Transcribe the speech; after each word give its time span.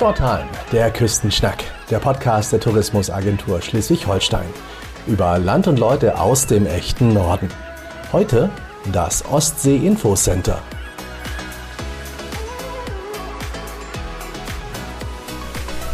Shortheim, 0.00 0.48
der 0.72 0.90
Küstenschnack, 0.90 1.62
der 1.90 1.98
Podcast 1.98 2.54
der 2.54 2.60
Tourismusagentur 2.60 3.60
Schleswig-Holstein. 3.60 4.46
Über 5.06 5.38
Land 5.38 5.68
und 5.68 5.78
Leute 5.78 6.18
aus 6.18 6.46
dem 6.46 6.64
echten 6.64 7.12
Norden. 7.12 7.50
Heute 8.10 8.48
das 8.92 9.22
Ostsee 9.26 9.76
Infocenter. 9.76 10.62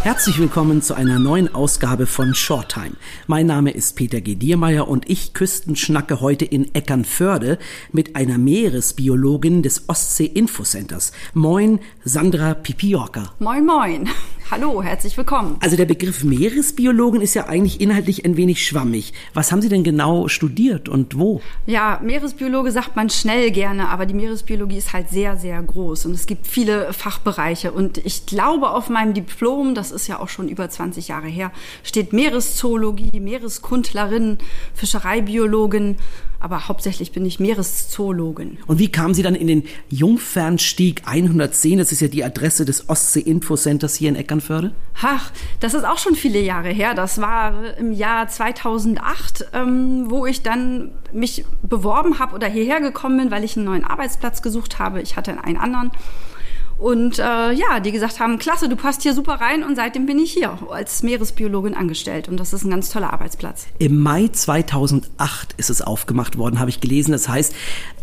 Herzlich 0.07 0.39
willkommen 0.39 0.83
zu 0.83 0.95
einer 0.95 1.19
neuen 1.19 1.53
Ausgabe 1.53 2.07
von 2.07 2.33
Shorttime. 2.33 2.93
Mein 3.27 3.47
Name 3.47 3.73
ist 3.73 3.97
Peter 3.97 4.21
G. 4.21 4.37
Diermeier 4.37 4.87
und 4.87 5.11
ich 5.11 5.35
küstenschnacke 5.35 6.21
heute 6.21 6.45
in 6.45 6.73
Eckernförde 6.77 7.59
mit 7.91 8.15
einer 8.15 8.39
Meeresbiologin 8.39 9.65
des 9.65 9.89
Ostsee 9.89 10.27
Infocenters. 10.27 11.11
Moin, 11.35 11.81
Sandra 12.05 12.55
Pipiorka. 12.55 13.33
Moin, 13.41 13.67
moin. 13.67 14.09
Hallo, 14.49 14.81
herzlich 14.81 15.17
willkommen. 15.17 15.57
Also 15.59 15.77
der 15.77 15.87
Begriff 15.87 16.23
Meeresbiologin 16.23 17.21
ist 17.21 17.35
ja 17.35 17.47
eigentlich 17.47 17.81
inhaltlich 17.81 18.25
ein 18.25 18.37
wenig 18.37 18.65
schwammig. 18.65 19.13
Was 19.35 19.51
haben 19.51 19.61
Sie 19.61 19.69
denn 19.69 19.83
genau 19.83 20.29
studiert 20.29 20.89
und 20.89 21.19
wo? 21.19 21.41
Ja, 21.67 21.99
Meeresbiologe 22.01 22.71
sagt 22.71 22.95
man 22.95 23.11
schnell 23.11 23.51
gerne, 23.51 23.89
aber 23.89 24.07
die 24.07 24.15
Meeresbiologie 24.15 24.77
ist 24.77 24.93
halt 24.93 25.11
sehr, 25.11 25.37
sehr 25.37 25.61
groß 25.61 26.07
und 26.07 26.13
es 26.13 26.27
gibt 26.27 26.47
viele 26.47 26.93
Fachbereiche. 26.93 27.73
Und 27.73 27.99
ich 27.99 28.25
glaube, 28.27 28.71
auf 28.71 28.89
meinem 28.89 29.15
Diplom, 29.15 29.75
das 29.75 29.91
ist 29.91 30.07
ja 30.07 30.21
auch 30.21 30.29
schon 30.29 30.49
über 30.49 30.71
20 30.71 31.09
Jahre 31.09 31.27
her, 31.27 31.51
steht 31.83 32.13
Meereszoologie, 32.13 33.19
Meereskundlerin, 33.19 34.39
Fischereibiologin 34.75 35.97
aber 36.41 36.69
hauptsächlich 36.69 37.13
bin 37.13 37.25
ich 37.25 37.41
Meereszoologin. 37.41 38.59
Und 38.67 38.79
wie 38.79 38.91
kamen 38.91 39.15
Sie 39.15 39.23
dann 39.23 39.35
in 39.35 39.47
den 39.47 39.65
Jungfernstieg 39.89 41.03
110? 41.07 41.79
Das 41.79 41.93
ist 41.93 42.01
ja 42.01 42.09
die 42.09 42.25
Adresse 42.25 42.65
des 42.65 42.89
Ostsee 42.89 43.21
Info 43.21 43.57
Centers 43.57 43.95
hier 43.95 44.09
in 44.09 44.17
Eckernförde. 44.17 44.73
Ach, 45.03 45.31
das 45.61 45.75
ist 45.75 45.85
auch 45.85 45.99
schon 45.99 46.15
viele 46.15 46.41
Jahre 46.41 46.69
her. 46.69 46.95
Das 46.95 47.21
war 47.21 47.77
im 47.77 47.93
Jahr 47.93 48.29
2008, 48.29 49.47
ähm, 49.53 50.05
wo 50.09 50.27
ich 50.27 50.43
dann 50.43 50.91
mich 51.13 51.45
beworben 51.63 52.19
habe 52.19 52.35
oder 52.35 52.47
hierher 52.47 52.81
gekommen 52.81 53.19
bin, 53.19 53.31
weil 53.31 53.45
ich 53.45 53.57
einen 53.57 53.67
neuen 53.67 53.85
Arbeitsplatz 53.85 54.43
gesucht 54.43 54.79
habe. 54.79 55.01
Ich 55.01 55.17
hatte 55.17 55.43
einen 55.43 55.57
anderen 55.57 55.91
und 56.79 57.19
äh, 57.19 57.53
ja, 57.53 57.81
die 57.83 57.91
gesagt 57.91 58.21
haben, 58.21 58.39
klasse, 58.39 58.69
du 58.69 58.77
passt 58.77 59.03
hier 59.03 59.15
super 59.15 59.35
rein 59.35 59.65
und 59.65 59.77
seitdem 59.77 60.05
bin 60.05 60.19
ich 60.19 60.33
hier 60.33 60.59
als 60.71 61.03
Meeresbiologin 61.03 61.75
angestellt 61.75 62.29
und 62.29 62.39
das 62.39 62.53
ist 62.53 62.65
ein 62.65 62.71
ganz 62.71 62.91
toller 62.91 63.15
Arbeitsplatz. 63.15 63.67
Im 63.79 64.01
Mai 64.01 64.29
2008 64.29 65.55
ist 65.57 65.71
es 65.71 65.81
aufgemacht 65.81 66.37
worden, 66.37 66.61
habe 66.61 66.69
ich 66.69 66.81
gelesen. 66.81 67.13
Das 67.13 67.29
heißt, 67.29 67.55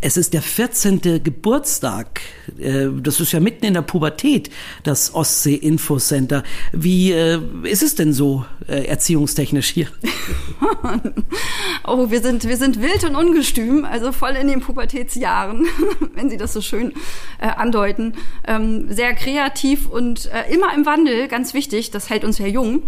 es 0.01 0.17
ist 0.17 0.33
der 0.33 0.41
14. 0.41 1.01
Geburtstag. 1.23 2.21
Äh, 2.57 2.87
das 2.99 3.19
ist 3.19 3.31
ja 3.31 3.39
mitten 3.39 3.65
in 3.65 3.75
der 3.75 3.83
Pubertät, 3.83 4.49
das 4.81 5.13
Ostsee 5.13 5.53
Info 5.53 5.97
Center. 5.97 6.41
Wie 6.71 7.11
äh, 7.11 7.39
ist 7.63 7.83
es 7.83 7.93
denn 7.93 8.11
so 8.11 8.43
äh, 8.67 8.85
erziehungstechnisch 8.85 9.67
hier? 9.67 9.87
oh, 11.87 12.09
wir 12.09 12.21
sind, 12.21 12.47
wir 12.47 12.57
sind 12.57 12.81
wild 12.81 13.03
und 13.03 13.15
ungestüm, 13.15 13.85
also 13.85 14.11
voll 14.11 14.31
in 14.31 14.47
den 14.47 14.61
Pubertätsjahren, 14.61 15.67
wenn 16.15 16.31
Sie 16.31 16.37
das 16.37 16.53
so 16.53 16.61
schön 16.61 16.93
andeuten. 17.39 18.13
Ähm, 18.47 18.62
ähm, 18.63 18.91
sehr 18.91 19.13
kreativ 19.13 19.87
und 19.87 20.29
äh, 20.31 20.53
immer 20.53 20.73
im 20.73 20.85
Wandel, 20.85 21.27
ganz 21.27 21.53
wichtig, 21.53 21.91
das 21.91 22.09
hält 22.09 22.23
uns 22.23 22.37
ja 22.37 22.47
jung. 22.47 22.83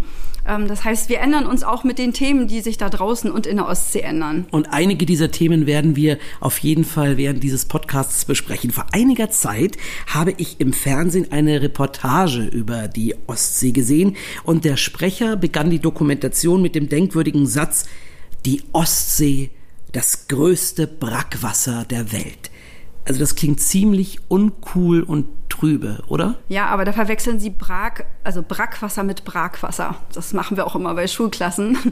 Ähm, 0.46 0.68
das 0.68 0.84
heißt, 0.84 1.08
wir 1.08 1.20
ändern 1.20 1.46
uns 1.46 1.62
auch 1.64 1.84
mit 1.84 1.98
den 1.98 2.12
Themen, 2.12 2.48
die 2.48 2.60
sich 2.60 2.78
da 2.78 2.88
draußen 2.88 3.30
und 3.30 3.46
in 3.46 3.56
der 3.56 3.66
Ostsee 3.66 4.00
ändern. 4.00 4.46
Und 4.50 4.72
einige 4.72 5.06
dieser 5.06 5.30
Themen 5.30 5.66
werden 5.66 5.96
wir 5.96 6.18
auf 6.40 6.58
jeden 6.58 6.84
Fall 6.84 7.16
während 7.16 7.42
dieses 7.42 7.64
Podcasts 7.64 8.24
besprechen. 8.24 8.70
Vor 8.70 8.86
einiger 8.92 9.30
Zeit 9.30 9.76
habe 10.06 10.34
ich 10.36 10.60
im 10.60 10.72
Fernsehen 10.72 11.32
eine 11.32 11.62
Reportage 11.62 12.44
über 12.44 12.88
die 12.88 13.14
Ostsee 13.26 13.72
gesehen 13.72 14.16
und 14.44 14.64
der 14.64 14.76
Sprecher 14.76 15.36
begann 15.36 15.70
die 15.70 15.80
Dokumentation 15.80 16.62
mit 16.62 16.74
dem 16.74 16.88
denkwürdigen 16.88 17.46
Satz, 17.46 17.86
die 18.44 18.62
Ostsee, 18.72 19.50
das 19.92 20.28
größte 20.28 20.86
Brackwasser 20.86 21.84
der 21.84 22.12
Welt. 22.12 22.50
Also 23.06 23.20
das 23.20 23.36
klingt 23.36 23.60
ziemlich 23.60 24.18
uncool 24.28 25.02
und 25.02 25.26
trübe, 25.58 26.02
oder? 26.08 26.36
Ja, 26.48 26.66
aber 26.66 26.84
da 26.84 26.92
verwechseln 26.92 27.40
Sie 27.40 27.50
Brag, 27.50 28.06
also 28.24 28.42
Brackwasser 28.46 29.02
mit 29.02 29.24
Brackwasser. 29.24 29.96
Das 30.12 30.32
machen 30.32 30.56
wir 30.56 30.66
auch 30.66 30.74
immer 30.74 30.94
bei 30.94 31.06
Schulklassen. 31.06 31.78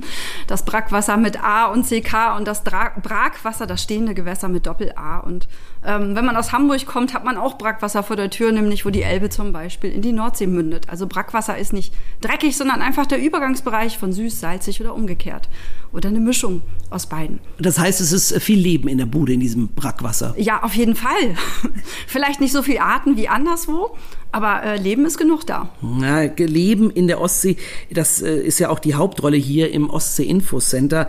Das 0.47 0.65
Brackwasser 0.65 1.17
mit 1.17 1.43
A 1.43 1.67
und 1.67 1.87
CK 1.87 2.37
und 2.37 2.47
das 2.47 2.65
Dra 2.65 2.91
Brackwasser, 3.03 3.67
das 3.67 3.83
stehende 3.83 4.15
Gewässer 4.15 4.49
mit 4.49 4.67
Doppel-A. 4.67 5.19
Und 5.21 5.49
ähm, 5.85 6.15
wenn 6.15 6.25
man 6.25 6.37
aus 6.37 6.53
Hamburg 6.53 6.85
kommt, 6.87 7.15
hat 7.15 7.25
man 7.25 7.37
auch 7.37 7.57
Brackwasser 7.57 8.03
vor 8.03 8.17
der 8.17 8.31
Tür, 8.31 8.53
nämlich 8.53 8.85
wo 8.85 8.91
die 8.91 9.03
Elbe 9.03 9.31
zum 9.31 9.53
Beispiel 9.53 9.91
in 9.91 10.03
die 10.03 10.13
Nordsee 10.13 10.47
mündet. 10.47 10.89
Also 10.89 11.07
Brackwasser 11.07 11.57
ist 11.57 11.73
nicht 11.73 11.95
dreckig, 12.21 12.57
sondern 12.57 12.83
einfach 12.83 13.07
der 13.07 13.23
Übergangsbereich 13.23 13.97
von 13.97 14.13
süß, 14.13 14.41
salzig 14.41 14.81
oder 14.81 14.95
umgekehrt. 14.95 15.49
Oder 15.93 16.09
eine 16.09 16.21
Mischung 16.21 16.63
aus 16.91 17.07
beiden. 17.07 17.39
Das 17.59 17.79
heißt, 17.79 18.01
es 18.01 18.13
ist 18.13 18.43
viel 18.43 18.59
Leben 18.59 18.89
in 18.89 18.99
der 18.99 19.07
Bude 19.07 19.33
in 19.33 19.41
diesem 19.41 19.69
Brackwasser. 19.69 20.35
Ja, 20.37 20.63
auf 20.63 20.75
jeden 20.75 20.97
Fall. 20.97 21.37
Vielleicht 22.07 22.41
nicht 22.41 22.53
so 22.53 22.63
viele 22.63 22.83
Arten 22.83 23.17
wie 23.17 23.29
anderswo, 23.55 23.97
aber 24.33 24.63
äh, 24.65 24.77
Leben 24.77 25.07
ist 25.07 25.17
genug 25.17 25.47
da. 25.47 25.69
Ja, 26.01 26.23
Leben 26.37 26.91
in 26.91 27.07
der 27.07 27.21
Ostsee, 27.21 27.57
das 27.91 28.21
äh, 28.21 28.37
ist 28.37 28.59
ja 28.59 28.69
auch 28.71 28.81
die 28.81 28.95
Hauptrolle 28.95 29.37
hier 29.37 29.71
im 29.71 29.91
Ostsee 29.91 30.25
Info 30.25 30.59
Center. 30.59 31.09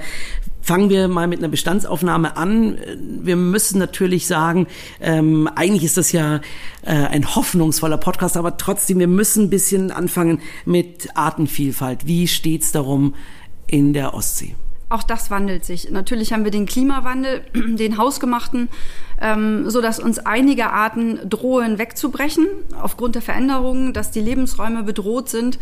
Fangen 0.61 0.89
wir 0.89 1.07
mal 1.07 1.27
mit 1.27 1.39
einer 1.39 1.47
Bestandsaufnahme 1.47 2.37
an. 2.37 2.77
Wir 3.21 3.35
müssen 3.35 3.77
natürlich 3.77 4.25
sagen, 4.25 4.67
ähm, 4.99 5.47
eigentlich 5.55 5.83
ist 5.83 5.97
das 5.97 6.11
ja 6.11 6.37
äh, 6.83 6.91
ein 6.91 7.35
hoffnungsvoller 7.35 7.97
Podcast, 7.97 8.35
aber 8.37 8.57
trotzdem, 8.57 8.99
wir 8.99 9.07
müssen 9.07 9.45
ein 9.45 9.49
bisschen 9.49 9.91
anfangen 9.91 10.41
mit 10.65 11.09
Artenvielfalt. 11.15 12.07
Wie 12.07 12.27
steht's 12.27 12.71
darum 12.71 13.13
in 13.67 13.93
der 13.93 14.13
Ostsee? 14.15 14.55
Auch 14.89 15.03
das 15.03 15.31
wandelt 15.31 15.65
sich. 15.65 15.89
Natürlich 15.89 16.31
haben 16.31 16.43
wir 16.43 16.51
den 16.51 16.65
Klimawandel, 16.67 17.43
den 17.53 17.97
hausgemachten, 17.97 18.69
ähm, 19.21 19.69
so 19.69 19.81
dass 19.81 19.99
uns 19.99 20.19
einige 20.19 20.71
Arten 20.71 21.19
drohen 21.29 21.77
wegzubrechen 21.77 22.47
aufgrund 22.81 23.15
der 23.15 23.21
Veränderungen, 23.21 23.93
dass 23.93 24.11
die 24.11 24.21
Lebensräume 24.21 24.83
bedroht 24.83 25.29
sind, 25.29 25.59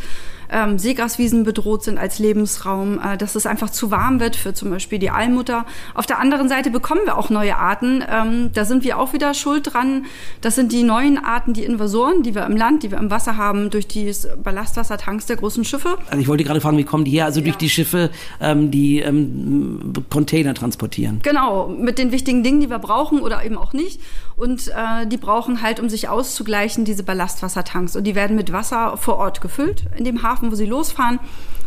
ähm, 0.52 0.80
Seegraswiesen 0.80 1.44
bedroht 1.44 1.84
sind 1.84 1.98
als 1.98 2.20
Lebensraum, 2.20 3.00
äh, 3.00 3.18
dass 3.18 3.36
es 3.36 3.46
einfach 3.46 3.70
zu 3.70 3.92
warm 3.92 4.20
wird 4.20 4.36
für 4.36 4.54
zum 4.54 4.70
Beispiel 4.70 5.00
die 5.00 5.10
Allmutter. 5.10 5.66
Auf 5.94 6.06
der 6.06 6.20
anderen 6.20 6.50
Seite 6.50 6.70
bekommen 6.70 7.02
wir 7.06 7.18
auch 7.18 7.30
neue 7.30 7.58
Arten. 7.58 8.04
Ähm, 8.10 8.52
da 8.54 8.66
sind 8.66 8.84
wir 8.84 9.00
auch 9.00 9.14
wieder 9.14 9.34
schuld 9.34 9.74
dran. 9.74 10.06
Das 10.42 10.56
sind 10.56 10.72
die 10.72 10.84
neuen 10.84 11.24
Arten, 11.24 11.54
die 11.54 11.64
Invasoren, 11.64 12.24
die 12.24 12.36
wir 12.36 12.46
im 12.46 12.56
Land, 12.56 12.84
die 12.84 12.92
wir 12.92 12.98
im 12.98 13.10
Wasser 13.10 13.38
haben, 13.38 13.70
durch 13.70 13.88
die 13.88 14.12
Ballastwassertanks 14.44 15.26
der 15.26 15.38
großen 15.38 15.66
Schiffe. 15.66 15.98
Also 16.08 16.20
ich 16.20 16.28
wollte 16.28 16.44
gerade 16.44 16.62
fragen, 16.62 16.78
wie 16.78 16.84
kommen 16.84 17.06
die 17.06 17.12
her? 17.12 17.26
Also 17.26 17.40
ja. 17.40 17.46
durch 17.46 17.58
die 17.58 17.70
Schiffe, 17.70 18.10
ähm, 18.40 18.72
die 18.72 19.00
ähm, 19.00 19.94
Container 20.10 20.54
transportieren. 20.54 21.20
Genau, 21.24 21.68
mit 21.68 21.98
den 21.98 22.12
wichtigen 22.12 22.44
Dingen, 22.44 22.60
die 22.60 22.70
wir 22.70 22.80
brauchen 22.80 23.22
oder 23.22 23.44
eben 23.44 23.58
auch 23.58 23.74
nicht. 23.74 24.02
Und 24.36 24.68
äh, 24.70 25.06
die 25.06 25.18
brauchen 25.18 25.62
halt, 25.62 25.80
um 25.80 25.90
sich 25.90 26.10
auszugleichen, 26.10 26.86
diese 26.86 27.04
Ballastwassertanks. 27.04 27.96
Und 27.96 28.04
die 28.06 28.16
werden 28.16 28.36
mit 28.36 28.52
Wasser 28.52 28.98
vor 28.98 29.18
Ort 29.18 29.42
gefüllt 29.42 29.84
in 29.98 30.04
dem 30.04 30.24
Hafen, 30.24 30.33
wo 30.42 30.56
sie 30.56 30.66
losfahren 30.66 31.20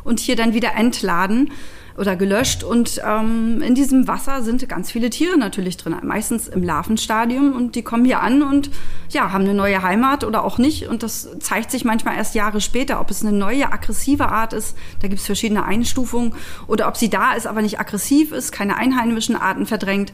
und 0.05 0.21
hier 0.21 0.37
dann 0.37 0.55
wieder 0.55 0.75
entladen 0.75 1.53
oder 1.99 2.17
gelöscht. 2.17 2.63
Und 2.63 3.01
ähm, 3.07 3.63
in 3.63 3.75
diesem 3.75 4.09
Wasser 4.09 4.43
sind 4.43 4.69
ganz 4.69 4.91
viele 4.91 5.11
Tiere 5.11 5.39
natürlich 5.39 5.77
drin, 5.77 5.95
meistens 6.03 6.49
im 6.49 6.63
Larvenstadium. 6.63 7.53
Und 7.53 7.75
die 7.75 7.83
kommen 7.83 8.05
hier 8.05 8.21
an 8.21 8.43
und 8.43 8.71
ja, 9.11 9.33
haben 9.33 9.45
eine 9.45 9.55
neue 9.55 9.83
Heimat 9.83 10.25
oder 10.25 10.45
auch 10.45 10.59
nicht. 10.59 10.89
Und 10.89 11.03
das 11.03 11.29
zeigt 11.41 11.71
sich 11.71 11.85
manchmal 11.85 12.17
erst 12.17 12.35
Jahre 12.35 12.61
später, 12.61 13.01
ob 13.01 13.11
es 13.11 13.23
eine 13.23 13.37
neue 13.37 13.73
aggressive 13.73 14.29
Art 14.29 14.53
ist. 14.53 14.77
Da 15.01 15.09
gibt 15.09 15.21
es 15.21 15.27
verschiedene 15.27 15.65
Einstufungen. 15.65 16.35
Oder 16.67 16.89
ob 16.89 16.97
sie 16.97 17.11
da 17.11 17.35
ist, 17.35 17.47
aber 17.47 17.63
nicht 17.63 17.81
aggressiv 17.81 18.33
ist, 18.33 18.53
keine 18.53 18.77
einheimischen 18.77 19.37
Arten 19.37 19.67
verdrängt 19.67 20.13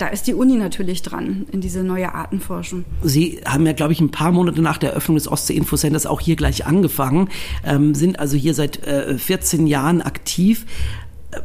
da 0.00 0.06
ist 0.06 0.26
die 0.26 0.34
Uni 0.34 0.56
natürlich 0.56 1.02
dran 1.02 1.46
in 1.52 1.60
diese 1.60 1.82
neue 1.82 2.14
Artenforschung. 2.14 2.84
Sie 3.02 3.40
haben 3.44 3.66
ja, 3.66 3.72
glaube 3.72 3.92
ich, 3.92 4.00
ein 4.00 4.10
paar 4.10 4.32
Monate 4.32 4.62
nach 4.62 4.78
der 4.78 4.90
Eröffnung 4.90 5.16
des 5.16 5.28
Ostsee-Infocenters 5.28 6.06
auch 6.06 6.20
hier 6.20 6.36
gleich 6.36 6.64
angefangen, 6.66 7.28
ähm, 7.64 7.94
sind 7.94 8.18
also 8.18 8.36
hier 8.36 8.54
seit 8.54 8.82
äh, 8.86 9.18
14 9.18 9.66
Jahren 9.66 10.00
aktiv. 10.00 10.64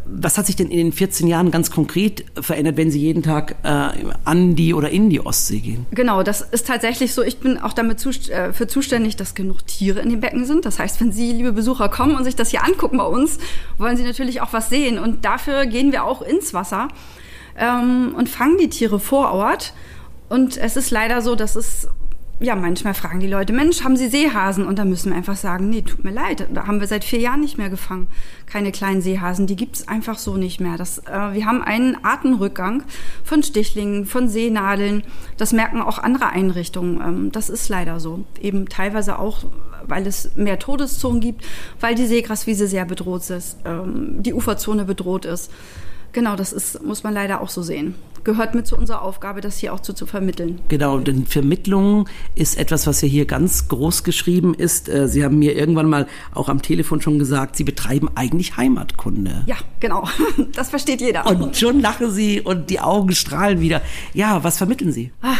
Was 0.05 0.37
hat 0.37 0.47
sich 0.47 0.55
denn 0.55 0.71
in 0.71 0.77
den 0.77 0.91
14 0.91 1.27
Jahren 1.27 1.51
ganz 1.51 1.69
konkret 1.69 2.25
verändert, 2.39 2.77
wenn 2.77 2.89
Sie 2.89 2.99
jeden 2.99 3.21
Tag 3.21 3.55
äh, 3.63 3.89
an 4.23 4.55
die 4.55 4.73
oder 4.73 4.89
in 4.89 5.11
die 5.11 5.23
Ostsee 5.23 5.59
gehen? 5.59 5.85
Genau, 5.91 6.23
das 6.23 6.41
ist 6.41 6.65
tatsächlich 6.65 7.13
so. 7.13 7.21
Ich 7.21 7.39
bin 7.39 7.59
auch 7.59 7.73
damit 7.73 7.99
zu, 7.99 8.09
äh, 8.09 8.51
für 8.51 8.65
zuständig, 8.67 9.15
dass 9.15 9.35
genug 9.35 9.67
Tiere 9.67 9.99
in 9.99 10.09
den 10.09 10.21
Becken 10.21 10.45
sind. 10.45 10.65
Das 10.65 10.79
heißt, 10.79 10.99
wenn 11.01 11.11
Sie, 11.11 11.31
liebe 11.31 11.51
Besucher, 11.53 11.87
kommen 11.89 12.15
und 12.15 12.23
sich 12.23 12.35
das 12.35 12.49
hier 12.49 12.63
angucken 12.63 12.97
bei 12.97 13.05
uns, 13.05 13.37
wollen 13.77 13.95
Sie 13.95 14.03
natürlich 14.03 14.41
auch 14.41 14.53
was 14.53 14.69
sehen. 14.69 14.97
Und 14.97 15.23
dafür 15.23 15.67
gehen 15.67 15.91
wir 15.91 16.03
auch 16.03 16.23
ins 16.23 16.53
Wasser 16.53 16.87
ähm, 17.57 18.15
und 18.17 18.27
fangen 18.27 18.57
die 18.57 18.69
Tiere 18.69 18.99
vor 18.99 19.31
Ort. 19.31 19.73
Und 20.29 20.57
es 20.57 20.75
ist 20.75 20.89
leider 20.89 21.21
so, 21.21 21.35
dass 21.35 21.55
es 21.55 21.87
ja, 22.39 22.55
manchmal 22.55 22.93
fragen 22.93 23.21
die 23.21 23.27
Leute, 23.27 23.53
Mensch, 23.53 23.83
haben 23.83 23.95
Sie 23.95 24.09
Seehasen? 24.09 24.65
Und 24.65 24.77
da 24.77 24.83
müssen 24.83 25.11
wir 25.11 25.17
einfach 25.17 25.37
sagen, 25.37 25.69
nee, 25.69 25.81
tut 25.81 26.03
mir 26.03 26.11
leid, 26.11 26.47
da 26.53 26.67
haben 26.67 26.81
wir 26.81 26.87
seit 26.87 27.05
vier 27.05 27.19
Jahren 27.19 27.39
nicht 27.39 27.57
mehr 27.57 27.69
gefangen. 27.69 28.07
Keine 28.45 28.73
kleinen 28.73 29.01
Seehasen, 29.01 29.47
die 29.47 29.55
gibt's 29.55 29.87
einfach 29.87 30.17
so 30.17 30.35
nicht 30.35 30.59
mehr. 30.59 30.75
Das, 30.75 30.99
äh, 30.99 31.33
wir 31.33 31.45
haben 31.45 31.61
einen 31.61 32.03
Artenrückgang 32.03 32.83
von 33.23 33.41
Stichlingen, 33.41 34.05
von 34.05 34.27
Seenadeln. 34.27 35.03
Das 35.37 35.53
merken 35.53 35.81
auch 35.81 35.97
andere 35.97 36.27
Einrichtungen. 36.27 36.99
Ähm, 37.01 37.31
das 37.31 37.49
ist 37.49 37.69
leider 37.69 38.01
so. 38.01 38.25
Eben 38.41 38.67
teilweise 38.67 39.17
auch, 39.17 39.45
weil 39.85 40.05
es 40.05 40.35
mehr 40.35 40.59
Todeszonen 40.59 41.21
gibt, 41.21 41.45
weil 41.79 41.95
die 41.95 42.05
Seegraswiese 42.05 42.67
sehr 42.67 42.85
bedroht 42.85 43.29
ist, 43.29 43.57
ähm, 43.63 44.21
die 44.21 44.33
Uferzone 44.33 44.83
bedroht 44.83 45.23
ist. 45.23 45.51
Genau, 46.15 46.37
das 46.37 46.53
ist, 46.53 46.81
muss 46.81 47.03
man 47.03 47.13
leider 47.13 47.41
auch 47.41 47.49
so 47.49 47.61
sehen. 47.61 47.93
Gehört 48.23 48.55
mit 48.55 48.65
zu 48.65 48.77
unserer 48.77 49.01
Aufgabe, 49.01 49.41
das 49.41 49.57
hier 49.57 49.73
auch 49.73 49.81
zu, 49.81 49.91
zu 49.91 50.05
vermitteln. 50.05 50.61
Genau, 50.69 50.97
denn 50.97 51.25
Vermittlung 51.25 52.07
ist 52.35 52.57
etwas, 52.57 52.87
was 52.87 53.01
ja 53.01 53.07
hier 53.09 53.25
ganz 53.25 53.67
groß 53.67 54.05
geschrieben 54.05 54.53
ist. 54.53 54.87
Äh, 54.87 55.09
Sie 55.09 55.25
haben 55.25 55.37
mir 55.37 55.57
irgendwann 55.57 55.89
mal 55.89 56.07
auch 56.33 56.47
am 56.47 56.61
Telefon 56.61 57.01
schon 57.01 57.19
gesagt, 57.19 57.57
Sie 57.57 57.65
betreiben 57.65 58.09
eigentlich 58.15 58.55
Heimatkunde. 58.55 59.43
Ja, 59.45 59.57
genau. 59.81 60.07
Das 60.53 60.69
versteht 60.69 61.01
jeder. 61.01 61.27
Und 61.27 61.57
schon 61.57 61.81
lachen 61.81 62.09
Sie 62.09 62.39
und 62.39 62.69
die 62.69 62.79
Augen 62.79 63.13
strahlen 63.13 63.59
wieder. 63.59 63.81
Ja, 64.13 64.41
was 64.45 64.57
vermitteln 64.57 64.93
Sie? 64.93 65.11
Ah, 65.21 65.35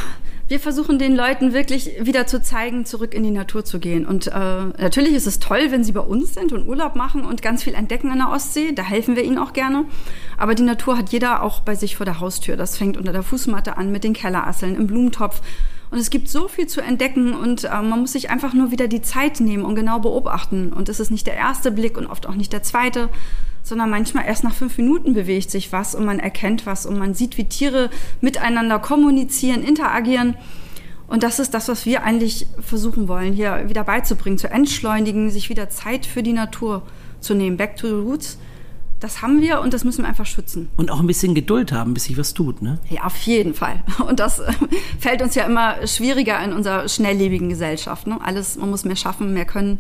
wir 0.48 0.60
versuchen 0.60 1.00
den 1.00 1.16
Leuten 1.16 1.54
wirklich 1.54 1.92
wieder 2.00 2.28
zu 2.28 2.42
zeigen, 2.42 2.86
zurück 2.86 3.16
in 3.16 3.24
die 3.24 3.32
Natur 3.32 3.66
zu 3.66 3.80
gehen. 3.80 4.06
Und 4.06 4.28
äh, 4.28 4.32
natürlich 4.32 5.14
ist 5.14 5.26
es 5.26 5.40
toll, 5.40 5.68
wenn 5.72 5.84
sie 5.84 5.92
bei 5.92 6.02
uns 6.02 6.36
sind 6.36 6.54
und 6.54 6.68
Urlaub 6.68 6.96
machen 6.96 7.26
und 7.26 7.42
ganz 7.42 7.64
viel 7.64 7.74
entdecken 7.74 8.12
an 8.12 8.20
der 8.20 8.30
Ostsee. 8.30 8.72
Da 8.72 8.84
helfen 8.84 9.16
wir 9.16 9.24
ihnen 9.24 9.40
auch 9.40 9.54
gerne. 9.54 9.86
Aber 10.38 10.54
die 10.54 10.64
Natur 10.64 10.98
hat 10.98 11.10
jeder 11.10 11.42
auch 11.42 11.62
bei 11.62 11.74
sich 11.74 11.96
vor 11.96 12.06
der 12.06 12.20
Haustür. 12.20 12.58
Das 12.58 12.78
fängt 12.78 12.96
unter 12.96 13.12
der 13.12 13.24
Fußmatte 13.24 13.78
an 13.78 13.92
mit 13.92 14.04
den 14.04 14.14
Kellerasseln, 14.14 14.76
im 14.76 14.86
Blumentopf. 14.86 15.42
Und 15.90 15.98
es 15.98 16.12
gibt 16.12 16.30
so 16.30 16.48
viel 16.48 16.68
zu 16.68 16.82
entdecken 16.82 17.34
und 17.34 17.64
äh, 17.64 17.70
man 17.82 18.02
muss 18.02 18.12
sich 18.12 18.30
einfach 18.30 18.54
nur 18.54 18.70
wieder 18.70 18.88
die 18.88 19.02
Zeit 19.02 19.40
nehmen 19.40 19.64
und 19.64 19.76
genau 19.76 20.00
beobachten. 20.00 20.74
Und 20.74 20.90
es 20.90 21.00
ist 21.00 21.10
nicht 21.10 21.26
der 21.26 21.36
erste 21.36 21.72
Blick 21.72 21.98
und 21.98 22.06
oft 22.06 22.28
auch 22.28 22.36
nicht 22.36 22.54
der 22.54 22.62
zweite, 22.62 23.10
sondern 23.66 23.90
manchmal 23.90 24.26
erst 24.26 24.44
nach 24.44 24.54
fünf 24.54 24.78
Minuten 24.78 25.14
bewegt 25.16 25.50
sich 25.50 25.72
was 25.72 25.96
und 25.96 26.06
man 26.06 26.20
erkennt 26.20 26.66
was 26.66 26.86
und 26.86 26.98
man 26.98 27.16
sieht, 27.16 27.38
wie 27.38 27.46
Tiere 27.46 27.90
miteinander 28.22 28.80
kommunizieren, 28.80 29.64
interagieren. 29.64 30.36
Und 31.08 31.24
das 31.24 31.40
ist 31.40 31.54
das, 31.54 31.68
was 31.68 31.86
wir 31.86 32.04
eigentlich 32.04 32.46
versuchen 32.60 33.08
wollen, 33.08 33.34
hier 33.34 33.68
wieder 33.68 33.84
beizubringen, 33.84 34.38
zu 34.38 34.50
entschleunigen, 34.50 35.32
sich 35.32 35.50
wieder 35.50 35.70
Zeit 35.70 36.06
für 36.06 36.22
die 36.22 36.34
Natur 36.34 36.84
zu 37.20 37.34
nehmen. 37.34 37.58
Back 37.58 37.76
to 37.76 37.88
the 37.88 37.94
roots. 37.94 38.38
Das 39.00 39.22
haben 39.22 39.42
wir 39.42 39.60
und 39.62 39.74
das 39.74 39.84
müssen 39.84 40.04
wir 40.04 40.10
einfach 40.10 40.26
schützen. 40.26 40.70
Und 40.78 40.90
auch 40.92 41.00
ein 41.00 41.08
bisschen 41.08 41.36
Geduld 41.36 41.72
haben, 41.72 41.94
bis 41.94 42.06
sich 42.06 42.18
was 42.18 42.34
tut, 42.34 42.62
ne? 42.62 42.80
Ja, 42.90 43.04
auf 43.04 43.18
jeden 43.18 43.54
Fall. 43.54 43.84
Und 44.08 44.20
das 44.20 44.42
fällt 45.00 45.22
uns 45.22 45.36
ja 45.36 45.44
immer 45.44 45.86
schwieriger 45.86 46.42
in 46.44 46.54
unserer 46.54 46.88
schnelllebigen 46.88 47.50
Gesellschaft. 47.50 48.08
Ne? 48.08 48.18
Alles, 48.24 48.56
man 48.56 48.70
muss 48.70 48.86
mehr 48.86 48.96
schaffen, 48.96 49.34
mehr 49.34 49.46
können 49.46 49.80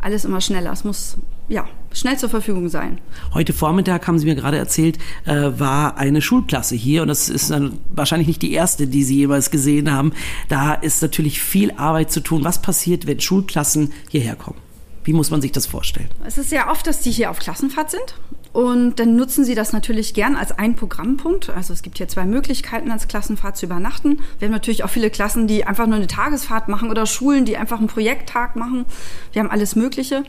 alles 0.00 0.24
immer 0.24 0.40
schneller. 0.40 0.72
Es 0.72 0.82
muss 0.82 1.18
ja 1.48 1.66
schnell 1.92 2.18
zur 2.18 2.28
Verfügung 2.28 2.68
sein. 2.68 3.00
Heute 3.34 3.52
Vormittag 3.52 4.06
haben 4.06 4.18
Sie 4.18 4.26
mir 4.26 4.34
gerade 4.34 4.58
erzählt, 4.58 4.98
äh, 5.24 5.50
war 5.58 5.96
eine 5.96 6.20
Schulklasse 6.22 6.74
hier 6.76 7.02
und 7.02 7.08
das 7.08 7.28
ist 7.28 7.50
dann 7.50 7.78
wahrscheinlich 7.90 8.28
nicht 8.28 8.42
die 8.42 8.52
erste, 8.52 8.86
die 8.86 9.04
Sie 9.04 9.16
jemals 9.16 9.50
gesehen 9.50 9.90
haben. 9.90 10.12
Da 10.48 10.74
ist 10.74 11.02
natürlich 11.02 11.40
viel 11.40 11.72
Arbeit 11.72 12.12
zu 12.12 12.20
tun. 12.20 12.44
Was 12.44 12.60
passiert, 12.62 13.06
wenn 13.06 13.20
Schulklassen 13.20 13.92
hierher 14.10 14.36
kommen? 14.36 14.58
Wie 15.04 15.14
muss 15.14 15.30
man 15.30 15.40
sich 15.40 15.52
das 15.52 15.66
vorstellen? 15.66 16.08
Es 16.26 16.36
ist 16.36 16.50
sehr 16.50 16.70
oft, 16.70 16.86
dass 16.86 17.00
die 17.00 17.10
hier 17.10 17.30
auf 17.30 17.38
Klassenfahrt 17.38 17.90
sind 17.90 18.14
und 18.52 18.98
dann 18.98 19.16
nutzen 19.16 19.44
sie 19.44 19.54
das 19.54 19.72
natürlich 19.72 20.14
gern 20.14 20.36
als 20.36 20.52
ein 20.52 20.76
Programmpunkt. 20.76 21.48
Also 21.50 21.72
es 21.72 21.82
gibt 21.82 21.98
hier 21.98 22.08
zwei 22.08 22.24
Möglichkeiten, 22.26 22.90
als 22.90 23.08
Klassenfahrt 23.08 23.56
zu 23.56 23.66
übernachten. 23.66 24.20
Wir 24.38 24.46
haben 24.46 24.52
natürlich 24.52 24.84
auch 24.84 24.90
viele 24.90 25.10
Klassen, 25.10 25.46
die 25.46 25.64
einfach 25.64 25.86
nur 25.86 25.96
eine 25.96 26.08
Tagesfahrt 26.08 26.68
machen 26.68 26.90
oder 26.90 27.06
Schulen, 27.06 27.44
die 27.44 27.56
einfach 27.56 27.78
einen 27.78 27.88
Projekttag 27.88 28.56
machen. 28.56 28.84
Wir 29.32 29.40
haben 29.40 29.50
alles 29.50 29.76
Mögliche. 29.76 30.24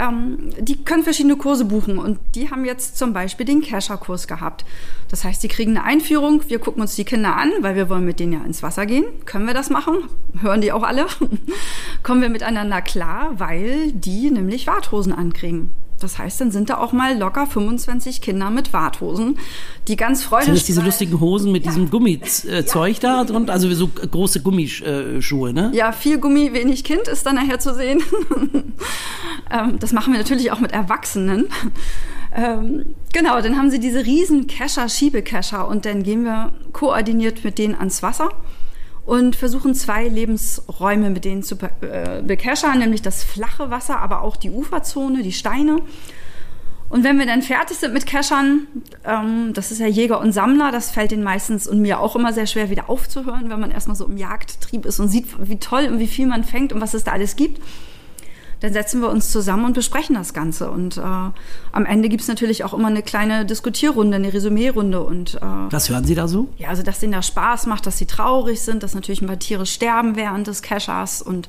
Ähm, 0.00 0.50
die 0.58 0.82
können 0.82 1.04
verschiedene 1.04 1.36
Kurse 1.36 1.66
buchen 1.66 1.98
und 1.98 2.18
die 2.34 2.50
haben 2.50 2.64
jetzt 2.64 2.96
zum 2.96 3.12
Beispiel 3.12 3.44
den 3.44 3.60
Kescher-Kurs 3.60 4.26
gehabt. 4.26 4.64
Das 5.10 5.24
heißt, 5.24 5.42
sie 5.42 5.48
kriegen 5.48 5.76
eine 5.76 5.84
Einführung, 5.84 6.42
wir 6.48 6.58
gucken 6.58 6.80
uns 6.80 6.96
die 6.96 7.04
Kinder 7.04 7.36
an, 7.36 7.52
weil 7.60 7.76
wir 7.76 7.90
wollen 7.90 8.06
mit 8.06 8.18
denen 8.18 8.32
ja 8.32 8.42
ins 8.42 8.62
Wasser 8.62 8.86
gehen. 8.86 9.04
Können 9.26 9.46
wir 9.46 9.54
das 9.54 9.68
machen? 9.68 10.08
Hören 10.40 10.62
die 10.62 10.72
auch 10.72 10.82
alle? 10.82 11.06
Kommen 12.02 12.22
wir 12.22 12.30
miteinander 12.30 12.80
klar, 12.80 13.32
weil 13.38 13.92
die 13.92 14.30
nämlich 14.30 14.66
Warthosen 14.66 15.12
ankriegen. 15.12 15.70
Das 16.00 16.18
heißt, 16.18 16.40
dann 16.40 16.50
sind 16.50 16.70
da 16.70 16.78
auch 16.78 16.92
mal 16.92 17.16
locker 17.16 17.46
25 17.46 18.20
Kinder 18.20 18.50
mit 18.50 18.72
Warthosen, 18.72 19.38
die 19.88 19.96
ganz 19.96 20.22
freudig 20.22 20.46
sind. 20.46 20.56
das 20.56 20.64
diese 20.64 20.82
lustigen 20.82 21.20
Hosen 21.20 21.52
mit 21.52 21.64
ja. 21.64 21.70
diesem 21.70 21.90
Gummizeug 21.90 22.94
ja. 22.94 23.00
da 23.00 23.24
drunter? 23.24 23.52
Also 23.52 23.72
so 23.74 23.88
große 23.88 24.42
Gummischuhe, 24.42 25.52
ne? 25.52 25.70
Ja, 25.74 25.92
viel 25.92 26.18
Gummi, 26.18 26.52
wenig 26.52 26.84
Kind 26.84 27.08
ist 27.08 27.26
dann 27.26 27.36
nachher 27.36 27.58
zu 27.58 27.74
sehen. 27.74 28.02
Ähm, 29.52 29.78
das 29.80 29.92
machen 29.92 30.12
wir 30.12 30.20
natürlich 30.20 30.52
auch 30.52 30.60
mit 30.60 30.70
Erwachsenen. 30.70 31.48
Ähm, 32.32 32.94
genau, 33.12 33.40
dann 33.40 33.56
haben 33.56 33.70
sie 33.70 33.80
diese 33.80 34.06
riesen 34.06 34.46
Kescher, 34.46 34.88
Schiebekescher 34.88 35.66
und 35.66 35.84
dann 35.84 36.04
gehen 36.04 36.24
wir 36.24 36.52
koordiniert 36.72 37.42
mit 37.42 37.58
denen 37.58 37.74
ans 37.74 38.02
Wasser 38.02 38.30
und 39.10 39.34
versuchen 39.34 39.74
zwei 39.74 40.06
Lebensräume 40.06 41.10
mit 41.10 41.24
denen 41.24 41.42
zu 41.42 41.56
äh, 41.80 42.22
bekeschern, 42.22 42.78
nämlich 42.78 43.02
das 43.02 43.24
flache 43.24 43.68
Wasser, 43.68 43.98
aber 43.98 44.22
auch 44.22 44.36
die 44.36 44.50
Uferzone, 44.50 45.24
die 45.24 45.32
Steine. 45.32 45.78
Und 46.88 47.02
wenn 47.02 47.18
wir 47.18 47.26
dann 47.26 47.42
fertig 47.42 47.78
sind 47.78 47.92
mit 47.92 48.06
Keschern, 48.06 48.68
ähm, 49.04 49.52
das 49.52 49.72
ist 49.72 49.80
ja 49.80 49.88
Jäger 49.88 50.20
und 50.20 50.30
Sammler, 50.30 50.70
das 50.70 50.92
fällt 50.92 51.10
den 51.10 51.24
meistens 51.24 51.66
und 51.66 51.80
mir 51.80 51.98
auch 51.98 52.14
immer 52.14 52.32
sehr 52.32 52.46
schwer 52.46 52.70
wieder 52.70 52.88
aufzuhören, 52.88 53.50
wenn 53.50 53.58
man 53.58 53.72
erstmal 53.72 53.96
so 53.96 54.06
im 54.06 54.16
Jagdtrieb 54.16 54.86
ist 54.86 55.00
und 55.00 55.08
sieht, 55.08 55.26
wie 55.40 55.58
toll 55.58 55.88
und 55.90 55.98
wie 55.98 56.06
viel 56.06 56.28
man 56.28 56.44
fängt 56.44 56.72
und 56.72 56.80
was 56.80 56.94
es 56.94 57.02
da 57.02 57.10
alles 57.10 57.34
gibt 57.34 57.60
dann 58.60 58.72
setzen 58.72 59.00
wir 59.00 59.08
uns 59.08 59.32
zusammen 59.32 59.64
und 59.64 59.72
besprechen 59.72 60.14
das 60.14 60.34
Ganze. 60.34 60.70
Und 60.70 60.98
äh, 60.98 61.00
am 61.00 61.86
Ende 61.86 62.08
gibt's 62.08 62.28
natürlich 62.28 62.62
auch 62.64 62.74
immer 62.74 62.88
eine 62.88 63.02
kleine 63.02 63.46
Diskutierrunde, 63.46 64.16
eine 64.16 64.32
Resümee-Runde. 64.32 65.00
Und, 65.00 65.36
äh, 65.36 65.40
Was 65.70 65.88
hören 65.88 66.04
Sie 66.04 66.14
da 66.14 66.28
so? 66.28 66.48
Ja, 66.58 66.68
also 66.68 66.82
dass 66.82 67.00
denen 67.00 67.12
da 67.12 67.22
Spaß 67.22 67.66
macht, 67.66 67.86
dass 67.86 67.98
sie 67.98 68.06
traurig 68.06 68.60
sind, 68.60 68.82
dass 68.82 68.94
natürlich 68.94 69.22
ein 69.22 69.28
paar 69.28 69.38
Tiere 69.38 69.66
sterben 69.66 70.14
während 70.14 70.46
des 70.46 70.62
Cachers 70.62 71.22
und 71.22 71.48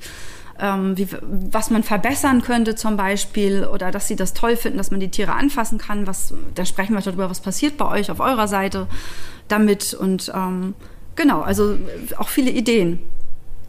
ähm, 0.60 0.98
wie, 0.98 1.08
was 1.22 1.70
man 1.70 1.84
verbessern 1.84 2.42
könnte 2.42 2.76
zum 2.76 2.96
Beispiel 2.96 3.66
oder 3.66 3.92
dass 3.92 4.08
sie 4.08 4.16
das 4.16 4.34
toll 4.34 4.56
finden, 4.56 4.78
dass 4.78 4.92
man 4.92 5.00
die 5.00 5.10
Tiere 5.10 5.34
anfassen 5.34 5.78
kann. 5.78 6.08
Was, 6.08 6.34
da 6.56 6.66
sprechen 6.66 6.94
wir 6.94 7.02
darüber, 7.02 7.30
was 7.30 7.42
passiert 7.42 7.78
bei 7.78 7.88
euch 7.88 8.12
auf 8.12 8.20
eurer 8.20 8.48
Seite 8.48 8.88
damit 9.48 9.94
und 9.94 10.32
ähm, 10.34 10.76
genau, 11.16 11.42
also 11.42 11.78
auch 12.18 12.30
viele 12.30 12.52
Ideen. 12.52 13.00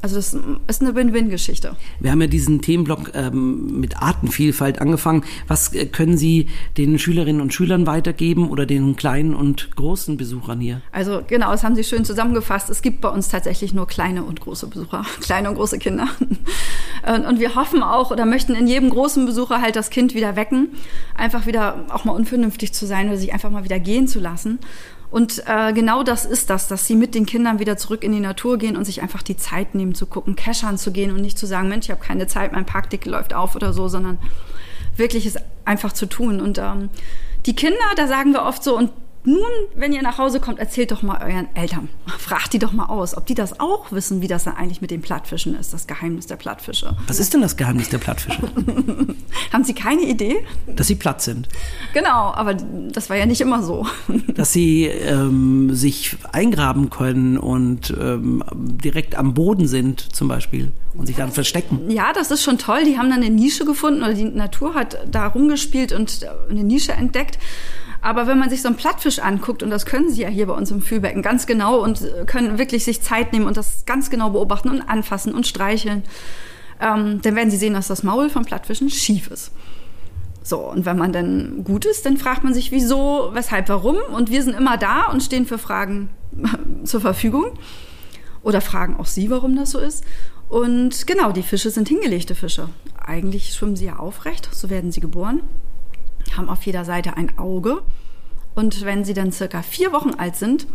Also 0.03 0.17
das 0.17 0.37
ist 0.67 0.83
eine 0.83 0.97
Win-Win-Geschichte. 0.97 1.77
Wir 2.01 2.11
haben 2.11 2.21
ja 2.21 2.27
diesen 2.27 2.61
Themenblock 2.61 3.13
ähm, 3.15 3.81
mit 3.81 4.03
Artenvielfalt 4.03 4.81
angefangen. 4.81 5.23
Was 5.47 5.73
äh, 5.75 5.87
können 5.87 6.17
Sie 6.17 6.49
den 6.77 6.99
Schülerinnen 6.99 7.41
und 7.41 7.55
Schülern 7.55 7.87
weitergeben 7.87 8.51
oder 8.51 8.67
den 8.67 8.97
kleinen 8.97 9.33
und 9.33 9.77
großen 9.77 10.17
Besuchern 10.17 10.59
hier? 10.59 10.81
Also 10.91 11.23
genau, 11.25 11.53
das 11.53 11.63
haben 11.63 11.77
Sie 11.77 11.85
schön 11.85 12.05
zusammengefasst. 12.05 12.69
Es 12.69 12.83
gibt 12.83 13.01
bei 13.01 13.11
uns 13.11 13.29
tatsächlich 13.29 13.75
nur 13.75 13.87
kleine 13.87 14.25
und 14.25 14.41
große 14.41 14.67
Besucher, 14.67 15.07
kleine 15.21 15.51
und 15.51 15.55
große 15.55 15.79
Kinder. 15.79 16.09
Und 17.29 17.39
wir 17.39 17.55
hoffen 17.55 17.83
auch 17.83 18.11
oder 18.11 18.27
möchten 18.27 18.55
in 18.55 18.67
jedem 18.67 18.91
großen 18.91 19.25
Besucher 19.25 19.61
halt 19.61 19.77
das 19.77 19.91
Kind 19.91 20.15
wieder 20.15 20.35
wecken, 20.35 20.69
einfach 21.17 21.47
wieder 21.47 21.87
auch 21.91 22.05
mal 22.05 22.13
unvernünftig 22.13 22.73
zu 22.73 22.87
sein 22.87 23.09
oder 23.09 23.17
sich 23.17 23.33
einfach 23.33 23.51
mal 23.51 23.65
wieder 23.65 23.79
gehen 23.79 24.09
zu 24.09 24.19
lassen. 24.19 24.59
Und 25.13 25.43
äh, 25.47 25.75
genau 25.75 26.03
das 26.03 26.25
ist 26.25 26.49
das, 26.49 26.69
dass 26.69 26.87
sie 26.87 26.97
mit 26.97 27.15
den 27.15 27.27
Kindern 27.27 27.59
wieder 27.59 27.77
zurück 27.77 28.03
in 28.03 28.13
die 28.13 28.21
Natur 28.21 28.57
gehen 28.57 28.79
und 28.79 28.87
sich 28.87 29.03
einfach 29.03 29.23
die 29.23 29.37
Zeit 29.37 29.75
nehmen 29.75 29.95
zu 29.95 30.07
gucken, 30.07 30.37
Cashern 30.37 30.79
zu 30.79 30.91
gehen 30.91 31.11
und 31.13 31.21
nicht 31.21 31.39
zu 31.39 31.45
sagen, 31.45 31.69
Mensch, 31.69 31.85
ich 31.85 31.91
habe 31.91 32.03
keine 32.03 32.27
Zeit, 32.27 32.53
mein 32.53 32.65
Parkticket 32.65 33.13
läuft 33.13 33.35
auf 33.35 33.55
oder 33.55 33.75
so, 33.75 33.89
sondern 33.89 34.17
wirklich 34.97 35.27
es 35.27 35.37
einfach 35.67 35.93
zu 35.93 36.07
tun. 36.07 36.41
Und 36.41 36.57
ähm, 36.57 36.89
die 37.45 37.55
Kinder, 37.55 37.77
da 37.95 38.07
sagen 38.07 38.33
wir 38.33 38.43
oft 38.43 38.65
so, 38.65 38.75
und 38.75 38.91
nun, 39.25 39.43
wenn 39.77 39.93
ihr 39.93 40.03
nach 40.03 40.19
Hause 40.19 40.41
kommt, 40.41 40.59
erzählt 40.59 40.91
doch 40.91 41.03
mal 41.03 41.23
euren 41.23 41.47
Eltern. 41.55 41.89
Fragt 42.19 42.53
die 42.53 42.59
doch 42.59 42.73
mal 42.73 42.87
aus, 42.87 43.17
ob 43.17 43.27
die 43.27 43.35
das 43.35 43.61
auch 43.61 43.93
wissen, 43.93 44.21
wie 44.21 44.27
das 44.27 44.45
dann 44.45 44.57
eigentlich 44.57 44.81
mit 44.81 44.91
den 44.91 45.01
Plattfischen 45.01 45.55
ist, 45.55 45.73
das 45.73 45.87
Geheimnis 45.87 46.27
der 46.27 46.37
Plattfische. 46.37 46.97
Was 47.07 47.21
ist 47.21 47.33
denn 47.33 47.41
das 47.41 47.57
Geheimnis 47.57 47.89
der 47.89 47.99
Plattfische? 47.99 48.41
Haben 49.53 49.65
Sie 49.65 49.75
keine 49.75 50.03
Idee? 50.03 50.45
Dass 50.67 50.87
sie 50.87 50.95
platt 50.95 51.23
sind. 51.23 51.49
Genau, 51.93 52.33
aber 52.35 52.55
das 52.55 53.11
war 53.11 53.17
ja 53.17 53.27
nicht 53.27 53.41
immer 53.41 53.63
so. 53.63 53.87
Dass 54.29 54.53
sie 54.53 54.87
ähm, 54.87 55.75
sich 55.75 56.17
eingraben 56.33 56.91
können 56.91 57.39
und 57.39 57.95
ähm, 58.01 58.43
direkt 58.53 59.15
am 59.15 59.35
Boden 59.35 59.67
sind, 59.67 60.01
zum 60.15 60.29
Beispiel, 60.29 60.73
und 60.95 61.07
sich 61.07 61.17
dann 61.17 61.31
verstecken. 61.31 61.91
Ja, 61.91 62.13
das 62.13 62.31
ist 62.31 62.43
schon 62.43 62.59
toll. 62.59 62.85
Die 62.85 62.99
haben 62.99 63.11
dann 63.11 63.23
eine 63.23 63.31
Nische 63.31 63.65
gefunden 63.65 64.03
oder 64.03 64.15
die 64.15 64.25
Natur 64.25 64.75
hat 64.75 64.99
da 65.11 65.27
rumgespielt 65.27 65.93
und 65.93 66.27
eine 66.49 66.65
Nische 66.65 66.93
entdeckt. 66.93 67.39
Aber 68.03 68.27
wenn 68.27 68.39
man 68.39 68.51
sich 68.51 68.63
so 68.63 68.69
einen 68.69 68.77
Plattfisch 68.77 69.21
anguckt, 69.21 69.63
und 69.63 69.71
das 69.71 69.87
können 69.87 70.11
sie 70.11 70.23
ja 70.23 70.29
hier 70.29 70.47
bei 70.47 70.55
uns 70.55 70.73
im 70.73 70.83
Fühlbecken 70.83 71.23
ganz 71.23 71.47
genau 71.47 71.79
und 71.83 72.05
können 72.27 72.59
wirklich 72.59 72.85
sich 72.85 73.01
Zeit 73.01 73.33
nehmen 73.33 73.47
und 73.47 73.57
das 73.57 73.87
ganz 73.87 74.11
genau 74.11 74.31
beobachten 74.31 74.69
und 74.69 74.83
anfassen 74.83 75.33
und 75.35 75.47
streicheln, 75.47 76.03
ähm, 76.81 77.23
dann 77.23 77.37
werden 77.37 77.51
sie 77.51 77.57
sehen, 77.57 77.75
dass 77.75 77.87
das 77.87 78.03
Maul 78.03 78.29
von 78.29 78.45
Plattfischen 78.45 78.91
schief 78.91 79.29
ist. 79.29 79.53
So, 80.43 80.59
und 80.59 80.85
wenn 80.85 80.99
man 80.99 81.13
dann 81.13 81.63
gut 81.63 81.85
ist, 81.85 82.05
dann 82.05 82.17
fragt 82.17 82.43
man 82.43 82.53
sich, 82.53 82.73
wieso, 82.73 83.31
weshalb, 83.33 83.69
warum. 83.69 83.97
Und 84.13 84.31
wir 84.31 84.43
sind 84.43 84.57
immer 84.57 84.77
da 84.77 85.07
und 85.07 85.23
stehen 85.23 85.47
für 85.47 85.59
Fragen 85.59 86.11
zur 86.85 87.01
Verfügung. 87.01 87.53
Oder 88.43 88.61
fragen 88.61 88.97
auch 88.97 89.07
Sie, 89.07 89.31
warum 89.31 89.55
das 89.55 89.71
so 89.71 89.79
ist. 89.79 90.03
Und 90.49 91.07
genau, 91.07 91.31
die 91.31 91.45
Fische 91.45 91.71
sind 91.71 91.87
hingelegte 91.87 92.35
Fische. 92.35 92.69
Eigentlich 92.99 93.55
schwimmen 93.55 93.77
sie 93.77 93.87
ja 93.87 93.97
aufrecht, 93.97 94.49
so 94.53 94.69
werden 94.69 94.91
sie 94.91 95.01
geboren, 95.01 95.43
haben 96.37 96.49
auf 96.49 96.65
jeder 96.65 96.85
Seite 96.85 97.17
ein 97.17 97.39
Auge. 97.39 97.83
Und 98.55 98.85
wenn 98.85 99.05
sie 99.05 99.15
dann 99.15 99.33
circa 99.33 99.63
vier 99.63 99.93
Wochen 99.93 100.15
alt 100.15 100.37
sind, 100.37 100.67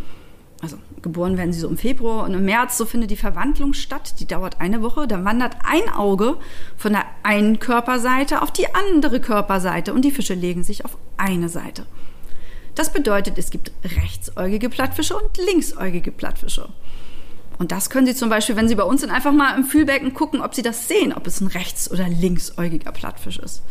also 0.60 0.76
geboren 1.02 1.36
werden 1.36 1.52
sie 1.52 1.60
so 1.60 1.68
im 1.68 1.78
Februar 1.78 2.24
und 2.24 2.34
im 2.34 2.44
März, 2.44 2.76
so 2.76 2.84
findet 2.84 3.10
die 3.10 3.16
Verwandlung 3.16 3.74
statt. 3.74 4.14
Die 4.18 4.26
dauert 4.26 4.60
eine 4.60 4.82
Woche. 4.82 5.06
Dann 5.06 5.24
wandert 5.24 5.56
ein 5.64 5.88
Auge 5.88 6.36
von 6.76 6.92
der 6.92 7.04
einen 7.22 7.60
Körperseite 7.60 8.42
auf 8.42 8.50
die 8.50 8.74
andere 8.74 9.20
Körperseite 9.20 9.94
und 9.94 10.04
die 10.04 10.10
Fische 10.10 10.34
legen 10.34 10.64
sich 10.64 10.84
auf 10.84 10.98
eine 11.16 11.48
Seite. 11.48 11.86
Das 12.74 12.92
bedeutet, 12.92 13.38
es 13.38 13.50
gibt 13.50 13.72
rechtsäugige 13.84 14.68
Plattfische 14.68 15.16
und 15.16 15.36
linksäugige 15.36 16.12
Plattfische. 16.12 16.68
Und 17.58 17.72
das 17.72 17.90
können 17.90 18.06
Sie 18.06 18.14
zum 18.14 18.28
Beispiel, 18.28 18.54
wenn 18.54 18.68
Sie 18.68 18.76
bei 18.76 18.84
uns 18.84 19.00
sind, 19.00 19.10
einfach 19.10 19.32
mal 19.32 19.56
im 19.56 19.64
Fühlbecken 19.64 20.14
gucken, 20.14 20.40
ob 20.40 20.54
Sie 20.54 20.62
das 20.62 20.86
sehen, 20.86 21.12
ob 21.12 21.26
es 21.26 21.40
ein 21.40 21.48
rechts- 21.48 21.90
oder 21.90 22.08
linksäugiger 22.08 22.92
Plattfisch 22.92 23.38
ist. 23.38 23.62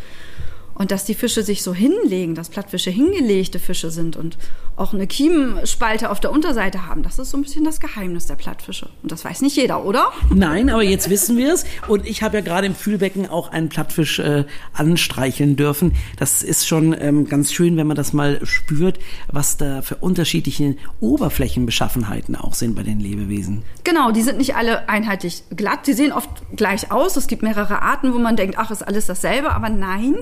Und 0.78 0.92
dass 0.92 1.04
die 1.04 1.14
Fische 1.14 1.42
sich 1.42 1.62
so 1.62 1.74
hinlegen, 1.74 2.34
dass 2.34 2.48
Plattfische 2.48 2.90
hingelegte 2.90 3.58
Fische 3.58 3.90
sind 3.90 4.16
und 4.16 4.38
auch 4.76 4.94
eine 4.94 5.08
Kiemenspalte 5.08 6.08
auf 6.08 6.20
der 6.20 6.30
Unterseite 6.30 6.86
haben, 6.86 7.02
das 7.02 7.18
ist 7.18 7.30
so 7.30 7.36
ein 7.36 7.42
bisschen 7.42 7.64
das 7.64 7.80
Geheimnis 7.80 8.26
der 8.26 8.36
Plattfische. 8.36 8.88
Und 9.02 9.10
das 9.10 9.24
weiß 9.24 9.42
nicht 9.42 9.56
jeder, 9.56 9.84
oder? 9.84 10.12
Nein, 10.32 10.70
aber 10.70 10.84
jetzt 10.84 11.10
wissen 11.10 11.36
wir 11.36 11.52
es. 11.52 11.64
Und 11.88 12.06
ich 12.06 12.22
habe 12.22 12.38
ja 12.38 12.44
gerade 12.44 12.68
im 12.68 12.76
Fühlbecken 12.76 13.28
auch 13.28 13.50
einen 13.50 13.68
Plattfisch 13.68 14.20
äh, 14.20 14.44
anstreicheln 14.72 15.56
dürfen. 15.56 15.94
Das 16.16 16.44
ist 16.44 16.68
schon 16.68 16.94
ähm, 16.98 17.28
ganz 17.28 17.52
schön, 17.52 17.76
wenn 17.76 17.88
man 17.88 17.96
das 17.96 18.12
mal 18.12 18.38
spürt, 18.46 19.00
was 19.26 19.56
da 19.56 19.82
für 19.82 19.96
unterschiedliche 19.96 20.76
Oberflächenbeschaffenheiten 21.00 22.36
auch 22.36 22.54
sind 22.54 22.76
bei 22.76 22.84
den 22.84 23.00
Lebewesen. 23.00 23.64
Genau, 23.82 24.12
die 24.12 24.22
sind 24.22 24.38
nicht 24.38 24.54
alle 24.54 24.88
einheitlich 24.88 25.42
glatt. 25.56 25.88
Die 25.88 25.92
sehen 25.92 26.12
oft 26.12 26.30
gleich 26.54 26.92
aus. 26.92 27.16
Es 27.16 27.26
gibt 27.26 27.42
mehrere 27.42 27.82
Arten, 27.82 28.14
wo 28.14 28.18
man 28.18 28.36
denkt, 28.36 28.56
ach, 28.58 28.70
ist 28.70 28.82
alles 28.82 29.06
dasselbe. 29.06 29.50
Aber 29.50 29.70
nein. 29.70 30.18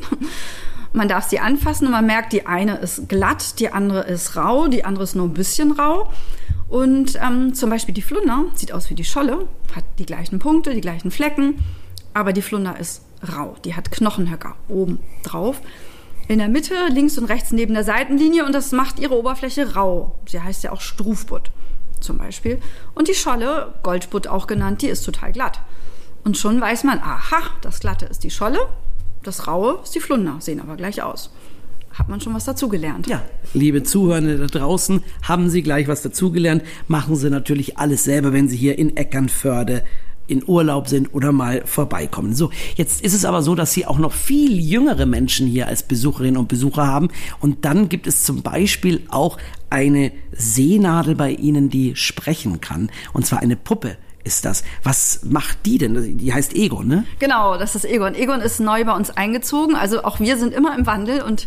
Man 0.96 1.08
darf 1.08 1.28
sie 1.28 1.40
anfassen 1.40 1.84
und 1.84 1.92
man 1.92 2.06
merkt, 2.06 2.32
die 2.32 2.46
eine 2.46 2.78
ist 2.78 3.06
glatt, 3.06 3.60
die 3.60 3.70
andere 3.70 4.04
ist 4.04 4.34
rau, 4.34 4.66
die 4.66 4.86
andere 4.86 5.04
ist 5.04 5.14
nur 5.14 5.26
ein 5.26 5.34
bisschen 5.34 5.72
rau. 5.72 6.10
Und 6.70 7.18
ähm, 7.22 7.52
zum 7.52 7.68
Beispiel 7.68 7.92
die 7.92 8.00
Flunder 8.00 8.46
sieht 8.54 8.72
aus 8.72 8.88
wie 8.88 8.94
die 8.94 9.04
Scholle, 9.04 9.46
hat 9.74 9.84
die 9.98 10.06
gleichen 10.06 10.38
Punkte, 10.38 10.72
die 10.72 10.80
gleichen 10.80 11.10
Flecken, 11.10 11.62
aber 12.14 12.32
die 12.32 12.40
Flunder 12.40 12.80
ist 12.80 13.02
rau. 13.30 13.56
Die 13.66 13.74
hat 13.74 13.92
Knochenhöcker 13.92 14.54
oben 14.68 15.00
drauf. 15.22 15.60
In 16.28 16.38
der 16.38 16.48
Mitte, 16.48 16.72
links 16.88 17.18
und 17.18 17.26
rechts 17.26 17.52
neben 17.52 17.74
der 17.74 17.84
Seitenlinie 17.84 18.46
und 18.46 18.54
das 18.54 18.72
macht 18.72 18.98
ihre 18.98 19.18
Oberfläche 19.18 19.74
rau. 19.74 20.18
Sie 20.24 20.40
heißt 20.40 20.64
ja 20.64 20.72
auch 20.72 20.80
Strufbutt 20.80 21.50
zum 22.00 22.16
Beispiel. 22.16 22.58
Und 22.94 23.08
die 23.08 23.14
Scholle, 23.14 23.74
Goldbutt 23.82 24.28
auch 24.28 24.46
genannt, 24.46 24.80
die 24.80 24.88
ist 24.88 25.02
total 25.02 25.32
glatt. 25.32 25.60
Und 26.24 26.38
schon 26.38 26.58
weiß 26.58 26.84
man, 26.84 27.00
aha, 27.00 27.42
das 27.60 27.80
Glatte 27.80 28.06
ist 28.06 28.24
die 28.24 28.30
Scholle 28.30 28.60
das 29.26 29.46
Raue 29.46 29.80
ist 29.82 29.94
die 29.94 30.00
Flunder, 30.00 30.36
sehen 30.40 30.60
aber 30.60 30.76
gleich 30.76 31.02
aus. 31.02 31.30
Hat 31.92 32.08
man 32.08 32.20
schon 32.20 32.34
was 32.34 32.44
dazugelernt. 32.44 33.06
Ja, 33.06 33.22
liebe 33.54 33.82
Zuhörende 33.82 34.36
da 34.36 34.46
draußen, 34.46 35.02
haben 35.22 35.48
Sie 35.48 35.62
gleich 35.62 35.88
was 35.88 36.02
dazugelernt. 36.02 36.62
Machen 36.88 37.16
Sie 37.16 37.30
natürlich 37.30 37.78
alles 37.78 38.04
selber, 38.04 38.32
wenn 38.32 38.48
Sie 38.48 38.56
hier 38.56 38.78
in 38.78 38.96
Eckernförde 38.96 39.82
in 40.28 40.42
Urlaub 40.46 40.88
sind 40.88 41.14
oder 41.14 41.32
mal 41.32 41.62
vorbeikommen. 41.64 42.34
So, 42.34 42.50
jetzt 42.74 43.00
ist 43.02 43.14
es 43.14 43.24
aber 43.24 43.42
so, 43.42 43.54
dass 43.54 43.72
Sie 43.72 43.86
auch 43.86 43.98
noch 43.98 44.12
viel 44.12 44.58
jüngere 44.58 45.06
Menschen 45.06 45.46
hier 45.46 45.68
als 45.68 45.84
Besucherinnen 45.84 46.36
und 46.36 46.48
Besucher 46.48 46.86
haben. 46.86 47.08
Und 47.40 47.64
dann 47.64 47.88
gibt 47.88 48.06
es 48.06 48.24
zum 48.24 48.42
Beispiel 48.42 49.02
auch 49.08 49.38
eine 49.70 50.12
Seenadel 50.32 51.14
bei 51.14 51.30
Ihnen, 51.30 51.70
die 51.70 51.96
sprechen 51.96 52.60
kann. 52.60 52.90
Und 53.12 53.24
zwar 53.26 53.40
eine 53.40 53.56
Puppe 53.56 53.96
ist 54.26 54.44
das. 54.44 54.64
Was 54.82 55.20
macht 55.24 55.64
die 55.64 55.78
denn? 55.78 56.18
Die 56.18 56.34
heißt 56.34 56.54
Egon, 56.54 56.88
ne? 56.88 57.04
Genau, 57.18 57.56
das 57.56 57.74
ist 57.74 57.84
Egon. 57.84 58.14
Egon 58.14 58.40
ist 58.40 58.60
neu 58.60 58.84
bei 58.84 58.92
uns 58.92 59.10
eingezogen. 59.10 59.76
Also 59.76 60.04
auch 60.04 60.20
wir 60.20 60.36
sind 60.36 60.52
immer 60.52 60.76
im 60.76 60.84
Wandel 60.84 61.22
und 61.22 61.46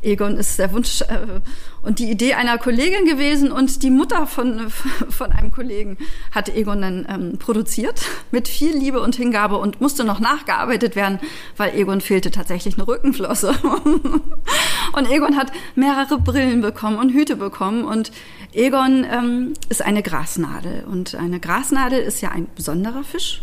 Egon 0.00 0.36
ist 0.36 0.58
der 0.58 0.72
Wunsch 0.72 1.00
äh, 1.02 1.40
und 1.82 1.98
die 1.98 2.08
Idee 2.10 2.34
einer 2.34 2.56
Kollegin 2.58 3.04
gewesen 3.04 3.50
und 3.50 3.82
die 3.82 3.90
Mutter 3.90 4.26
von, 4.28 4.70
von 5.08 5.32
einem 5.32 5.50
Kollegen 5.50 5.98
hat 6.30 6.48
Egon 6.48 6.82
dann 6.82 7.06
ähm, 7.08 7.38
produziert 7.38 8.00
mit 8.30 8.46
viel 8.46 8.76
Liebe 8.76 9.00
und 9.00 9.16
Hingabe 9.16 9.56
und 9.58 9.80
musste 9.80 10.04
noch 10.04 10.20
nachgearbeitet 10.20 10.94
werden, 10.94 11.18
weil 11.56 11.74
Egon 11.74 12.00
fehlte 12.00 12.30
tatsächlich 12.30 12.74
eine 12.76 12.86
Rückenflosse. 12.86 13.54
und 14.92 15.10
Egon 15.10 15.36
hat 15.36 15.50
mehrere 15.74 16.18
Brillen 16.18 16.60
bekommen 16.60 16.98
und 16.98 17.12
Hüte 17.12 17.34
bekommen 17.34 17.84
und 17.84 18.12
Egon 18.52 19.04
ähm, 19.10 19.52
ist 19.68 19.82
eine 19.82 20.02
Grasnadel 20.02 20.84
und 20.84 21.14
eine 21.14 21.40
Grasnadel 21.40 22.00
ist 22.00 22.20
ja 22.20 22.30
ein 22.30 22.46
besonderer 22.54 23.04
Fisch 23.04 23.42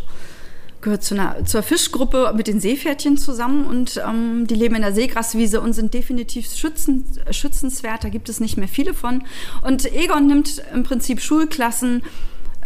gehört 0.86 1.02
zu 1.02 1.14
einer, 1.14 1.44
zur 1.44 1.62
Fischgruppe 1.62 2.32
mit 2.36 2.46
den 2.46 2.60
Seepferdchen 2.60 3.18
zusammen 3.18 3.66
und 3.66 4.00
ähm, 4.06 4.46
die 4.46 4.54
leben 4.54 4.76
in 4.76 4.82
der 4.82 4.94
Seegraswiese 4.94 5.60
und 5.60 5.72
sind 5.72 5.92
definitiv 5.94 6.46
schützen, 6.46 7.04
schützenswert. 7.30 8.04
Da 8.04 8.08
gibt 8.08 8.28
es 8.28 8.40
nicht 8.40 8.56
mehr 8.56 8.68
viele 8.68 8.94
von. 8.94 9.24
Und 9.62 9.84
Egon 9.92 10.28
nimmt 10.28 10.62
im 10.72 10.84
Prinzip 10.84 11.20
Schulklassen 11.20 12.02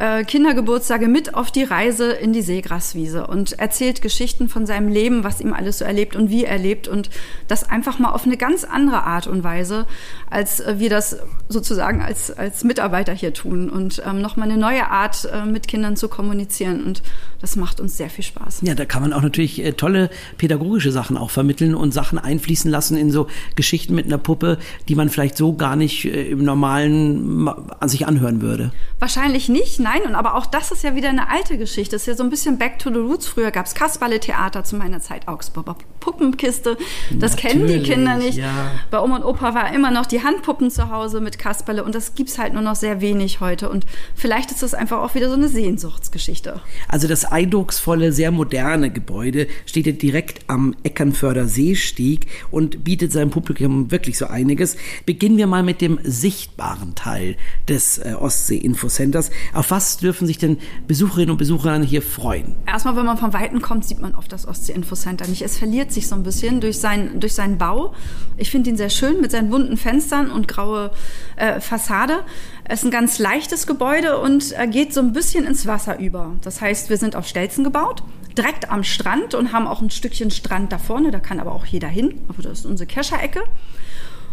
äh, 0.01 0.25
Kindergeburtstage 0.25 1.09
mit 1.09 1.35
auf 1.35 1.51
die 1.51 1.63
Reise 1.63 2.11
in 2.11 2.33
die 2.33 2.41
Seegraswiese 2.41 3.27
und 3.27 3.59
erzählt 3.59 4.01
Geschichten 4.01 4.49
von 4.49 4.65
seinem 4.65 4.89
Leben, 4.89 5.25
was 5.25 5.43
ihm 5.43 5.53
alles 5.53 5.79
so 5.79 5.85
erlebt 5.85 6.17
und 6.17 6.31
wie 6.31 6.45
er 6.45 6.59
lebt 6.59 6.89
und 6.89 7.11
das 7.49 7.69
einfach 7.69 7.99
mal 7.99 8.11
auf 8.11 8.25
eine 8.25 8.39
ganz 8.39 8.65
andere 8.65 9.05
Art 9.05 9.27
und 9.27 9.45
Weise, 9.45 9.87
als 10.31 10.61
äh, 10.61 10.79
wir 10.79 10.89
das 10.89 11.19
sozusagen 11.49 12.01
als, 12.01 12.31
als 12.31 12.65
Mitarbeiter 12.65 13.13
hier 13.13 13.35
tun 13.35 13.69
und 13.69 14.03
ähm, 14.07 14.23
nochmal 14.23 14.51
eine 14.51 14.59
neue 14.59 14.89
Art 14.89 15.29
äh, 15.31 15.45
mit 15.45 15.69
Kindern 15.69 15.97
zu 15.97 16.09
kommunizieren 16.09 16.83
und 16.83 17.03
das 17.43 17.57
macht 17.57 17.79
uns 17.79 17.99
sehr 17.99 18.09
viel 18.09 18.25
Spaß. 18.25 18.61
Ja, 18.63 18.75
da 18.75 18.87
kann 18.87 19.03
man 19.03 19.13
auch 19.13 19.23
natürlich 19.23 19.63
äh, 19.63 19.73
tolle 19.73 20.09
pädagogische 20.39 20.93
Sachen 20.93 21.19
auch 21.19 21.31
vermitteln 21.31 21.75
und 21.75 21.93
Sachen 21.93 22.19
einfließen 22.19 22.71
lassen 22.71 22.97
in 22.97 23.11
so 23.11 23.27
Geschichten 23.55 23.95
mit 23.95 24.07
einer 24.07 24.19
Puppe, 24.19 24.59
die 24.89 24.95
man 24.95 25.11
vielleicht 25.11 25.37
so 25.37 25.53
gar 25.53 25.77
nicht 25.77 26.07
äh, 26.07 26.31
im 26.31 26.43
normalen 26.43 27.49
an 27.49 27.89
sich 27.89 28.07
anhören 28.07 28.41
würde. 28.41 28.73
Wahrscheinlich 28.99 29.51
nicht, 29.51 29.79
nein. 29.79 29.90
Und 29.99 30.15
aber 30.15 30.35
auch 30.35 30.47
das 30.47 30.71
ist 30.71 30.85
ja 30.85 30.95
wieder 30.95 31.09
eine 31.09 31.31
alte 31.31 31.59
Geschichte. 31.59 31.97
Das 31.97 32.03
ist 32.03 32.07
ja 32.07 32.15
so 32.15 32.23
ein 32.23 32.31
bisschen 32.31 32.59
back 32.59 32.79
to 32.79 32.91
the 32.91 32.99
roots. 32.99 33.27
Früher 33.27 33.51
gab 33.51 33.67
es 33.67 33.75
Kasperle-Theater 33.75 34.65
zu 34.65 34.77
meiner 34.77 35.01
Zeit, 35.01 35.29
Augsburger 35.29 35.77
Puppenkiste. 36.01 36.77
Das 37.11 37.33
Natürlich, 37.33 37.53
kennen 37.53 37.67
die 37.67 37.83
Kinder 37.83 38.17
nicht. 38.17 38.39
Ja. 38.39 38.71
Bei 38.91 39.01
Oma 39.01 39.17
und 39.17 39.25
Opa 39.25 39.55
war 39.55 39.73
immer 39.73 39.91
noch 39.91 40.07
die 40.07 40.23
Handpuppen 40.23 40.71
zu 40.71 40.91
Hause 40.91 41.21
mit 41.21 41.39
Kasperle 41.39 41.85
und 41.85 41.95
das 41.95 42.15
gibt's 42.15 42.39
halt 42.39 42.55
nur 42.55 42.63
noch 42.63 42.75
sehr 42.75 43.01
wenig 43.01 43.41
heute. 43.41 43.69
Und 43.69 43.87
vielleicht 44.15 44.51
ist 44.51 44.63
das 44.63 44.75
einfach 44.75 44.99
auch 44.99 45.15
wieder 45.15 45.29
so 45.29 45.35
eine 45.35 45.49
Sehnsuchtsgeschichte. 45.49 46.61
Also 46.89 47.07
das 47.07 47.25
eindrucksvolle, 47.25 48.13
sehr 48.13 48.31
moderne 48.31 48.91
Gebäude 48.91 49.47
steht 49.67 49.87
ja 49.87 49.93
direkt 49.93 50.41
am 50.49 50.75
Eckernförder 50.83 51.47
Seesteg 51.47 52.27
und 52.51 52.85
bietet 52.85 53.13
seinem 53.13 53.31
Publikum 53.31 53.91
wirklich 53.91 54.19
so 54.19 54.27
einiges. 54.27 54.77
Beginnen 55.07 55.37
wir 55.37 55.47
mal 55.47 55.63
mit 55.63 55.81
dem 55.81 55.99
sichtbaren 56.03 56.95
Teil 56.95 57.37
des 57.69 57.99
äh, 57.99 58.15
Ostsee-Infocenters. 58.19 59.31
Auf 59.53 59.71
was 59.71 59.80
dürfen 59.97 60.27
sich 60.27 60.39
denn 60.39 60.59
Besucherinnen 60.87 61.31
und 61.31 61.39
Besucher 61.39 61.79
hier 61.81 62.03
freuen? 62.03 62.57
Erstmal, 62.67 62.97
wenn 62.97 63.07
man 63.07 63.19
von 63.19 63.33
Weiten 63.33 63.61
kommt, 63.61 63.85
sieht 63.85 64.01
man 64.01 64.15
oft 64.15 64.33
das 64.33 64.47
Ostsee-Infocenter 64.47 65.27
nicht. 65.27 65.43
Es 65.43 65.59
verliert 65.59 65.93
sich 65.93 66.09
so 66.09 66.15
ein 66.15 66.23
bisschen 66.23 66.61
durch, 66.61 66.79
sein, 66.79 67.21
durch 67.21 67.35
seinen 67.35 67.59
Bau. 67.59 67.95
Ich 68.37 68.51
finde 68.51 68.71
ihn 68.71 68.77
sehr 68.77 68.91
schön 68.91 69.21
mit 69.21 69.31
seinen 69.31 69.51
bunten 69.51 69.77
Fenstern 69.77 70.31
und 70.31 70.49
graue 70.49 70.91
äh, 71.37 71.61
Fassade. 71.61 72.21
Es 72.65 72.81
ist 72.81 72.85
ein 72.87 72.91
ganz 72.91 73.19
leichtes 73.19 73.67
Gebäude 73.67 74.19
und 74.19 74.53
äh, 74.59 74.67
geht 74.67 74.95
so 74.95 75.01
ein 75.01 75.13
bisschen 75.13 75.45
ins 75.45 75.67
Wasser 75.67 75.99
über. 75.99 76.37
Das 76.43 76.61
heißt, 76.61 76.91
wir 76.91 76.97
sind 76.97 77.17
auf 77.17 77.27
Stelzen 77.27 77.65
gebaut, 77.65 78.03
direkt 78.37 78.71
am 78.71 78.85
Strand 78.85 79.35
und 79.35 79.53
haben 79.53 79.67
auch 79.67 79.81
ein 79.81 79.91
Stückchen 79.91 80.31
Strand 80.31 80.73
da 80.73 80.79
vorne. 80.79 81.11
Da 81.11 81.21
kann 81.21 81.41
aber 81.41 81.53
auch 81.53 81.67
jeder 81.67 81.89
hin. 81.89 82.21
Aber 82.29 82.43
das 82.43 82.61
ist 82.61 82.67
unsere 82.67 82.87
Kescher-Ecke. 82.87 83.43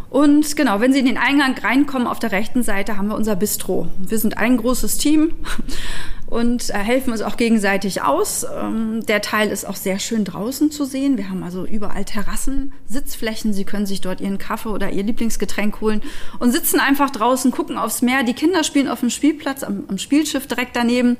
Und 0.10 0.56
genau, 0.56 0.80
wenn 0.80 0.94
Sie 0.94 1.00
in 1.00 1.06
den 1.06 1.18
Eingang 1.18 1.58
reinkommen, 1.58 2.08
auf 2.08 2.20
der 2.20 2.32
rechten 2.32 2.64
Seite 2.64 2.98
haben 2.98 3.10
wir 3.10 3.16
unser 3.16 3.36
Bistro. 3.36 3.88
Wir 4.00 4.18
sind 4.20 4.38
ein 4.38 4.56
großes 4.56 4.98
Team 4.98 5.34
und 6.28 6.70
äh, 6.70 6.78
helfen 6.78 7.12
uns 7.12 7.22
auch 7.22 7.36
gegenseitig 7.36 8.02
aus. 8.04 8.46
Ähm, 8.46 9.06
der 9.06 9.22
Teil 9.22 9.50
ist 9.50 9.68
auch 9.68 9.76
sehr 9.76 10.00
schön 10.00 10.24
draußen 10.24 10.72
zu 10.72 10.86
sehen. 10.86 11.18
Wir 11.18 11.30
haben 11.30 11.44
also 11.44 11.66
überall 11.66 12.06
Terrassen, 12.06 12.72
Sitzflächen. 12.88 13.52
Sie 13.52 13.66
können 13.66 13.86
sich 13.86 14.00
dort 14.00 14.22
Ihren 14.22 14.38
Kaffee 14.38 14.70
oder 14.70 14.92
Ihr 14.92 15.04
Lieblingsgetränk 15.04 15.82
holen 15.82 16.02
und 16.40 16.54
sitzen 16.54 16.80
einfach 16.80 17.10
draußen, 17.10 17.52
gucken 17.52 17.78
aufs 17.78 18.02
Meer. 18.02 18.24
Die 18.24 18.34
Kinder 18.34 18.64
spielen 18.64 18.88
auf 18.88 19.02
dem 19.02 19.10
Spielplatz, 19.10 19.64
am, 19.64 19.84
am 19.90 19.98
Spielschiff 19.98 20.48
direkt 20.48 20.78
daneben. 20.78 21.18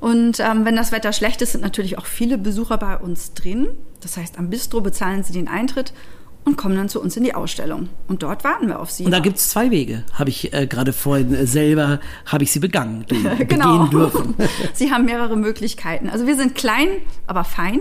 Und 0.00 0.40
ähm, 0.40 0.64
wenn 0.66 0.76
das 0.76 0.92
Wetter 0.92 1.12
schlecht 1.14 1.40
ist, 1.40 1.52
sind 1.52 1.62
natürlich 1.62 1.96
auch 1.96 2.06
viele 2.06 2.36
Besucher 2.36 2.76
bei 2.76 2.98
uns 2.98 3.32
drin. 3.32 3.68
Das 4.00 4.16
heißt, 4.18 4.38
am 4.38 4.50
Bistro 4.50 4.80
bezahlen 4.80 5.22
Sie 5.22 5.32
den 5.32 5.48
Eintritt 5.48 5.94
und 6.44 6.56
kommen 6.56 6.76
dann 6.76 6.88
zu 6.88 7.00
uns 7.00 7.16
in 7.16 7.24
die 7.24 7.34
Ausstellung. 7.34 7.88
Und 8.08 8.22
dort 8.22 8.44
warten 8.44 8.68
wir 8.68 8.80
auf 8.80 8.90
sie. 8.90 9.04
Und 9.04 9.12
da 9.12 9.20
gibt 9.20 9.38
es 9.38 9.50
zwei 9.50 9.70
Wege, 9.70 10.04
habe 10.14 10.30
ich 10.30 10.52
äh, 10.52 10.66
gerade 10.66 10.92
vorhin 10.92 11.34
äh, 11.34 11.46
selber, 11.46 12.00
habe 12.26 12.44
ich 12.44 12.52
sie 12.52 12.58
begangen, 12.58 13.04
genau. 13.48 13.86
dürfen. 13.86 14.34
sie 14.72 14.90
haben 14.92 15.04
mehrere 15.04 15.36
Möglichkeiten. 15.36 16.08
Also 16.08 16.26
wir 16.26 16.36
sind 16.36 16.54
klein, 16.54 16.88
aber 17.26 17.44
fein. 17.44 17.80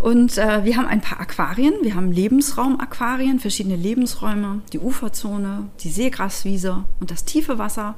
Und 0.00 0.38
äh, 0.38 0.64
wir 0.64 0.76
haben 0.76 0.86
ein 0.86 1.00
paar 1.00 1.20
Aquarien. 1.20 1.74
Wir 1.82 1.94
haben 1.94 2.12
Lebensraumaquarien, 2.12 3.40
verschiedene 3.40 3.76
Lebensräume, 3.76 4.62
die 4.72 4.78
Uferzone, 4.78 5.70
die 5.80 5.90
Seegraswiese 5.90 6.84
und 7.00 7.10
das 7.10 7.24
tiefe 7.24 7.58
Wasser. 7.58 7.96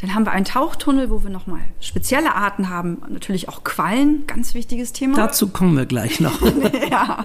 Dann 0.00 0.14
haben 0.14 0.24
wir 0.24 0.32
einen 0.32 0.44
Tauchtunnel, 0.44 1.10
wo 1.10 1.24
wir 1.24 1.30
nochmal 1.30 1.60
spezielle 1.80 2.34
Arten 2.34 2.68
haben. 2.68 2.98
Natürlich 3.08 3.48
auch 3.48 3.64
Quallen, 3.64 4.26
ganz 4.26 4.54
wichtiges 4.54 4.92
Thema. 4.92 5.16
Dazu 5.16 5.48
kommen 5.48 5.76
wir 5.76 5.86
gleich 5.86 6.20
noch. 6.20 6.40
ja, 6.90 7.24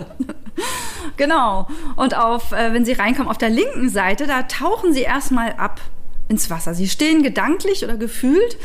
genau. 1.18 1.68
Und 1.96 2.18
auf, 2.18 2.52
äh, 2.52 2.74
wenn 2.74 2.86
Sie 2.86 2.94
reinkommen, 2.94 3.30
auf 3.30 3.38
der 3.38 3.50
linken 3.50 3.90
Seite, 3.90 4.28
da 4.28 4.44
tauchen 4.44 4.94
Sie 4.94 5.02
erstmal 5.02 5.54
ab 5.54 5.82
ins 6.28 6.50
Wasser. 6.50 6.74
Sie 6.74 6.88
stehen 6.88 7.24
gedanklich 7.24 7.84
oder 7.84 7.98
gefühlt 7.98 8.58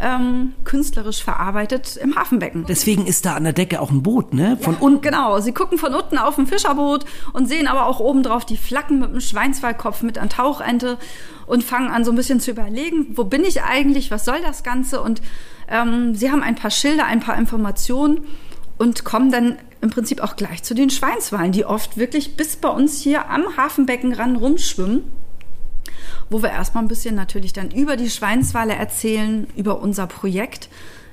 ähm, 0.00 0.54
künstlerisch 0.64 1.22
verarbeitet 1.22 1.96
im 1.96 2.16
Hafenbecken. 2.16 2.64
Deswegen 2.66 3.06
ist 3.06 3.26
da 3.26 3.34
an 3.34 3.44
der 3.44 3.52
Decke 3.52 3.80
auch 3.80 3.90
ein 3.90 4.02
Boot, 4.02 4.32
ne? 4.32 4.56
Von 4.60 4.74
ja, 4.74 4.80
unten. 4.80 5.02
Genau, 5.02 5.38
sie 5.40 5.52
gucken 5.52 5.78
von 5.78 5.94
unten 5.94 6.18
auf 6.18 6.38
ein 6.38 6.46
Fischerboot 6.46 7.04
und 7.32 7.46
sehen 7.46 7.66
aber 7.66 7.86
auch 7.86 8.00
obendrauf 8.00 8.44
die 8.44 8.56
Flaggen 8.56 9.00
mit 9.00 9.10
einem 9.10 9.20
Schweinswaldkopf 9.20 10.02
mit 10.02 10.18
einer 10.18 10.28
Tauchente 10.28 10.98
und 11.46 11.64
fangen 11.64 11.90
an 11.90 12.04
so 12.04 12.12
ein 12.12 12.16
bisschen 12.16 12.40
zu 12.40 12.50
überlegen, 12.50 13.08
wo 13.16 13.24
bin 13.24 13.44
ich 13.44 13.62
eigentlich, 13.62 14.10
was 14.10 14.24
soll 14.24 14.40
das 14.42 14.62
Ganze? 14.62 15.02
Und 15.02 15.20
ähm, 15.68 16.14
sie 16.14 16.30
haben 16.30 16.42
ein 16.42 16.54
paar 16.54 16.70
Schilder, 16.70 17.04
ein 17.04 17.20
paar 17.20 17.36
Informationen 17.36 18.26
und 18.78 19.04
kommen 19.04 19.30
dann 19.30 19.58
im 19.80 19.90
Prinzip 19.90 20.20
auch 20.20 20.36
gleich 20.36 20.62
zu 20.62 20.74
den 20.74 20.90
Schweinswalen, 20.90 21.52
die 21.52 21.64
oft 21.64 21.96
wirklich 21.96 22.36
bis 22.36 22.56
bei 22.56 22.68
uns 22.68 23.00
hier 23.00 23.28
am 23.30 23.56
Hafenbecken 23.56 24.12
ran 24.12 24.36
rumschwimmen 24.36 25.04
wo 26.30 26.42
wir 26.42 26.50
erstmal 26.50 26.84
ein 26.84 26.88
bisschen 26.88 27.16
natürlich 27.16 27.52
dann 27.52 27.70
über 27.72 27.96
die 27.96 28.08
Schweinswale 28.08 28.74
erzählen, 28.74 29.48
über 29.56 29.80
unser 29.82 30.06
Projekt. 30.06 30.68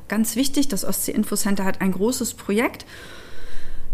Ganz 0.08 0.36
wichtig, 0.36 0.68
das 0.68 0.86
Ostsee 0.86 1.12
Info 1.12 1.36
Center 1.36 1.66
hat 1.66 1.82
ein 1.82 1.92
großes 1.92 2.36
Projekt 2.36 2.86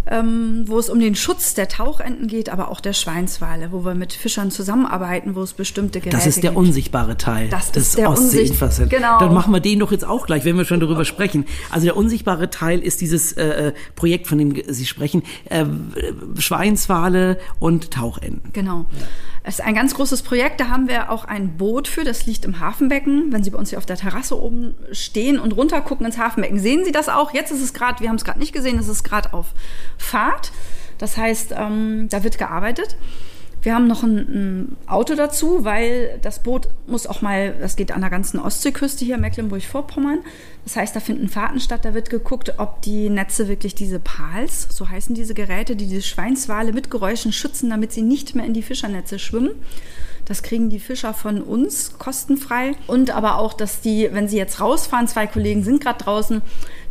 ähm, 0.06 0.64
wo 0.68 0.80
es 0.80 0.90
um 0.90 1.00
den 1.00 1.16
Schutz 1.16 1.54
der 1.54 1.68
Tauchenten 1.68 2.28
geht, 2.28 2.50
aber 2.50 2.70
auch 2.70 2.82
der 2.82 2.94
Schweinswale, 2.94 3.72
wo 3.72 3.86
wir 3.86 3.96
mit 3.96 4.14
Fischern 4.14 4.52
zusammenarbeiten, 4.52 5.36
wo 5.36 5.42
es 5.42 5.54
bestimmte 5.54 6.00
Geräte 6.00 6.18
Das 6.18 6.28
ist 6.28 6.44
der 6.44 6.52
gibt. 6.52 6.58
unsichtbare 6.58 7.18
Teil 7.18 7.50
das 7.50 7.72
des 7.72 7.90
ist 7.90 7.98
der 7.98 8.10
Ostseeinfasses. 8.10 8.90
Genau. 8.90 9.20
Dann 9.20 9.34
machen 9.34 9.54
wir 9.54 9.60
den 9.60 9.80
doch 9.80 9.92
jetzt 9.92 10.06
auch 10.06 10.26
gleich, 10.26 10.46
wenn 10.46 10.58
wir 10.58 10.66
schon 10.66 10.80
darüber 10.80 11.06
sprechen. 11.06 11.46
Also 11.70 11.86
der 11.86 11.96
unsichtbare 11.96 12.50
Teil 12.50 12.80
ist 12.80 13.02
dieses 13.02 13.34
äh, 13.34 13.68
äh 13.70 13.74
Projekt, 13.96 14.28
von 14.28 14.38
dem 14.38 14.56
Sie 14.68 14.86
sprechen, 14.86 15.24
äh, 15.46 15.66
Schweinswale 16.38 17.38
und 17.60 17.92
Tauchenten. 17.92 18.52
Genau. 18.54 18.86
Es 19.46 19.56
ist 19.56 19.66
ein 19.66 19.76
ganz 19.76 19.94
großes 19.94 20.22
Projekt, 20.22 20.62
da 20.62 20.70
haben 20.70 20.88
wir 20.88 21.12
auch 21.12 21.26
ein 21.26 21.58
Boot 21.58 21.90
für, 21.90 22.06
das 22.06 22.26
liegt 22.26 22.46
im 22.46 22.62
Hafenbecken. 22.62 23.34
Wenn 23.34 23.44
Sie 23.44 23.50
bei 23.50 23.58
uns 23.58 23.70
hier 23.70 23.78
auf 23.78 23.86
der 23.86 23.98
Terrasse 23.98 24.42
oben 24.42 24.76
stehen 24.94 25.38
und 25.38 25.52
runtergucken 25.52 26.06
ins 26.06 26.18
Hafenbecken, 26.18 26.60
sehen 26.60 26.86
Sie 26.86 26.94
das 26.94 27.10
auch. 27.10 27.34
Jetzt 27.34 27.52
ist 27.52 27.62
es 27.62 27.74
gerade, 27.74 28.00
wir 28.00 28.08
haben 28.08 28.16
es 28.16 28.24
gerade 28.24 28.40
nicht 28.40 28.54
gesehen, 28.54 28.80
es 28.80 28.88
ist 28.88 29.04
gerade 29.04 29.34
auf 29.34 29.48
Fahrt. 29.98 30.52
Das 30.98 31.18
heißt, 31.18 31.54
ähm, 31.58 32.08
da 32.10 32.24
wird 32.24 32.38
gearbeitet. 32.38 32.96
Wir 33.64 33.74
haben 33.74 33.88
noch 33.88 34.04
ein, 34.04 34.18
ein, 34.18 34.78
Auto 34.88 35.16
dazu, 35.16 35.64
weil 35.64 36.20
das 36.22 36.44
Boot 36.44 36.68
muss 36.86 37.08
auch 37.08 37.22
mal, 37.22 37.56
das 37.62 37.78
geht 37.78 37.94
an 37.94 38.02
der 38.02 38.10
ganzen 38.10 38.38
Ostseeküste 38.38 39.06
hier, 39.06 39.18
Mecklenburg-Vorpommern. 39.18 40.20
Das 40.66 40.76
heißt, 40.76 40.94
da 40.94 41.00
finden 41.00 41.30
Fahrten 41.30 41.62
statt, 41.62 41.86
da 41.86 41.94
wird 41.94 42.10
geguckt, 42.10 42.56
ob 42.58 42.82
die 42.82 43.10
Netze 43.10 43.48
wirklich 43.48 43.74
diese 43.74 44.02
Pals, 44.02 44.68
so 44.70 44.90
heißen 44.90 45.16
diese 45.16 45.34
Geräte, 45.34 45.78
die 45.78 45.88
diese 45.88 46.02
Schweinswale 46.02 46.74
mit 46.74 46.92
Geräuschen 46.92 47.32
schützen, 47.32 47.70
damit 47.70 47.94
sie 47.94 48.02
nicht 48.02 48.36
mehr 48.36 48.46
in 48.46 48.54
die 48.54 48.64
Fischernetze 48.64 49.18
schwimmen. 49.18 49.52
Das 50.26 50.44
kriegen 50.44 50.70
die 50.70 50.80
Fischer 50.80 51.14
von 51.14 51.42
uns 51.42 51.98
kostenfrei. 51.98 52.74
Und 52.88 53.12
aber 53.12 53.38
auch, 53.38 53.54
dass 53.54 53.82
die, 53.82 54.10
wenn 54.12 54.28
sie 54.28 54.38
jetzt 54.38 54.60
rausfahren, 54.60 55.08
zwei 55.08 55.28
Kollegen 55.28 55.64
sind 55.64 55.82
gerade 55.82 56.04
draußen, 56.04 56.42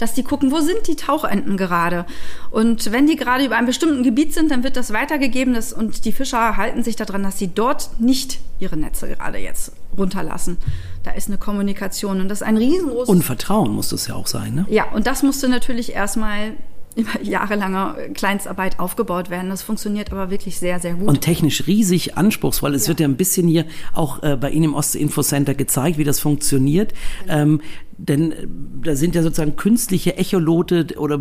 dass 0.02 0.14
die 0.14 0.25
gucken, 0.25 0.50
wo 0.50 0.61
sind 0.61 0.88
die 0.88 0.97
Tauchenten 0.97 1.56
gerade. 1.56 2.04
Und 2.50 2.90
wenn 2.90 3.06
die 3.06 3.16
gerade 3.16 3.44
über 3.44 3.56
einem 3.56 3.66
bestimmten 3.66 4.02
Gebiet 4.02 4.35
sind, 4.35 4.50
dann 4.50 4.64
wird 4.64 4.76
das 4.76 4.92
weitergegeben 4.92 5.54
das, 5.54 5.73
und 5.73 6.04
die 6.04 6.12
Fischer 6.12 6.56
halten 6.56 6.82
sich 6.82 6.97
daran, 6.97 7.23
dass 7.23 7.38
sie 7.38 7.49
dort 7.49 8.00
nicht 8.00 8.40
ihre 8.59 8.76
Netze 8.76 9.09
gerade 9.09 9.38
jetzt 9.38 9.73
runterlassen. 9.97 10.59
Da 11.04 11.12
ist 11.12 11.28
eine 11.28 11.38
Kommunikation 11.38 12.21
und 12.21 12.28
das 12.28 12.40
ist 12.40 12.47
ein 12.47 12.56
riesengroßes... 12.56 13.09
Und 13.09 13.23
Vertrauen 13.23 13.71
muss 13.73 13.90
das 13.90 14.06
ja 14.09 14.14
auch 14.14 14.26
sein, 14.26 14.54
ne? 14.54 14.66
Ja, 14.68 14.90
und 14.92 15.06
das 15.06 15.23
musste 15.23 15.49
natürlich 15.49 15.92
erstmal 15.92 16.52
über 16.96 17.22
jahrelanger 17.22 17.96
Kleinstarbeit 18.14 18.78
aufgebaut 18.78 19.30
werden. 19.30 19.50
Das 19.50 19.62
funktioniert 19.62 20.12
aber 20.12 20.30
wirklich 20.30 20.58
sehr, 20.58 20.80
sehr 20.80 20.94
gut. 20.94 21.08
Und 21.08 21.20
technisch 21.20 21.66
riesig 21.66 22.16
anspruchsvoll. 22.16 22.75
Es 22.75 22.84
ja. 22.84 22.88
wird 22.88 23.00
ja 23.00 23.08
ein 23.08 23.16
bisschen 23.16 23.49
hier 23.49 23.66
auch 23.94 24.22
äh, 24.22 24.37
bei 24.37 24.50
Ihnen 24.50 24.64
im 24.64 24.75
Ostinfo 24.75 25.22
Center 25.22 25.54
gezeigt, 25.54 25.99
wie 25.99 26.04
das 26.04 26.20
funktioniert. 26.20 26.92
Genau. 27.26 27.42
Ähm, 27.42 27.61
denn 27.98 28.33
äh, 28.33 28.46
da 28.83 28.96
sind 28.96 29.14
ja 29.14 29.22
sozusagen 29.22 29.57
künstliche 29.57 30.16
Echolote 30.16 30.87
oder 30.96 31.18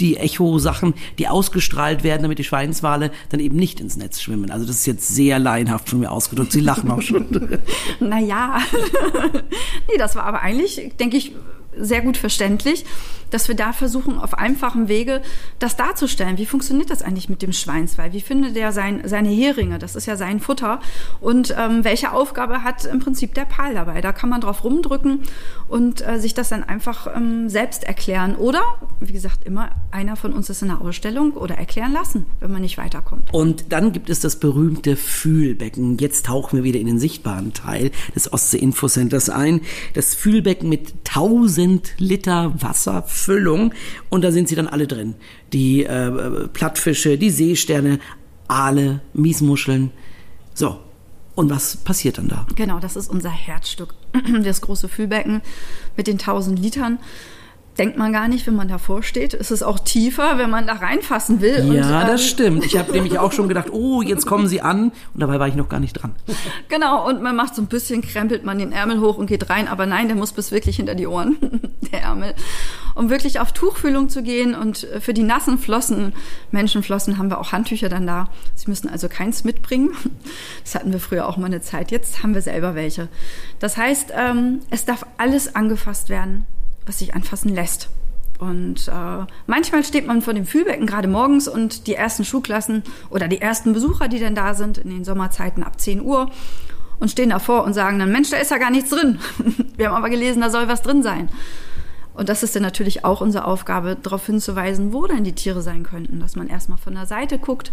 die 0.00 0.16
Echo-Sachen, 0.16 0.94
die 1.18 1.28
ausgestrahlt 1.28 2.02
werden, 2.02 2.22
damit 2.22 2.38
die 2.38 2.44
Schweinswale 2.44 3.10
dann 3.28 3.40
eben 3.40 3.56
nicht 3.56 3.80
ins 3.80 3.96
Netz 3.96 4.20
schwimmen. 4.20 4.50
Also 4.50 4.66
das 4.66 4.76
ist 4.78 4.86
jetzt 4.86 5.08
sehr 5.08 5.38
laienhaft 5.38 5.88
von 5.88 6.00
mir 6.00 6.10
ausgedrückt. 6.10 6.52
Sie 6.52 6.60
lachen 6.60 6.90
auch 6.90 7.02
schon. 7.02 7.26
naja, 8.00 8.58
nee, 9.88 9.98
das 9.98 10.16
war 10.16 10.24
aber 10.24 10.42
eigentlich, 10.42 10.92
denke 10.98 11.16
ich, 11.16 11.32
sehr 11.78 12.02
gut 12.02 12.16
verständlich, 12.16 12.84
dass 13.30 13.48
wir 13.48 13.56
da 13.56 13.72
versuchen, 13.72 14.18
auf 14.18 14.34
einfachem 14.34 14.86
Wege 14.88 15.20
das 15.58 15.76
darzustellen. 15.76 16.38
Wie 16.38 16.46
funktioniert 16.46 16.90
das 16.90 17.02
eigentlich 17.02 17.28
mit 17.28 17.42
dem 17.42 17.52
Schweinswal? 17.52 18.12
Wie 18.12 18.20
findet 18.20 18.56
er 18.56 18.70
sein, 18.70 19.02
seine 19.06 19.28
Heringe? 19.28 19.78
Das 19.78 19.96
ist 19.96 20.06
ja 20.06 20.16
sein 20.16 20.38
Futter. 20.38 20.80
Und 21.20 21.54
ähm, 21.58 21.82
welche 21.82 22.12
Aufgabe 22.12 22.62
hat 22.62 22.84
im 22.84 23.00
Prinzip 23.00 23.34
der 23.34 23.44
Pal 23.44 23.74
dabei? 23.74 24.00
Da 24.00 24.12
kann 24.12 24.28
man 24.28 24.40
drauf 24.40 24.62
rumdrücken 24.62 25.22
und 25.68 26.06
äh, 26.06 26.20
sich 26.20 26.34
das 26.34 26.48
dann 26.48 26.62
einfach 26.62 27.08
ähm, 27.16 27.48
selbst 27.48 27.82
erklären. 27.82 28.36
Oder, 28.36 28.62
wie 29.00 29.12
gesagt, 29.12 29.44
immer 29.44 29.70
einer 29.90 30.14
von 30.14 30.32
uns 30.32 30.48
ist 30.48 30.62
in 30.62 30.68
der 30.68 30.80
Ausstellung 30.80 31.32
oder 31.32 31.56
erklären 31.56 31.92
lassen, 31.92 32.26
wenn 32.38 32.52
man 32.52 32.62
nicht 32.62 32.78
weiterkommt. 32.78 33.34
Und 33.34 33.72
dann 33.72 33.92
gibt 33.92 34.10
es 34.10 34.20
das 34.20 34.38
berühmte 34.38 34.94
Fühlbecken. 34.94 35.98
Jetzt 35.98 36.26
tauchen 36.26 36.58
wir 36.58 36.64
wieder 36.64 36.78
in 36.78 36.86
den 36.86 36.98
sichtbaren 37.00 37.52
Teil 37.52 37.90
des 38.14 38.32
Ostsee 38.32 38.58
Infocenters 38.58 39.28
ein. 39.28 39.60
Das 39.94 40.14
Fühlbecken 40.14 40.68
mit 40.68 41.04
1000 41.64 41.94
Liter 41.98 42.54
Wasserfüllung. 42.60 43.72
Und 44.10 44.22
da 44.22 44.32
sind 44.32 44.48
sie 44.48 44.54
dann 44.54 44.68
alle 44.68 44.86
drin. 44.86 45.14
Die 45.52 45.84
äh, 45.84 46.48
Plattfische, 46.48 47.18
die 47.18 47.30
Seesterne, 47.30 47.98
Aale, 48.48 49.00
Miesmuscheln. 49.12 49.90
So, 50.54 50.78
und 51.34 51.50
was 51.50 51.76
passiert 51.76 52.18
dann 52.18 52.28
da? 52.28 52.46
Genau, 52.54 52.78
das 52.78 52.96
ist 52.96 53.10
unser 53.10 53.30
Herzstück, 53.30 53.94
das 54.44 54.60
große 54.60 54.88
Fühlbecken 54.88 55.42
mit 55.96 56.06
den 56.06 56.14
1000 56.14 56.58
Litern. 56.58 56.98
Denkt 57.78 57.98
man 57.98 58.12
gar 58.12 58.28
nicht, 58.28 58.46
wenn 58.46 58.54
man 58.54 58.68
davor 58.68 59.02
steht. 59.02 59.34
Es 59.34 59.50
ist 59.50 59.64
auch 59.64 59.80
tiefer, 59.80 60.38
wenn 60.38 60.48
man 60.48 60.66
da 60.66 60.74
reinfassen 60.74 61.40
will. 61.40 61.74
Ja, 61.74 62.02
und, 62.02 62.08
das 62.08 62.20
ähm, 62.20 62.28
stimmt. 62.28 62.64
Ich 62.64 62.78
habe 62.78 62.92
nämlich 62.92 63.18
auch 63.18 63.32
schon 63.32 63.48
gedacht, 63.48 63.68
oh, 63.72 64.00
jetzt 64.00 64.26
kommen 64.26 64.46
sie 64.46 64.60
an. 64.60 64.92
Und 65.12 65.20
dabei 65.20 65.40
war 65.40 65.48
ich 65.48 65.56
noch 65.56 65.68
gar 65.68 65.80
nicht 65.80 65.94
dran. 65.94 66.14
Genau, 66.68 67.08
und 67.08 67.20
man 67.20 67.34
macht 67.34 67.56
so 67.56 67.62
ein 67.62 67.66
bisschen, 67.66 68.00
krempelt 68.02 68.44
man 68.44 68.58
den 68.58 68.70
Ärmel 68.70 69.00
hoch 69.00 69.18
und 69.18 69.26
geht 69.26 69.50
rein. 69.50 69.66
Aber 69.66 69.86
nein, 69.86 70.06
der 70.06 70.16
muss 70.16 70.32
bis 70.32 70.52
wirklich 70.52 70.76
hinter 70.76 70.94
die 70.94 71.08
Ohren, 71.08 71.36
der 71.92 72.02
Ärmel. 72.02 72.34
Um 72.94 73.10
wirklich 73.10 73.40
auf 73.40 73.50
Tuchfühlung 73.50 74.08
zu 74.08 74.22
gehen. 74.22 74.54
Und 74.54 74.86
für 75.00 75.12
die 75.12 75.24
nassen 75.24 75.58
Flossen, 75.58 76.12
Menschenflossen, 76.52 77.18
haben 77.18 77.28
wir 77.28 77.40
auch 77.40 77.50
Handtücher 77.50 77.88
dann 77.88 78.06
da. 78.06 78.28
Sie 78.54 78.68
müssen 78.68 78.88
also 78.88 79.08
keins 79.08 79.42
mitbringen. 79.42 79.90
Das 80.62 80.76
hatten 80.76 80.92
wir 80.92 81.00
früher 81.00 81.28
auch 81.28 81.36
mal 81.36 81.46
eine 81.46 81.60
Zeit. 81.60 81.90
Jetzt 81.90 82.22
haben 82.22 82.34
wir 82.34 82.42
selber 82.42 82.76
welche. 82.76 83.08
Das 83.58 83.76
heißt, 83.76 84.12
ähm, 84.16 84.60
es 84.70 84.84
darf 84.84 85.04
alles 85.18 85.56
angefasst 85.56 86.08
werden 86.08 86.46
was 86.86 86.98
sich 86.98 87.14
anfassen 87.14 87.54
lässt. 87.54 87.88
Und 88.38 88.88
äh, 88.88 89.26
manchmal 89.46 89.84
steht 89.84 90.06
man 90.06 90.22
vor 90.22 90.34
dem 90.34 90.46
Fühlbecken 90.46 90.86
gerade 90.86 91.08
morgens 91.08 91.48
und 91.48 91.86
die 91.86 91.94
ersten 91.94 92.24
Schulklassen 92.24 92.82
oder 93.10 93.28
die 93.28 93.40
ersten 93.40 93.72
Besucher, 93.72 94.08
die 94.08 94.18
dann 94.18 94.34
da 94.34 94.54
sind 94.54 94.78
in 94.78 94.90
den 94.90 95.04
Sommerzeiten 95.04 95.62
ab 95.62 95.80
10 95.80 96.02
Uhr 96.02 96.30
und 96.98 97.10
stehen 97.10 97.30
davor 97.30 97.64
und 97.64 97.74
sagen 97.74 97.98
dann, 97.98 98.12
Mensch, 98.12 98.30
da 98.30 98.36
ist 98.36 98.50
ja 98.50 98.58
gar 98.58 98.70
nichts 98.70 98.90
drin. 98.90 99.18
Wir 99.76 99.88
haben 99.88 99.96
aber 99.96 100.10
gelesen, 100.10 100.40
da 100.40 100.50
soll 100.50 100.68
was 100.68 100.82
drin 100.82 101.02
sein. 101.02 101.28
Und 102.14 102.28
das 102.28 102.42
ist 102.42 102.54
dann 102.54 102.62
natürlich 102.62 103.04
auch 103.04 103.20
unsere 103.20 103.44
Aufgabe, 103.44 103.96
darauf 104.00 104.26
hinzuweisen, 104.26 104.92
wo 104.92 105.06
denn 105.06 105.24
die 105.24 105.34
Tiere 105.34 105.62
sein 105.62 105.82
könnten, 105.82 106.20
dass 106.20 106.36
man 106.36 106.48
erstmal 106.48 106.78
von 106.78 106.94
der 106.94 107.06
Seite 107.06 107.38
guckt, 107.38 107.72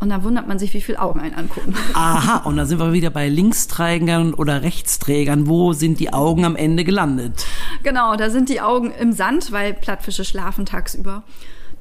und 0.00 0.10
dann 0.10 0.22
wundert 0.22 0.46
man 0.46 0.58
sich, 0.58 0.74
wie 0.74 0.80
viele 0.80 1.00
Augen 1.00 1.20
einen 1.20 1.34
angucken. 1.34 1.74
Aha, 1.94 2.38
und 2.44 2.56
dann 2.56 2.66
sind 2.66 2.78
wir 2.78 2.92
wieder 2.92 3.10
bei 3.10 3.28
Linksträgern 3.28 4.32
oder 4.32 4.62
Rechtsträgern. 4.62 5.48
Wo 5.48 5.72
sind 5.72 5.98
die 5.98 6.12
Augen 6.12 6.44
am 6.44 6.54
Ende 6.54 6.84
gelandet? 6.84 7.44
Genau, 7.82 8.14
da 8.14 8.30
sind 8.30 8.48
die 8.48 8.60
Augen 8.60 8.92
im 8.92 9.12
Sand, 9.12 9.50
weil 9.50 9.74
Plattfische 9.74 10.24
schlafen 10.24 10.66
tagsüber. 10.66 11.24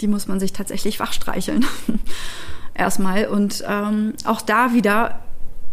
Die 0.02 0.08
muss 0.08 0.28
man 0.28 0.40
sich 0.40 0.52
tatsächlich 0.52 1.00
wach 1.00 1.14
streicheln. 1.14 1.66
Erstmal. 2.74 3.28
Und 3.28 3.64
ähm, 3.68 4.14
auch 4.26 4.42
da 4.42 4.74
wieder 4.74 5.20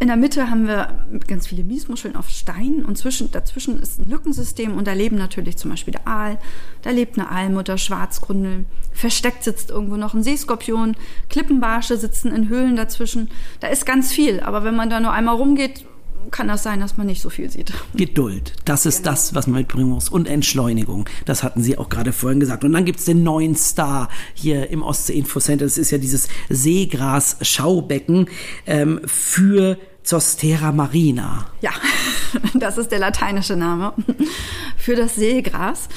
in 0.00 0.09
der 0.09 0.16
Mitte 0.16 0.50
haben 0.50 0.66
wir 0.66 1.07
ganz 1.26 1.46
viele 1.46 1.64
Miesmuscheln 1.64 2.16
auf 2.16 2.28
Steinen 2.28 2.85
und 2.85 2.98
zwischen, 2.98 3.30
dazwischen 3.30 3.80
ist 3.80 3.98
ein 3.98 4.11
Lückensystem 4.11 4.76
und 4.76 4.87
da 4.87 4.92
leben 4.92 5.16
natürlich 5.16 5.57
zum 5.57 5.70
Beispiel 5.70 5.92
der 5.92 6.07
Aal, 6.07 6.38
da 6.83 6.90
lebt 6.90 7.18
eine 7.18 7.30
Aalmutter, 7.30 7.78
Schwarzgründel, 7.78 8.64
versteckt 8.92 9.44
sitzt 9.44 9.70
irgendwo 9.70 9.96
noch 9.96 10.14
ein 10.14 10.22
Seeskorpion, 10.22 10.96
Klippenbarsche 11.30 11.96
sitzen 11.96 12.33
in 12.33 12.48
Höhlen 12.48 12.76
dazwischen. 12.76 13.30
Da 13.61 13.68
ist 13.68 13.87
ganz 13.87 14.12
viel, 14.12 14.40
aber 14.40 14.64
wenn 14.64 14.76
man 14.76 14.90
da 14.90 15.00
nur 15.00 15.12
einmal 15.12 15.37
rumgeht, 15.37 15.87
kann 16.30 16.48
das 16.48 16.62
sein, 16.62 16.80
dass 16.80 16.96
man 16.96 17.06
nicht 17.06 17.22
so 17.22 17.30
viel 17.30 17.50
sieht. 17.50 17.72
Geduld, 17.94 18.54
das 18.64 18.87
ist 18.87 18.98
genau. 18.98 19.10
das, 19.10 19.34
was 19.34 19.46
man 19.46 19.60
mitbringen 19.60 19.90
muss. 19.90 20.08
Und 20.08 20.28
Entschleunigung, 20.28 21.08
das 21.24 21.42
hatten 21.42 21.62
Sie 21.62 21.78
auch 21.78 21.88
gerade 21.88 22.12
vorhin 22.12 22.40
gesagt. 22.40 22.64
Und 22.64 22.72
dann 22.72 22.84
gibt 22.84 22.98
es 22.98 23.04
den 23.04 23.22
neuen 23.22 23.56
Star 23.56 24.08
hier 24.34 24.70
im 24.70 24.82
Ostsee 24.82 25.14
Info 25.14 25.40
Center. 25.40 25.64
Das 25.64 25.78
ist 25.78 25.90
ja 25.90 25.98
dieses 25.98 26.28
Seegras-Schaubecken 26.48 28.28
ähm, 28.66 29.00
für 29.06 29.78
Zostera 30.02 30.70
marina. 30.72 31.46
Ja, 31.60 31.72
das 32.54 32.78
ist 32.78 32.92
der 32.92 32.98
lateinische 32.98 33.56
Name 33.56 33.94
für 34.76 34.94
das 34.94 35.14
Seegras. 35.16 35.88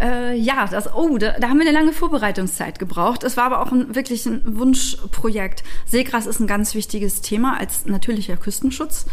Äh, 0.00 0.36
ja, 0.36 0.66
das, 0.66 0.92
oh, 0.92 1.18
da, 1.18 1.38
da, 1.38 1.48
haben 1.48 1.58
wir 1.58 1.66
eine 1.66 1.76
lange 1.76 1.92
Vorbereitungszeit 1.92 2.78
gebraucht. 2.78 3.22
Es 3.22 3.36
war 3.36 3.44
aber 3.44 3.60
auch 3.60 3.70
ein, 3.70 3.94
wirklich 3.94 4.26
ein 4.26 4.42
Wunschprojekt. 4.58 5.62
Seegras 5.86 6.26
ist 6.26 6.40
ein 6.40 6.46
ganz 6.46 6.74
wichtiges 6.74 7.20
Thema 7.20 7.58
als 7.58 7.86
natürlicher 7.86 8.36
Küstenschutz, 8.36 9.06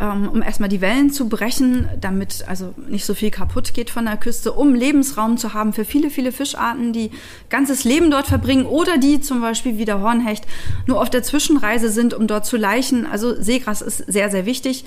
um 0.00 0.42
erstmal 0.42 0.68
die 0.68 0.80
Wellen 0.80 1.10
zu 1.10 1.28
brechen, 1.28 1.88
damit 2.00 2.44
also 2.48 2.74
nicht 2.88 3.04
so 3.04 3.14
viel 3.14 3.30
kaputt 3.30 3.74
geht 3.74 3.90
von 3.90 4.06
der 4.06 4.16
Küste, 4.16 4.52
um 4.52 4.74
Lebensraum 4.74 5.36
zu 5.36 5.54
haben 5.54 5.72
für 5.72 5.84
viele, 5.84 6.10
viele 6.10 6.32
Fischarten, 6.32 6.92
die 6.92 7.12
ganzes 7.48 7.84
Leben 7.84 8.10
dort 8.10 8.26
verbringen 8.26 8.66
oder 8.66 8.98
die 8.98 9.20
zum 9.20 9.40
Beispiel 9.40 9.78
wie 9.78 9.84
der 9.84 10.00
Hornhecht 10.00 10.46
nur 10.86 11.00
auf 11.00 11.10
der 11.10 11.22
Zwischenreise 11.22 11.90
sind, 11.90 12.12
um 12.12 12.26
dort 12.26 12.44
zu 12.44 12.56
laichen. 12.56 13.06
Also 13.06 13.40
Seegras 13.40 13.82
ist 13.82 13.98
sehr, 13.98 14.30
sehr 14.30 14.46
wichtig. 14.46 14.84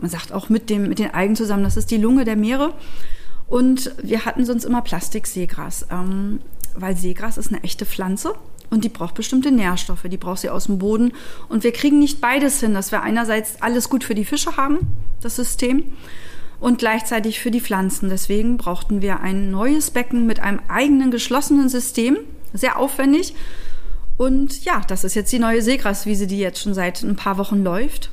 Man 0.00 0.10
sagt 0.10 0.32
auch 0.32 0.48
mit, 0.48 0.70
dem, 0.70 0.88
mit 0.88 0.98
den 0.98 1.14
Algen 1.14 1.36
zusammen, 1.36 1.62
das 1.62 1.76
ist 1.76 1.92
die 1.92 1.96
Lunge 1.96 2.24
der 2.24 2.36
Meere. 2.36 2.74
Und 3.46 3.92
wir 4.02 4.24
hatten 4.24 4.44
sonst 4.44 4.64
immer 4.64 4.82
Plastik-Seegras, 4.82 5.86
ähm, 5.90 6.40
weil 6.74 6.96
Seegras 6.96 7.38
ist 7.38 7.52
eine 7.52 7.62
echte 7.62 7.86
Pflanze 7.86 8.34
und 8.70 8.84
die 8.84 8.88
braucht 8.88 9.14
bestimmte 9.14 9.50
Nährstoffe, 9.50 10.04
die 10.04 10.16
braucht 10.16 10.40
sie 10.40 10.50
aus 10.50 10.66
dem 10.66 10.78
Boden. 10.78 11.12
Und 11.48 11.64
wir 11.64 11.72
kriegen 11.72 11.98
nicht 11.98 12.20
beides 12.20 12.60
hin, 12.60 12.74
dass 12.74 12.92
wir 12.92 13.02
einerseits 13.02 13.62
alles 13.62 13.88
gut 13.88 14.04
für 14.04 14.14
die 14.14 14.24
Fische 14.24 14.56
haben, 14.56 14.78
das 15.20 15.36
System, 15.36 15.84
und 16.60 16.78
gleichzeitig 16.78 17.40
für 17.40 17.50
die 17.50 17.60
Pflanzen. 17.60 18.08
Deswegen 18.08 18.56
brauchten 18.56 19.00
wir 19.00 19.20
ein 19.20 19.50
neues 19.50 19.90
Becken 19.90 20.26
mit 20.26 20.40
einem 20.40 20.60
eigenen 20.68 21.10
geschlossenen 21.10 21.68
System, 21.68 22.18
sehr 22.52 22.78
aufwendig. 22.78 23.34
Und 24.16 24.64
ja, 24.64 24.82
das 24.88 25.04
ist 25.04 25.14
jetzt 25.14 25.32
die 25.32 25.38
neue 25.38 25.62
Seegraswiese, 25.62 26.26
die 26.26 26.38
jetzt 26.38 26.60
schon 26.60 26.74
seit 26.74 27.02
ein 27.02 27.16
paar 27.16 27.38
Wochen 27.38 27.62
läuft. 27.62 28.10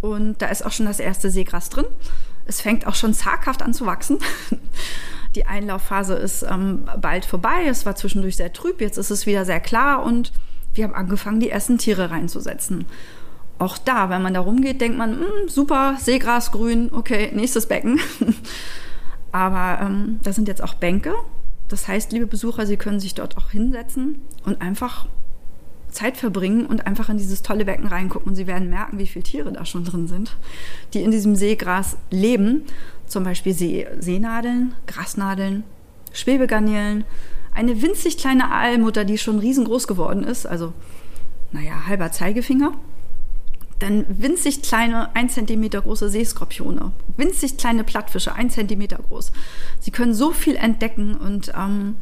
Und 0.00 0.40
da 0.40 0.46
ist 0.46 0.64
auch 0.64 0.72
schon 0.72 0.86
das 0.86 1.00
erste 1.00 1.30
Seegras 1.30 1.68
drin. 1.68 1.86
Es 2.46 2.60
fängt 2.60 2.86
auch 2.86 2.94
schon 2.94 3.12
zaghaft 3.12 3.60
an 3.62 3.74
zu 3.74 3.84
wachsen. 3.86 4.18
Die 5.34 5.46
Einlaufphase 5.46 6.14
ist 6.14 6.42
ähm, 6.42 6.84
bald 7.00 7.24
vorbei. 7.24 7.66
Es 7.68 7.86
war 7.86 7.94
zwischendurch 7.94 8.36
sehr 8.36 8.52
trüb, 8.52 8.80
jetzt 8.80 8.98
ist 8.98 9.10
es 9.10 9.26
wieder 9.26 9.44
sehr 9.44 9.60
klar 9.60 10.02
und 10.02 10.32
wir 10.74 10.84
haben 10.84 10.94
angefangen, 10.94 11.40
die 11.40 11.50
ersten 11.50 11.78
Tiere 11.78 12.10
reinzusetzen. 12.10 12.86
Auch 13.58 13.76
da, 13.76 14.08
wenn 14.08 14.22
man 14.22 14.34
da 14.34 14.40
rumgeht, 14.40 14.80
denkt 14.80 14.96
man, 14.96 15.20
hm, 15.20 15.48
super, 15.48 15.96
Seegras, 16.00 16.50
grün, 16.50 16.90
okay, 16.92 17.30
nächstes 17.34 17.66
Becken. 17.66 18.00
Aber 19.32 19.84
ähm, 19.84 20.18
da 20.22 20.32
sind 20.32 20.48
jetzt 20.48 20.62
auch 20.62 20.74
Bänke. 20.74 21.14
Das 21.68 21.86
heißt, 21.86 22.10
liebe 22.12 22.26
Besucher, 22.26 22.66
Sie 22.66 22.76
können 22.76 23.00
sich 23.00 23.14
dort 23.14 23.36
auch 23.36 23.50
hinsetzen 23.50 24.22
und 24.44 24.60
einfach 24.60 25.06
Zeit 25.90 26.16
verbringen 26.16 26.66
und 26.66 26.86
einfach 26.86 27.08
in 27.08 27.18
dieses 27.18 27.42
tolle 27.42 27.64
Becken 27.64 27.86
reingucken 27.86 28.28
und 28.28 28.34
sie 28.34 28.46
werden 28.46 28.70
merken, 28.70 28.98
wie 28.98 29.06
viele 29.06 29.22
Tiere 29.22 29.52
da 29.52 29.64
schon 29.64 29.84
drin 29.84 30.08
sind, 30.08 30.36
die 30.94 31.02
in 31.02 31.10
diesem 31.10 31.36
Seegras 31.36 31.96
leben. 32.10 32.62
Zum 33.06 33.24
Beispiel 33.24 33.52
See 33.52 33.86
Seenadeln, 33.98 34.74
Grasnadeln, 34.86 35.64
Schwebegarnelen, 36.12 37.04
eine 37.54 37.82
winzig 37.82 38.18
kleine 38.18 38.50
Aalmutter, 38.52 39.04
die 39.04 39.18
schon 39.18 39.38
riesengroß 39.38 39.86
geworden 39.86 40.22
ist, 40.24 40.46
also 40.46 40.72
naja, 41.52 41.86
halber 41.86 42.12
Zeigefinger. 42.12 42.72
Dann 43.80 44.04
winzig 44.08 44.62
kleine, 44.62 45.14
ein 45.16 45.30
Zentimeter 45.30 45.80
große 45.80 46.10
Seeskorpione, 46.10 46.92
winzig 47.16 47.56
kleine 47.56 47.82
Plattfische, 47.82 48.34
ein 48.34 48.50
Zentimeter 48.50 48.98
groß. 49.08 49.32
Sie 49.80 49.90
können 49.90 50.14
so 50.14 50.32
viel 50.32 50.54
entdecken 50.54 51.14
und 51.14 51.52
ähm, 51.56 51.96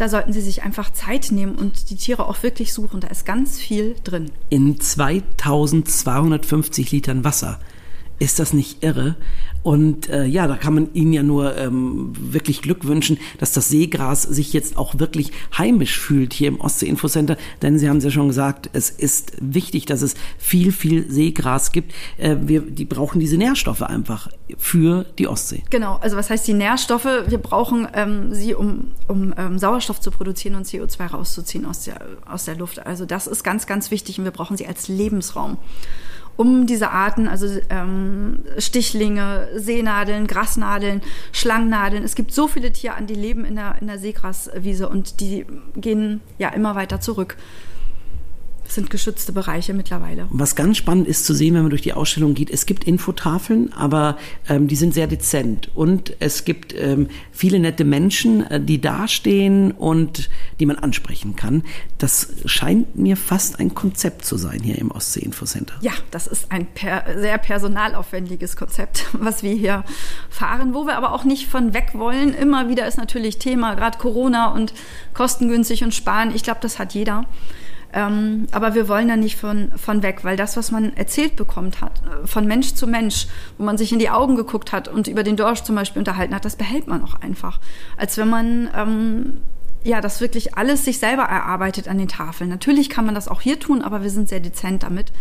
da 0.00 0.08
sollten 0.08 0.32
Sie 0.32 0.40
sich 0.40 0.62
einfach 0.62 0.90
Zeit 0.92 1.30
nehmen 1.30 1.56
und 1.56 1.90
die 1.90 1.96
Tiere 1.96 2.26
auch 2.26 2.42
wirklich 2.42 2.72
suchen. 2.72 3.00
Da 3.00 3.08
ist 3.08 3.26
ganz 3.26 3.58
viel 3.58 3.96
drin. 4.02 4.30
In 4.48 4.80
2250 4.80 6.90
Litern 6.90 7.22
Wasser. 7.22 7.60
Ist 8.18 8.38
das 8.38 8.54
nicht 8.54 8.82
irre? 8.82 9.16
Und 9.62 10.08
äh, 10.08 10.24
ja, 10.24 10.46
da 10.46 10.56
kann 10.56 10.74
man 10.74 10.94
Ihnen 10.94 11.12
ja 11.12 11.22
nur 11.22 11.56
ähm, 11.56 12.12
wirklich 12.18 12.62
Glück 12.62 12.86
wünschen, 12.86 13.18
dass 13.38 13.52
das 13.52 13.68
Seegras 13.68 14.22
sich 14.22 14.52
jetzt 14.52 14.76
auch 14.76 14.98
wirklich 14.98 15.32
heimisch 15.56 15.98
fühlt 15.98 16.32
hier 16.32 16.48
im 16.48 16.60
Ostsee 16.60 16.86
Infocenter. 16.86 17.36
Denn 17.60 17.78
Sie 17.78 17.88
haben 17.88 17.98
es 17.98 18.04
ja 18.04 18.10
schon 18.10 18.28
gesagt, 18.28 18.70
es 18.72 18.90
ist 18.90 19.32
wichtig, 19.40 19.86
dass 19.86 20.02
es 20.02 20.14
viel, 20.38 20.72
viel 20.72 21.10
Seegras 21.10 21.72
gibt. 21.72 21.92
Äh, 22.16 22.36
wir, 22.40 22.62
die 22.62 22.84
brauchen 22.84 23.20
diese 23.20 23.36
Nährstoffe 23.36 23.82
einfach 23.82 24.28
für 24.56 25.04
die 25.18 25.28
Ostsee. 25.28 25.62
Genau, 25.70 25.96
also 25.96 26.16
was 26.16 26.30
heißt 26.30 26.46
die 26.46 26.54
Nährstoffe? 26.54 27.08
Wir 27.26 27.38
brauchen 27.38 27.86
ähm, 27.94 28.32
sie, 28.32 28.54
um, 28.54 28.92
um 29.08 29.34
ähm, 29.36 29.58
Sauerstoff 29.58 30.00
zu 30.00 30.10
produzieren 30.10 30.54
und 30.54 30.66
CO2 30.66 31.06
rauszuziehen 31.06 31.66
aus 31.66 31.84
der, 31.84 32.00
aus 32.26 32.46
der 32.46 32.56
Luft. 32.56 32.86
Also 32.86 33.04
das 33.04 33.26
ist 33.26 33.44
ganz, 33.44 33.66
ganz 33.66 33.90
wichtig 33.90 34.18
und 34.18 34.24
wir 34.24 34.32
brauchen 34.32 34.56
sie 34.56 34.66
als 34.66 34.88
Lebensraum 34.88 35.58
um 36.36 36.66
diese 36.66 36.90
Arten, 36.90 37.28
also 37.28 37.46
ähm, 37.68 38.44
Stichlinge, 38.58 39.48
Seenadeln, 39.56 40.26
Grasnadeln, 40.26 41.02
Schlangennadeln. 41.32 42.04
Es 42.04 42.14
gibt 42.14 42.32
so 42.32 42.48
viele 42.48 42.72
Tierarten, 42.72 43.06
die 43.06 43.14
leben 43.14 43.44
in 43.44 43.56
der, 43.56 43.76
in 43.80 43.86
der 43.86 43.98
Seegraswiese 43.98 44.88
und 44.88 45.20
die 45.20 45.46
gehen 45.76 46.20
ja 46.38 46.48
immer 46.50 46.74
weiter 46.74 47.00
zurück 47.00 47.36
sind 48.70 48.90
geschützte 48.90 49.32
Bereiche 49.32 49.74
mittlerweile. 49.74 50.26
Was 50.30 50.54
ganz 50.54 50.76
spannend 50.76 51.06
ist 51.06 51.24
zu 51.24 51.34
sehen, 51.34 51.54
wenn 51.54 51.62
man 51.62 51.70
durch 51.70 51.82
die 51.82 51.92
Ausstellung 51.92 52.34
geht, 52.34 52.50
es 52.50 52.66
gibt 52.66 52.84
Infotafeln, 52.84 53.72
aber 53.72 54.16
ähm, 54.48 54.68
die 54.68 54.76
sind 54.76 54.94
sehr 54.94 55.06
dezent 55.06 55.70
und 55.74 56.16
es 56.20 56.44
gibt 56.44 56.74
ähm, 56.74 57.08
viele 57.32 57.58
nette 57.58 57.84
Menschen, 57.84 58.46
äh, 58.46 58.60
die 58.60 58.80
dastehen 58.80 59.72
und 59.72 60.30
die 60.58 60.66
man 60.66 60.76
ansprechen 60.76 61.36
kann. 61.36 61.62
Das 61.98 62.28
scheint 62.44 62.96
mir 62.96 63.16
fast 63.16 63.58
ein 63.58 63.74
Konzept 63.74 64.24
zu 64.24 64.36
sein 64.36 64.60
hier 64.62 64.78
im 64.78 64.90
Ostsee 64.90 65.20
Infocenter. 65.20 65.74
Ja, 65.80 65.92
das 66.10 66.26
ist 66.26 66.50
ein 66.50 66.66
per 66.66 67.04
sehr 67.18 67.38
personalaufwendiges 67.38 68.56
Konzept, 68.56 69.06
was 69.12 69.42
wir 69.42 69.52
hier 69.52 69.84
fahren, 70.28 70.74
wo 70.74 70.86
wir 70.86 70.96
aber 70.96 71.12
auch 71.12 71.24
nicht 71.24 71.48
von 71.48 71.74
weg 71.74 71.90
wollen. 71.94 72.34
Immer 72.34 72.68
wieder 72.68 72.86
ist 72.86 72.98
natürlich 72.98 73.38
Thema, 73.38 73.74
gerade 73.74 73.98
Corona 73.98 74.52
und 74.52 74.72
kostengünstig 75.14 75.82
und 75.84 75.94
sparen. 75.94 76.34
Ich 76.34 76.42
glaube, 76.42 76.60
das 76.62 76.78
hat 76.78 76.94
jeder. 76.94 77.26
Ähm, 77.92 78.46
aber 78.52 78.74
wir 78.74 78.88
wollen 78.88 79.08
da 79.08 79.16
nicht 79.16 79.36
von, 79.36 79.72
von 79.76 80.02
weg, 80.02 80.20
weil 80.22 80.36
das, 80.36 80.56
was 80.56 80.70
man 80.70 80.96
erzählt 80.96 81.36
bekommt 81.36 81.80
hat, 81.80 82.02
äh, 82.04 82.26
von 82.26 82.46
Mensch 82.46 82.74
zu 82.74 82.86
Mensch, 82.86 83.26
wo 83.58 83.64
man 83.64 83.78
sich 83.78 83.92
in 83.92 83.98
die 83.98 84.10
Augen 84.10 84.36
geguckt 84.36 84.72
hat 84.72 84.86
und 84.88 85.08
über 85.08 85.22
den 85.22 85.36
Dorsch 85.36 85.62
zum 85.62 85.74
Beispiel 85.74 85.98
unterhalten 85.98 86.34
hat, 86.34 86.44
das 86.44 86.56
behält 86.56 86.86
man 86.86 87.02
auch 87.02 87.14
einfach. 87.20 87.58
Als 87.96 88.16
wenn 88.16 88.28
man 88.28 88.70
ähm, 88.76 89.40
ja, 89.82 90.00
das 90.00 90.20
wirklich 90.20 90.56
alles 90.56 90.84
sich 90.84 90.98
selber 90.98 91.22
erarbeitet 91.22 91.88
an 91.88 91.98
den 91.98 92.08
Tafeln. 92.08 92.50
Natürlich 92.50 92.90
kann 92.90 93.06
man 93.06 93.14
das 93.14 93.28
auch 93.28 93.40
hier 93.40 93.58
tun, 93.58 93.82
aber 93.82 94.02
wir 94.02 94.10
sind 94.10 94.28
sehr 94.28 94.40
dezent 94.40 94.82
damit, 94.82 95.12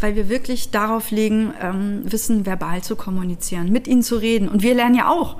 weil 0.00 0.16
wir 0.16 0.28
wirklich 0.28 0.70
darauf 0.70 1.10
legen, 1.10 1.54
ähm, 1.60 2.02
Wissen 2.04 2.44
verbal 2.44 2.82
zu 2.82 2.96
kommunizieren, 2.96 3.72
mit 3.72 3.88
ihnen 3.88 4.02
zu 4.02 4.16
reden. 4.16 4.48
Und 4.48 4.62
wir 4.62 4.74
lernen 4.74 4.94
ja 4.94 5.08
auch 5.08 5.36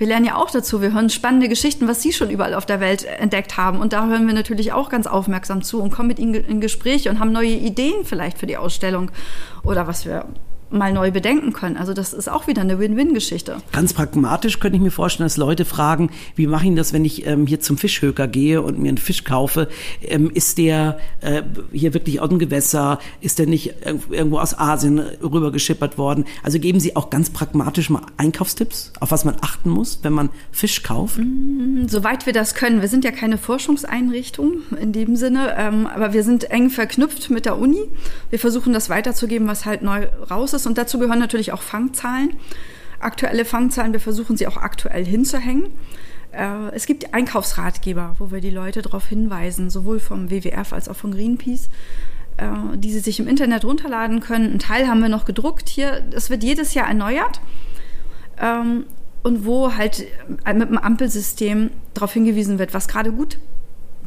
wir 0.00 0.06
lernen 0.06 0.24
ja 0.24 0.36
auch 0.36 0.50
dazu. 0.50 0.80
Wir 0.80 0.94
hören 0.94 1.10
spannende 1.10 1.46
Geschichten, 1.46 1.86
was 1.86 2.00
Sie 2.00 2.14
schon 2.14 2.30
überall 2.30 2.54
auf 2.54 2.64
der 2.64 2.80
Welt 2.80 3.04
entdeckt 3.04 3.58
haben. 3.58 3.80
Und 3.80 3.92
da 3.92 4.06
hören 4.06 4.26
wir 4.26 4.32
natürlich 4.32 4.72
auch 4.72 4.88
ganz 4.88 5.06
aufmerksam 5.06 5.60
zu 5.60 5.82
und 5.82 5.90
kommen 5.90 6.08
mit 6.08 6.18
Ihnen 6.18 6.32
in 6.32 6.62
Gespräche 6.62 7.10
und 7.10 7.20
haben 7.20 7.32
neue 7.32 7.48
Ideen 7.48 8.06
vielleicht 8.06 8.38
für 8.38 8.46
die 8.46 8.56
Ausstellung 8.56 9.10
oder 9.62 9.86
was 9.86 10.06
wir 10.06 10.24
mal 10.70 10.92
neu 10.92 11.10
bedenken 11.10 11.52
können. 11.52 11.76
Also 11.76 11.92
das 11.92 12.12
ist 12.12 12.28
auch 12.28 12.46
wieder 12.46 12.62
eine 12.62 12.78
Win-Win-Geschichte. 12.78 13.58
Ganz 13.72 13.92
pragmatisch 13.92 14.60
könnte 14.60 14.76
ich 14.76 14.82
mir 14.82 14.90
vorstellen, 14.90 15.24
dass 15.26 15.36
Leute 15.36 15.64
fragen, 15.64 16.10
wie 16.36 16.46
mache 16.46 16.68
ich 16.68 16.74
das, 16.74 16.92
wenn 16.92 17.04
ich 17.04 17.26
ähm, 17.26 17.46
hier 17.46 17.60
zum 17.60 17.76
Fischhöker 17.76 18.28
gehe 18.28 18.62
und 18.62 18.78
mir 18.78 18.88
einen 18.88 18.98
Fisch 18.98 19.24
kaufe? 19.24 19.68
Ähm, 20.02 20.30
ist 20.32 20.58
der 20.58 20.98
äh, 21.20 21.42
hier 21.72 21.94
wirklich 21.94 22.20
aus 22.20 22.28
dem 22.28 22.38
Gewässer? 22.38 22.98
Ist 23.20 23.38
der 23.38 23.46
nicht 23.46 23.74
irgendwo 24.10 24.38
aus 24.38 24.56
Asien 24.58 25.00
rübergeschippert 25.00 25.98
worden? 25.98 26.24
Also 26.42 26.58
geben 26.58 26.78
Sie 26.78 26.94
auch 26.96 27.10
ganz 27.10 27.30
pragmatisch 27.30 27.90
mal 27.90 28.02
Einkaufstipps, 28.16 28.92
auf 29.00 29.10
was 29.10 29.24
man 29.24 29.36
achten 29.40 29.70
muss, 29.70 30.00
wenn 30.02 30.12
man 30.12 30.30
Fisch 30.52 30.82
kauft? 30.82 31.18
Mm, 31.18 31.88
soweit 31.88 32.26
wir 32.26 32.32
das 32.32 32.54
können. 32.54 32.80
Wir 32.80 32.88
sind 32.88 33.04
ja 33.04 33.10
keine 33.10 33.38
Forschungseinrichtung 33.38 34.62
in 34.80 34.92
dem 34.92 35.16
Sinne, 35.16 35.54
ähm, 35.58 35.86
aber 35.86 36.12
wir 36.12 36.22
sind 36.22 36.50
eng 36.50 36.70
verknüpft 36.70 37.30
mit 37.30 37.44
der 37.44 37.58
Uni. 37.58 37.82
Wir 38.30 38.38
versuchen 38.38 38.72
das 38.72 38.88
weiterzugeben, 38.88 39.48
was 39.48 39.66
halt 39.66 39.82
neu 39.82 40.06
raus 40.30 40.52
ist 40.52 40.59
ist. 40.60 40.66
Und 40.66 40.78
dazu 40.78 40.98
gehören 40.98 41.18
natürlich 41.18 41.52
auch 41.52 41.62
Fangzahlen. 41.62 42.36
Aktuelle 43.00 43.44
Fangzahlen, 43.44 43.92
wir 43.92 44.00
versuchen 44.00 44.36
sie 44.36 44.46
auch 44.46 44.56
aktuell 44.56 45.04
hinzuhängen. 45.04 45.68
Äh, 46.32 46.74
es 46.74 46.86
gibt 46.86 47.14
Einkaufsratgeber, 47.14 48.16
wo 48.18 48.30
wir 48.30 48.40
die 48.40 48.50
Leute 48.50 48.82
darauf 48.82 49.06
hinweisen, 49.06 49.70
sowohl 49.70 50.00
vom 50.00 50.30
WWF 50.30 50.72
als 50.72 50.88
auch 50.88 50.96
von 50.96 51.12
Greenpeace, 51.12 51.68
äh, 52.36 52.76
die 52.76 52.92
sie 52.92 53.00
sich 53.00 53.18
im 53.18 53.26
Internet 53.26 53.64
runterladen 53.64 54.20
können. 54.20 54.52
Ein 54.52 54.58
Teil 54.58 54.86
haben 54.86 55.00
wir 55.00 55.08
noch 55.08 55.24
gedruckt 55.24 55.68
hier. 55.68 56.04
Es 56.12 56.30
wird 56.30 56.44
jedes 56.44 56.74
Jahr 56.74 56.88
erneuert. 56.88 57.40
Ähm, 58.38 58.84
und 59.22 59.44
wo 59.44 59.74
halt 59.74 60.06
mit 60.46 60.68
dem 60.70 60.78
Ampelsystem 60.78 61.70
darauf 61.92 62.12
hingewiesen 62.14 62.58
wird, 62.58 62.72
was 62.72 62.88
gerade 62.88 63.12
gut 63.12 63.38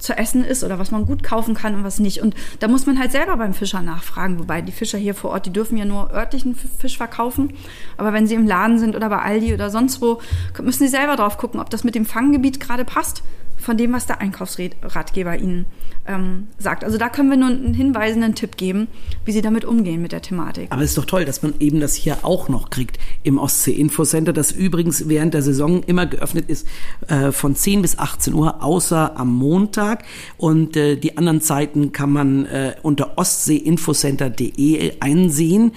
zu 0.03 0.17
essen 0.17 0.43
ist 0.43 0.63
oder 0.63 0.79
was 0.79 0.91
man 0.91 1.05
gut 1.05 1.23
kaufen 1.23 1.55
kann 1.55 1.75
und 1.75 1.83
was 1.83 1.99
nicht. 1.99 2.21
Und 2.21 2.35
da 2.59 2.67
muss 2.67 2.85
man 2.85 2.99
halt 2.99 3.11
selber 3.11 3.37
beim 3.37 3.53
Fischer 3.53 3.81
nachfragen, 3.81 4.37
wobei 4.37 4.61
die 4.61 4.71
Fischer 4.71 4.97
hier 4.97 5.15
vor 5.15 5.31
Ort, 5.31 5.45
die 5.45 5.53
dürfen 5.53 5.77
ja 5.77 5.85
nur 5.85 6.11
örtlichen 6.11 6.55
Fisch 6.55 6.97
verkaufen. 6.97 7.53
Aber 7.97 8.13
wenn 8.13 8.27
sie 8.27 8.35
im 8.35 8.45
Laden 8.45 8.79
sind 8.79 8.95
oder 8.95 9.09
bei 9.09 9.19
Aldi 9.19 9.53
oder 9.53 9.69
sonst 9.69 10.01
wo, 10.01 10.19
müssen 10.61 10.83
sie 10.83 10.89
selber 10.89 11.15
drauf 11.15 11.37
gucken, 11.37 11.59
ob 11.59 11.69
das 11.69 11.83
mit 11.83 11.95
dem 11.95 12.05
Fanggebiet 12.05 12.59
gerade 12.59 12.85
passt 12.85 13.23
von 13.63 13.77
dem, 13.77 13.93
was 13.93 14.05
der 14.05 14.21
Einkaufsratgeber 14.21 15.37
Ihnen 15.37 15.65
ähm, 16.05 16.47
sagt. 16.57 16.83
Also 16.83 16.97
da 16.97 17.09
können 17.09 17.29
wir 17.29 17.37
nur 17.37 17.49
einen 17.49 17.73
hinweisenden 17.73 18.35
Tipp 18.35 18.57
geben, 18.57 18.87
wie 19.25 19.31
Sie 19.31 19.41
damit 19.41 19.65
umgehen 19.65 20.01
mit 20.01 20.11
der 20.11 20.21
Thematik. 20.21 20.67
Aber 20.71 20.81
es 20.81 20.89
ist 20.89 20.97
doch 20.97 21.05
toll, 21.05 21.25
dass 21.25 21.41
man 21.41 21.53
eben 21.59 21.79
das 21.79 21.95
hier 21.95 22.19
auch 22.23 22.49
noch 22.49 22.69
kriegt 22.69 22.99
im 23.23 23.37
Ostsee 23.37 23.71
Infocenter, 23.71 24.33
das 24.33 24.51
übrigens 24.51 25.07
während 25.07 25.33
der 25.33 25.41
Saison 25.41 25.83
immer 25.83 26.05
geöffnet 26.05 26.49
ist 26.49 26.67
äh, 27.07 27.31
von 27.31 27.55
10 27.55 27.81
bis 27.81 27.97
18 27.97 28.33
Uhr, 28.33 28.63
außer 28.63 29.17
am 29.17 29.33
Montag. 29.33 30.03
Und 30.37 30.75
äh, 30.75 30.97
die 30.97 31.17
anderen 31.17 31.41
Zeiten 31.41 31.91
kann 31.91 32.11
man 32.11 32.45
äh, 32.45 32.75
unter 32.81 33.17
ostseeinfocenter.de 33.17 34.93
einsehen. 34.99 35.71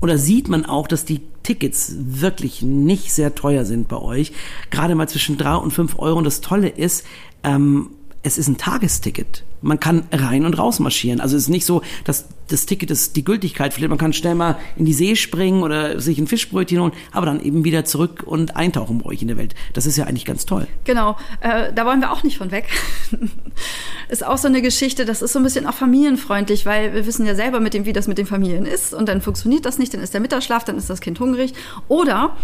Da 0.00 0.18
sieht 0.18 0.48
man 0.48 0.64
auch, 0.64 0.86
dass 0.86 1.04
die 1.04 1.20
Tickets 1.46 1.94
wirklich 1.96 2.60
nicht 2.62 3.12
sehr 3.12 3.36
teuer 3.36 3.64
sind 3.64 3.86
bei 3.86 3.98
euch. 3.98 4.32
Gerade 4.70 4.96
mal 4.96 5.08
zwischen 5.08 5.38
drei 5.38 5.54
und 5.54 5.70
fünf 5.70 5.96
Euro. 5.96 6.18
Und 6.18 6.24
das 6.24 6.40
Tolle 6.40 6.68
ist, 6.68 7.06
ähm, 7.44 7.90
es 8.24 8.36
ist 8.36 8.48
ein 8.48 8.56
Tagesticket. 8.56 9.44
Man 9.62 9.78
kann 9.78 10.08
rein 10.10 10.44
und 10.44 10.58
raus 10.58 10.80
marschieren. 10.80 11.20
Also 11.20 11.36
es 11.36 11.44
ist 11.44 11.48
nicht 11.48 11.64
so, 11.64 11.82
dass 12.02 12.24
das 12.48 12.66
Ticket 12.66 12.90
ist 12.90 13.16
die 13.16 13.24
Gültigkeit 13.24 13.72
verliert. 13.72 13.90
Man 13.90 13.98
kann 13.98 14.12
schnell 14.12 14.34
mal 14.34 14.56
in 14.76 14.84
die 14.84 14.92
See 14.92 15.16
springen 15.16 15.62
oder 15.62 16.00
sich 16.00 16.18
ein 16.18 16.26
Fischbrötchen 16.26 16.80
holen, 16.80 16.92
aber 17.12 17.26
dann 17.26 17.40
eben 17.40 17.64
wieder 17.64 17.84
zurück 17.84 18.22
und 18.24 18.56
eintauchen 18.56 18.98
bei 18.98 19.06
euch 19.06 19.22
in 19.22 19.28
der 19.28 19.36
Welt. 19.36 19.54
Das 19.72 19.86
ist 19.86 19.96
ja 19.96 20.04
eigentlich 20.04 20.24
ganz 20.24 20.46
toll. 20.46 20.66
Genau, 20.84 21.16
äh, 21.40 21.72
da 21.72 21.86
wollen 21.86 22.00
wir 22.00 22.12
auch 22.12 22.22
nicht 22.22 22.38
von 22.38 22.50
weg. 22.50 22.68
ist 24.08 24.24
auch 24.24 24.38
so 24.38 24.48
eine 24.48 24.62
Geschichte, 24.62 25.04
das 25.04 25.22
ist 25.22 25.32
so 25.32 25.40
ein 25.40 25.42
bisschen 25.42 25.66
auch 25.66 25.74
familienfreundlich, 25.74 26.66
weil 26.66 26.94
wir 26.94 27.06
wissen 27.06 27.26
ja 27.26 27.34
selber, 27.34 27.60
mit 27.60 27.74
dem, 27.74 27.84
wie 27.84 27.92
das 27.92 28.06
mit 28.06 28.18
den 28.18 28.26
Familien 28.26 28.66
ist 28.66 28.94
und 28.94 29.08
dann 29.08 29.20
funktioniert 29.20 29.64
das 29.64 29.78
nicht, 29.78 29.92
dann 29.94 30.00
ist 30.00 30.14
der 30.14 30.20
Mittagsschlaf, 30.20 30.64
dann 30.64 30.76
ist 30.76 30.90
das 30.90 31.00
Kind 31.00 31.18
hungrig. 31.20 31.54
Oder 31.88 32.36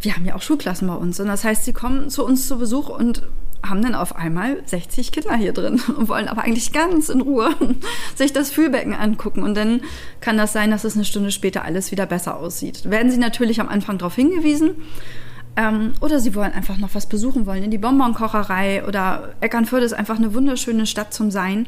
wir 0.00 0.16
haben 0.16 0.24
ja 0.24 0.34
auch 0.34 0.42
Schulklassen 0.42 0.88
bei 0.88 0.94
uns 0.94 1.20
und 1.20 1.28
das 1.28 1.44
heißt, 1.44 1.64
sie 1.64 1.72
kommen 1.72 2.10
zu 2.10 2.24
uns 2.24 2.48
zu 2.48 2.58
Besuch 2.58 2.88
und 2.88 3.22
haben 3.66 3.82
dann 3.82 3.94
auf 3.94 4.16
einmal 4.16 4.62
60 4.66 5.12
Kinder 5.12 5.36
hier 5.36 5.52
drin 5.52 5.80
und 5.96 6.08
wollen 6.08 6.28
aber 6.28 6.42
eigentlich 6.42 6.72
ganz 6.72 7.08
in 7.08 7.20
Ruhe 7.20 7.50
sich 8.14 8.32
das 8.32 8.50
Fühlbecken 8.50 8.94
angucken. 8.94 9.42
Und 9.42 9.56
dann 9.56 9.82
kann 10.20 10.36
das 10.36 10.52
sein, 10.52 10.70
dass 10.70 10.84
es 10.84 10.94
eine 10.94 11.04
Stunde 11.04 11.30
später 11.30 11.64
alles 11.64 11.90
wieder 11.90 12.06
besser 12.06 12.36
aussieht. 12.36 12.88
Werden 12.90 13.10
sie 13.10 13.18
natürlich 13.18 13.60
am 13.60 13.68
Anfang 13.68 13.98
darauf 13.98 14.14
hingewiesen. 14.14 14.76
Ähm, 15.56 15.92
oder 16.00 16.20
sie 16.20 16.34
wollen 16.34 16.52
einfach 16.52 16.78
noch 16.78 16.94
was 16.94 17.08
besuchen 17.08 17.44
wollen, 17.44 17.64
in 17.64 17.70
die 17.72 17.78
Bonbonkocherei 17.78 18.84
oder 18.86 19.34
Eckernförde 19.40 19.84
ist 19.84 19.92
einfach 19.92 20.16
eine 20.16 20.32
wunderschöne 20.32 20.86
Stadt 20.86 21.12
zum 21.12 21.32
Sein 21.32 21.66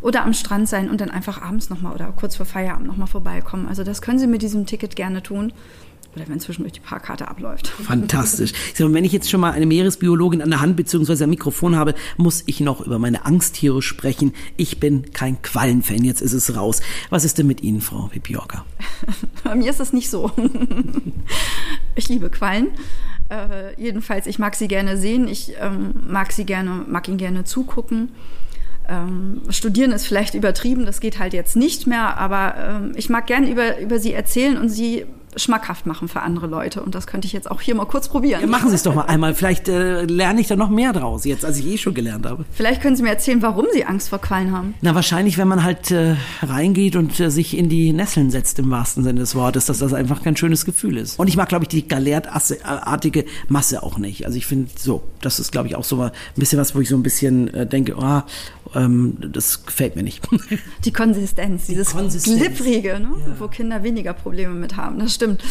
oder 0.00 0.24
am 0.24 0.32
Strand 0.32 0.68
sein 0.68 0.90
und 0.90 1.00
dann 1.00 1.10
einfach 1.10 1.40
abends 1.40 1.70
nochmal 1.70 1.94
oder 1.94 2.12
kurz 2.16 2.36
vor 2.36 2.46
Feierabend 2.46 2.88
nochmal 2.88 3.06
vorbeikommen. 3.06 3.68
Also 3.68 3.84
das 3.84 4.02
können 4.02 4.18
Sie 4.18 4.26
mit 4.26 4.42
diesem 4.42 4.66
Ticket 4.66 4.96
gerne 4.96 5.22
tun 5.22 5.52
oder 6.14 6.28
wenn 6.28 6.40
zwischendurch 6.40 6.72
die 6.72 6.80
Parkkarte 6.80 7.28
abläuft. 7.28 7.68
Fantastisch. 7.86 8.52
Sag, 8.74 8.92
wenn 8.92 9.04
ich 9.04 9.12
jetzt 9.12 9.30
schon 9.30 9.40
mal 9.40 9.52
eine 9.52 9.66
Meeresbiologin 9.66 10.42
an 10.42 10.50
der 10.50 10.60
Hand 10.60 10.76
bzw. 10.76 11.24
ein 11.24 11.30
Mikrofon 11.30 11.76
habe, 11.76 11.94
muss 12.16 12.42
ich 12.46 12.60
noch 12.60 12.80
über 12.80 12.98
meine 12.98 13.24
Angsttiere 13.24 13.82
sprechen. 13.82 14.32
Ich 14.56 14.80
bin 14.80 15.12
kein 15.12 15.40
Quallenfan, 15.42 16.04
jetzt 16.04 16.20
ist 16.20 16.32
es 16.32 16.56
raus. 16.56 16.80
Was 17.10 17.24
ist 17.24 17.38
denn 17.38 17.46
mit 17.46 17.62
Ihnen, 17.62 17.80
Frau 17.80 18.08
Pipiorka? 18.08 18.64
Bei 19.44 19.54
mir 19.54 19.70
ist 19.70 19.80
es 19.80 19.92
nicht 19.92 20.10
so. 20.10 20.30
ich 21.94 22.08
liebe 22.08 22.30
Quallen. 22.30 22.68
Äh, 23.28 23.80
jedenfalls, 23.80 24.26
ich 24.26 24.40
mag 24.40 24.56
sie 24.56 24.66
gerne 24.66 24.96
sehen, 24.96 25.28
ich 25.28 25.52
ähm, 25.60 25.94
mag 26.08 26.32
sie 26.32 26.44
gerne, 26.44 26.84
mag 26.88 27.06
ihnen 27.06 27.18
gerne 27.18 27.44
zugucken. 27.44 28.10
Ähm, 28.88 29.42
studieren 29.50 29.92
ist 29.92 30.04
vielleicht 30.04 30.34
übertrieben, 30.34 30.84
das 30.84 30.98
geht 30.98 31.20
halt 31.20 31.32
jetzt 31.32 31.54
nicht 31.54 31.86
mehr, 31.86 32.18
aber 32.18 32.54
ähm, 32.58 32.92
ich 32.96 33.08
mag 33.08 33.28
gerne 33.28 33.48
über, 33.48 33.78
über 33.78 34.00
sie 34.00 34.12
erzählen 34.12 34.58
und 34.58 34.68
sie 34.68 35.06
schmackhaft 35.36 35.86
machen 35.86 36.08
für 36.08 36.20
andere 36.22 36.46
Leute. 36.46 36.82
Und 36.82 36.94
das 36.94 37.06
könnte 37.06 37.26
ich 37.26 37.32
jetzt 37.32 37.50
auch 37.50 37.60
hier 37.60 37.74
mal 37.74 37.86
kurz 37.86 38.08
probieren. 38.08 38.40
Ja, 38.40 38.46
machen 38.46 38.68
Sie 38.68 38.74
es 38.74 38.82
doch 38.82 38.94
mal 38.94 39.04
einmal. 39.04 39.34
Vielleicht 39.34 39.68
äh, 39.68 40.04
lerne 40.04 40.40
ich 40.40 40.48
da 40.48 40.56
noch 40.56 40.70
mehr 40.70 40.92
draus, 40.92 41.24
jetzt, 41.24 41.44
als 41.44 41.58
ich 41.58 41.66
eh 41.66 41.78
schon 41.78 41.94
gelernt 41.94 42.26
habe. 42.26 42.44
Vielleicht 42.52 42.82
können 42.82 42.96
Sie 42.96 43.02
mir 43.02 43.10
erzählen, 43.10 43.42
warum 43.42 43.66
Sie 43.72 43.84
Angst 43.84 44.08
vor 44.08 44.20
Quallen 44.20 44.52
haben. 44.52 44.74
Na, 44.80 44.94
wahrscheinlich, 44.94 45.38
wenn 45.38 45.48
man 45.48 45.62
halt 45.62 45.90
äh, 45.90 46.16
reingeht 46.42 46.96
und 46.96 47.18
äh, 47.20 47.30
sich 47.30 47.56
in 47.56 47.68
die 47.68 47.92
Nesseln 47.92 48.30
setzt, 48.30 48.58
im 48.58 48.70
wahrsten 48.70 49.04
Sinne 49.04 49.20
des 49.20 49.34
Wortes, 49.34 49.66
dass 49.66 49.78
das 49.78 49.92
einfach 49.92 50.22
kein 50.22 50.36
schönes 50.36 50.64
Gefühl 50.64 50.96
ist. 50.96 51.18
Und 51.18 51.28
ich 51.28 51.36
mag, 51.36 51.48
glaube 51.48 51.64
ich, 51.64 51.68
die 51.68 51.86
galertartige 51.86 53.24
Masse 53.48 53.82
auch 53.82 53.98
nicht. 53.98 54.26
Also 54.26 54.36
ich 54.36 54.46
finde 54.46 54.70
so, 54.76 55.02
das 55.20 55.38
ist, 55.38 55.52
glaube 55.52 55.68
ich, 55.68 55.76
auch 55.76 55.84
so 55.84 55.96
mal 55.96 56.08
ein 56.08 56.12
bisschen 56.36 56.58
was, 56.58 56.74
wo 56.74 56.80
ich 56.80 56.88
so 56.88 56.96
ein 56.96 57.02
bisschen 57.02 57.52
äh, 57.54 57.66
denke, 57.66 57.94
oh, 57.96 58.22
ähm, 58.74 59.16
das 59.20 59.66
gefällt 59.66 59.96
mir 59.96 60.02
nicht. 60.02 60.26
Die 60.84 60.92
Konsistenz, 60.92 61.66
dieses 61.66 61.88
die 61.88 61.94
Konsistenz. 61.94 62.38
Glibbrige, 62.38 63.00
ne? 63.00 63.10
Ja. 63.26 63.34
wo 63.38 63.48
Kinder 63.48 63.82
weniger 63.82 64.12
Probleme 64.12 64.54
mit 64.54 64.76
haben. 64.76 64.98
Das 64.98 65.14
stimmt. 65.20 65.44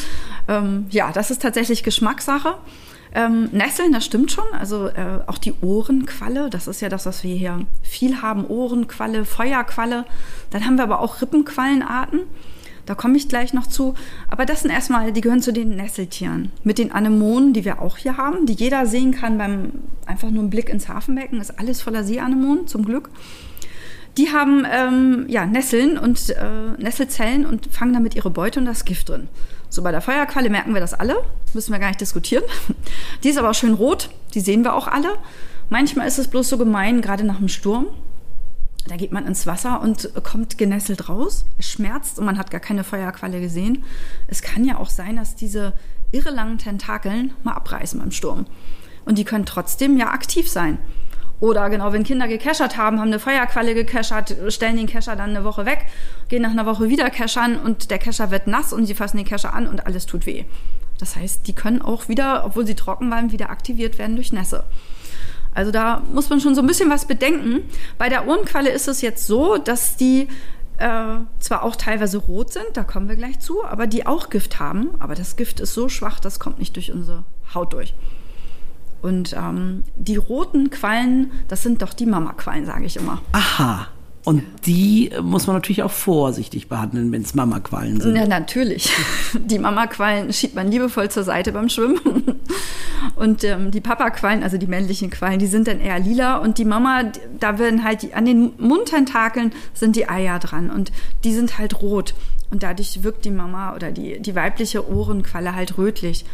Ähm, 0.48 0.88
ja, 0.90 1.12
das 1.12 1.30
ist 1.30 1.44
tatsächlich 1.44 1.84
Geschmackssache. 1.84 2.56
Ähm, 3.14 3.50
Nesseln, 3.52 3.92
das 3.92 4.06
stimmt 4.06 4.32
schon. 4.32 4.46
Also 4.52 4.88
äh, 4.88 5.20
auch 5.28 5.38
die 5.38 5.54
Ohrenqualle, 5.62 6.50
das 6.50 6.68
ist 6.68 6.82
ja 6.82 6.90
das, 6.90 7.06
was 7.06 7.24
wir 7.24 7.36
hier 7.36 7.66
viel 7.84 8.22
haben. 8.22 8.46
Ohrenqualle, 8.46 9.26
Feuerqualle. 9.26 10.06
Dann 10.50 10.66
haben 10.66 10.78
wir 10.78 10.84
aber 10.84 11.02
auch 11.02 11.22
Rippenquallenarten. 11.22 12.22
Da 12.88 12.96
komme 12.96 13.18
ich 13.18 13.28
gleich 13.28 13.54
noch 13.54 13.68
zu. 13.68 13.94
Aber 14.30 14.48
das 14.48 14.62
sind 14.62 14.72
erstmal, 14.72 15.12
die 15.12 15.22
gehören 15.22 15.44
zu 15.44 15.54
den 15.54 15.76
Nesseltieren. 15.76 16.52
Mit 16.64 16.80
den 16.80 16.92
Anemonen, 16.92 17.54
die 17.54 17.64
wir 17.64 17.82
auch 17.84 17.98
hier 17.98 18.18
haben, 18.18 18.48
die 18.48 18.54
jeder 18.54 18.88
sehen 18.88 19.12
kann 19.12 19.38
beim 19.38 19.72
einfach 20.08 20.32
nur 20.32 20.42
einem 20.42 20.50
Blick 20.50 20.70
ins 20.70 20.90
Hafenbecken, 20.90 21.40
ist 21.40 21.60
alles 21.60 21.84
voller 21.84 22.04
Seeanemonen, 22.04 22.66
zum 22.66 22.86
Glück. 22.86 23.12
Die 24.18 24.32
haben 24.32 24.66
ähm, 24.70 25.26
ja, 25.28 25.46
Nesseln 25.46 25.98
und 25.98 26.30
äh, 26.32 26.82
Nesselzellen 26.82 27.46
und 27.46 27.68
fangen 27.68 27.94
damit 27.94 28.16
ihre 28.16 28.32
Beute 28.32 28.60
und 28.60 28.66
das 28.66 28.86
Gift 28.86 29.10
drin. 29.10 29.28
So 29.70 29.84
bei 29.84 29.92
der 29.92 30.02
Feuerqualle 30.02 30.50
merken 30.50 30.74
wir 30.74 30.82
das 30.82 30.94
alle, 30.94 31.24
müssen 31.54 31.72
wir 31.72 31.80
gar 31.80 31.90
nicht 31.90 32.02
diskutieren. 32.02 32.44
Die 33.24 33.30
ist 33.30 33.38
aber 33.38 33.54
schön 33.54 33.74
rot, 33.74 34.10
die 34.34 34.40
sehen 34.40 34.64
wir 34.64 34.74
auch 34.74 34.88
alle. 34.88 35.16
Manchmal 35.70 36.08
ist 36.08 36.18
es 36.18 36.28
bloß 36.28 36.50
so 36.50 36.58
gemein, 36.58 37.02
gerade 37.02 37.24
nach 37.24 37.38
dem 37.38 37.48
Sturm. 37.48 37.88
Da 38.88 38.96
geht 38.96 39.12
man 39.12 39.28
ins 39.28 39.46
Wasser 39.46 39.82
und 39.82 40.12
kommt 40.24 40.58
genesselt 40.58 41.10
raus. 41.10 41.46
Es 41.60 41.70
schmerzt 41.70 42.18
und 42.18 42.26
man 42.26 42.40
hat 42.40 42.50
gar 42.50 42.60
keine 42.60 42.84
Feuerqualle 42.84 43.40
gesehen. 43.40 43.84
Es 44.28 44.42
kann 44.42 44.66
ja 44.66 44.78
auch 44.80 44.90
sein, 44.90 45.18
dass 45.18 45.36
diese 45.36 45.74
irre 46.12 46.32
langen 46.32 46.58
Tentakeln 46.58 47.34
mal 47.44 47.54
abreißen 47.54 48.00
beim 48.00 48.12
Sturm. 48.12 48.48
Und 49.06 49.20
die 49.20 49.26
können 49.26 49.46
trotzdem 49.46 49.98
ja 49.98 50.08
aktiv 50.12 50.50
sein. 50.50 50.80
Oder 51.40 51.70
genau, 51.70 51.94
wenn 51.94 52.04
Kinder 52.04 52.28
gekeschert 52.28 52.78
haben, 52.78 53.00
haben 53.00 53.08
eine 53.08 53.20
Feuerqualle 53.20 53.74
gekeschert, 53.74 54.36
stellen 54.50 54.76
den 54.76 54.88
Kescher 54.88 55.16
dann 55.16 55.30
eine 55.30 55.44
Woche 55.44 55.66
weg, 55.66 55.86
gehen 56.28 56.42
nach 56.42 56.52
einer 56.52 56.66
Woche 56.66 56.90
wieder 56.90 57.10
keschern 57.10 57.58
und 57.58 57.92
der 57.92 57.98
Kescher 57.98 58.30
wird 58.30 58.48
nass 58.48 58.74
und 58.74 58.86
sie 58.86 58.94
fassen 58.94 59.18
den 59.18 59.26
Kescher 59.26 59.54
an 59.54 59.68
und 59.68 59.86
alles 59.86 60.06
tut 60.06 60.26
weh. 60.26 60.44
Das 61.00 61.16
heißt, 61.16 61.48
die 61.48 61.54
können 61.54 61.82
auch 61.82 62.10
wieder, 62.10 62.44
obwohl 62.46 62.68
sie 62.68 62.76
trocken 62.76 63.10
waren, 63.10 63.32
wieder 63.32 63.50
aktiviert 63.50 63.98
werden 63.98 64.16
durch 64.18 64.34
Nässe. 64.34 64.66
Also 65.54 65.72
da 65.72 66.04
muss 66.14 66.30
man 66.30 66.42
schon 66.42 66.56
so 66.56 66.62
ein 66.62 66.68
bisschen 66.68 66.90
was 66.90 67.06
bedenken. 67.06 67.62
Bei 67.98 68.10
der 68.10 68.28
Ohrenqualle 68.28 68.70
ist 68.70 68.88
es 68.88 69.02
jetzt 69.02 69.26
so, 69.26 69.58
dass 69.58 69.96
die 69.96 70.28
äh, 70.78 71.20
zwar 71.40 71.64
auch 71.64 71.76
teilweise 71.76 72.18
rot 72.18 72.54
sind, 72.54 72.68
da 72.74 72.84
kommen 72.84 73.10
wir 73.10 73.16
gleich 73.16 73.40
zu, 73.40 73.66
aber 73.66 73.88
die 73.88 74.06
auch 74.06 74.30
Gift 74.30 74.60
haben. 74.60 74.90
Aber 75.00 75.16
das 75.16 75.38
Gift 75.38 75.60
ist 75.60 75.74
so 75.74 75.90
schwach, 75.90 76.20
das 76.20 76.40
kommt 76.40 76.60
nicht 76.60 76.76
durch 76.76 76.92
unsere 76.92 77.24
Haut 77.54 77.74
durch. 77.74 77.94
Und 79.02 79.34
ähm, 79.34 79.84
die 79.96 80.18
roten 80.18 80.70
Quallen, 80.70 81.32
das 81.48 81.64
sind 81.64 81.82
doch 81.82 81.94
die 81.94 82.06
Mama-Quallen, 82.06 82.66
sage 82.66 82.86
ich 82.86 82.98
immer. 82.98 83.22
Aha. 83.32 83.88
Und 84.26 84.44
die 84.66 85.12
muss 85.24 85.48
man 85.48 85.56
natürlich 85.56 85.82
auch 85.82 85.92
vorsichtig 85.92 86.68
behandeln, 86.68 87.12
wenn 87.12 87.22
es 87.22 87.34
Mamaquallen 87.34 88.02
sind. 88.02 88.16
Ja, 88.16 88.28
natürlich. 88.28 88.92
Die 89.34 89.58
Mamaquallen 89.58 90.32
schiebt 90.34 90.56
man 90.56 90.70
liebevoll 90.70 91.10
zur 91.10 91.24
Seite 91.24 91.52
beim 91.52 91.70
Schwimmen. 91.70 92.00
Und 93.16 93.44
ähm, 93.44 93.72
die 93.72 93.82
Papaquallen, 93.82 94.44
also 94.44 94.58
die 94.58 94.68
männlichen 94.68 95.10
Quallen, 95.10 95.40
die 95.40 95.48
sind 95.48 95.68
dann 95.68 95.80
eher 95.80 95.98
lila. 96.00 96.38
Und 96.38 96.58
die 96.58 96.66
Mama, 96.66 97.06
da 97.40 97.58
werden 97.58 97.84
halt 97.84 98.02
die, 98.02 98.14
an 98.14 98.26
den 98.26 98.52
Mundtentakeln 98.60 99.54
sind 99.74 99.96
die 99.96 100.10
Eier 100.10 100.38
dran. 100.38 100.70
Und 100.70 100.92
die 101.24 101.34
sind 101.34 101.58
halt 101.58 101.82
rot. 101.82 102.14
Und 102.52 102.62
dadurch 102.62 103.04
wirkt 103.04 103.26
die 103.26 103.32
Mama 103.32 103.74
oder 103.74 103.92
die, 103.92 104.20
die 104.20 104.36
weibliche 104.36 104.88
Ohrenqualle 104.88 105.56
halt 105.56 105.78
rötlich. 105.78 106.26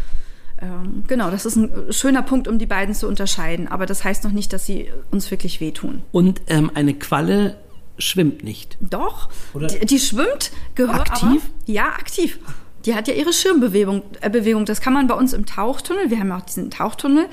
Ähm, 0.61 1.03
genau, 1.07 1.31
das 1.31 1.45
ist 1.45 1.55
ein 1.55 1.91
schöner 1.91 2.21
Punkt, 2.21 2.47
um 2.47 2.59
die 2.59 2.65
beiden 2.65 2.95
zu 2.95 3.07
unterscheiden. 3.07 3.67
Aber 3.67 3.85
das 3.85 4.03
heißt 4.03 4.23
noch 4.23 4.31
nicht, 4.31 4.53
dass 4.53 4.65
sie 4.65 4.89
uns 5.11 5.29
wirklich 5.31 5.59
wehtun. 5.61 6.03
Und 6.11 6.41
ähm, 6.47 6.71
eine 6.73 6.93
Qualle 6.93 7.57
schwimmt 7.97 8.43
nicht. 8.43 8.77
Doch, 8.81 9.29
die, 9.53 9.85
die, 9.85 9.99
schwimmt, 9.99 10.51
gehört 10.75 11.11
aktiv. 11.11 11.41
Aber, 11.43 11.71
ja, 11.71 11.87
aktiv. 11.87 12.39
Die 12.85 12.93
hat 12.93 13.07
ja 13.07 13.13
ihre 13.13 13.33
Schirmbewegung. 13.33 14.03
Äh, 14.21 14.29
Bewegung. 14.29 14.65
Das 14.65 14.81
kann 14.81 14.93
man 14.93 15.07
bei 15.07 15.15
uns 15.15 15.33
im 15.33 15.45
Tauchtunnel. 15.45 16.09
Wir 16.09 16.19
haben 16.19 16.29
ja 16.29 16.37
auch 16.37 16.45
diesen 16.45 16.69
Tauchtunnel. 16.71 17.27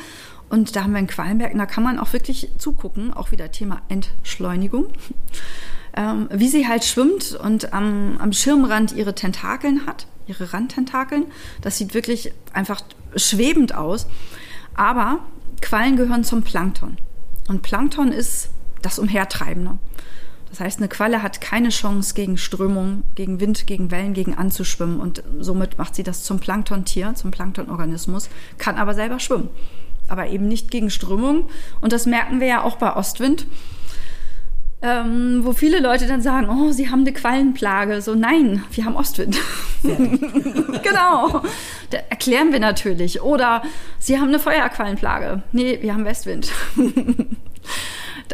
Und 0.48 0.76
da 0.76 0.84
haben 0.84 0.92
wir 0.92 0.98
in 0.98 1.06
Quallenberg, 1.06 1.56
da 1.56 1.64
kann 1.64 1.82
man 1.82 1.98
auch 1.98 2.12
wirklich 2.12 2.50
zugucken. 2.58 3.14
Auch 3.14 3.32
wieder 3.32 3.50
Thema 3.50 3.80
Entschleunigung. 3.88 4.86
Ähm, 5.94 6.28
wie 6.32 6.48
sie 6.48 6.66
halt 6.66 6.84
schwimmt 6.84 7.32
und 7.32 7.74
am, 7.74 8.16
am 8.18 8.32
Schirmrand 8.32 8.92
ihre 8.92 9.14
Tentakeln 9.14 9.86
hat, 9.86 10.06
ihre 10.26 10.52
Randtentakeln. 10.52 11.26
Das 11.60 11.76
sieht 11.76 11.92
wirklich 11.92 12.32
einfach 12.52 12.80
schwebend 13.14 13.74
aus. 13.74 14.06
Aber 14.74 15.18
Quallen 15.60 15.96
gehören 15.96 16.24
zum 16.24 16.42
Plankton. 16.42 16.96
Und 17.48 17.62
Plankton 17.62 18.10
ist 18.10 18.48
das 18.80 18.98
Umhertreibende. 18.98 19.78
Das 20.52 20.60
heißt, 20.60 20.80
eine 20.80 20.88
Qualle 20.88 21.22
hat 21.22 21.40
keine 21.40 21.70
Chance 21.70 22.12
gegen 22.12 22.36
Strömung, 22.36 23.04
gegen 23.14 23.40
Wind, 23.40 23.66
gegen 23.66 23.90
Wellen, 23.90 24.12
gegen 24.12 24.34
anzuschwimmen 24.34 25.00
und 25.00 25.22
somit 25.40 25.78
macht 25.78 25.94
sie 25.94 26.02
das 26.02 26.24
zum 26.24 26.40
Planktontier, 26.40 27.14
zum 27.14 27.30
Planktonorganismus, 27.30 28.28
kann 28.58 28.76
aber 28.76 28.92
selber 28.92 29.18
schwimmen, 29.18 29.48
aber 30.08 30.26
eben 30.26 30.48
nicht 30.48 30.70
gegen 30.70 30.90
Strömung 30.90 31.48
und 31.80 31.94
das 31.94 32.04
merken 32.04 32.40
wir 32.40 32.48
ja 32.48 32.62
auch 32.64 32.76
bei 32.76 32.94
Ostwind. 32.94 33.46
Ähm, 34.84 35.44
wo 35.44 35.52
viele 35.52 35.78
Leute 35.78 36.08
dann 36.08 36.22
sagen, 36.22 36.48
oh, 36.50 36.72
sie 36.72 36.90
haben 36.90 37.02
eine 37.02 37.12
Quallenplage. 37.12 38.02
So, 38.02 38.16
nein, 38.16 38.64
wir 38.72 38.84
haben 38.84 38.96
Ostwind. 38.96 39.38
genau. 39.82 41.42
Da 41.90 41.98
erklären 42.10 42.50
wir 42.50 42.58
natürlich. 42.58 43.22
Oder 43.22 43.62
sie 44.00 44.18
haben 44.18 44.28
eine 44.28 44.40
Feuerquallenplage. 44.40 45.42
Nee, 45.52 45.78
wir 45.82 45.94
haben 45.94 46.04
Westwind. 46.04 46.50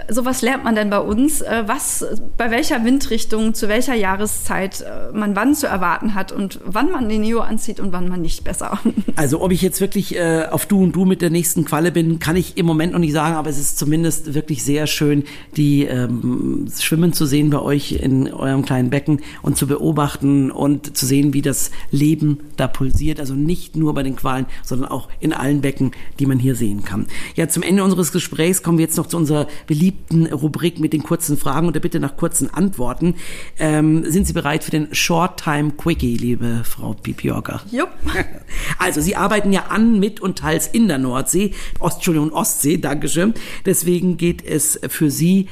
Sowas 0.08 0.42
lernt 0.42 0.64
man 0.64 0.74
denn 0.74 0.90
bei 0.90 1.00
uns, 1.00 1.40
äh, 1.40 1.64
was 1.66 2.04
bei 2.36 2.50
welcher 2.50 2.84
Windrichtung, 2.84 3.54
zu 3.54 3.68
welcher 3.68 3.94
Jahreszeit 3.94 4.80
äh, 4.80 5.16
man 5.16 5.36
wann 5.36 5.54
zu 5.54 5.66
erwarten 5.66 6.14
hat 6.14 6.32
und 6.32 6.60
wann 6.64 6.90
man 6.90 7.08
den 7.08 7.22
Neo 7.22 7.40
anzieht 7.40 7.80
und 7.80 7.92
wann 7.92 8.08
man 8.08 8.22
nicht 8.22 8.44
besser. 8.44 8.78
Also 9.16 9.42
ob 9.42 9.50
ich 9.50 9.62
jetzt 9.62 9.80
wirklich 9.80 10.14
äh, 10.14 10.46
auf 10.48 10.66
Du 10.66 10.80
und 10.80 10.94
Du 10.94 11.04
mit 11.04 11.22
der 11.22 11.30
nächsten 11.30 11.64
Qualle 11.64 11.90
bin, 11.90 12.20
kann 12.20 12.36
ich 12.36 12.56
im 12.56 12.66
Moment 12.66 12.92
noch 12.92 13.00
nicht 13.00 13.12
sagen, 13.12 13.34
aber 13.34 13.50
es 13.50 13.58
ist 13.58 13.76
zumindest 13.76 14.34
wirklich 14.34 14.62
sehr 14.62 14.86
schön, 14.86 15.24
die 15.56 15.84
ähm, 15.84 16.68
Schwimmen 16.78 17.12
zu 17.12 17.26
sehen 17.26 17.50
bei 17.50 17.58
euch 17.58 17.92
in 17.92 18.32
eurem 18.32 18.64
kleinen 18.64 18.90
Becken 18.90 19.20
und 19.42 19.56
zu 19.56 19.66
beobachten 19.66 20.52
und 20.52 20.96
zu 20.96 21.04
sehen, 21.04 21.34
wie 21.34 21.42
das 21.42 21.72
Leben 21.90 22.38
da 22.56 22.68
pulsiert. 22.68 23.18
Also 23.18 23.34
nicht 23.34 23.74
nur 23.74 23.92
bei 23.94 24.04
den 24.04 24.14
Qualen, 24.14 24.46
sondern 24.62 24.88
auch 24.88 25.08
in 25.18 25.32
allen 25.32 25.62
Becken, 25.62 25.92
die 26.20 26.26
man 26.26 26.38
hier 26.38 26.54
sehen 26.54 26.84
kann. 26.84 27.06
Ja, 27.34 27.48
zum 27.48 27.64
Ende 27.64 27.82
unseres 27.82 28.12
Gesprächs 28.12 28.62
kommen 28.62 28.78
wir 28.78 28.84
jetzt 28.84 28.96
noch 28.96 29.06
zu 29.06 29.16
unserer 29.16 29.48
beliebten 29.78 30.26
Rubrik 30.26 30.80
mit 30.80 30.92
den 30.92 31.02
kurzen 31.02 31.36
Fragen 31.36 31.68
und 31.68 31.72
der 31.72 31.80
Bitte 31.80 32.00
nach 32.00 32.16
kurzen 32.16 32.52
Antworten. 32.52 33.14
Ähm, 33.58 34.04
sind 34.10 34.26
Sie 34.26 34.32
bereit 34.32 34.64
für 34.64 34.72
den 34.72 34.92
Short 34.92 35.40
Time 35.42 35.70
Quickie, 35.70 36.16
liebe 36.16 36.62
Frau 36.64 36.94
Pipiorka? 36.94 37.62
Jupp. 37.70 37.90
Also 38.78 39.00
Sie 39.00 39.16
arbeiten 39.16 39.52
ja 39.52 39.66
an, 39.68 40.00
mit 40.00 40.20
und 40.20 40.38
teils 40.38 40.66
in 40.66 40.88
der 40.88 40.98
Nordsee, 40.98 41.52
Ost, 41.80 41.96
Entschuldigung, 41.96 42.32
Ostsee, 42.32 42.78
Dankeschön. 42.78 43.34
Deswegen 43.66 44.16
geht 44.16 44.44
es 44.44 44.80
für 44.88 45.10
Sie 45.10 45.48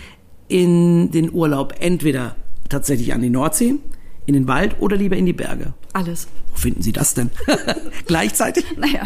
in 0.49 1.11
den 1.11 1.33
Urlaub 1.33 1.75
entweder 1.81 2.37
tatsächlich 2.69 3.13
an 3.13 3.23
die 3.23 3.31
Nordsee, 3.31 3.77
in 4.27 4.35
den 4.35 4.49
Wald 4.49 4.77
oder 4.81 4.97
lieber 4.97 5.17
in 5.17 5.27
die 5.27 5.33
Berge? 5.33 5.75
Alles. 5.97 6.29
Wo 6.53 6.59
finden 6.59 6.83
Sie 6.83 6.93
das 6.93 7.15
denn? 7.15 7.31
Gleichzeitig? 8.07 8.67
Naja, 8.77 9.05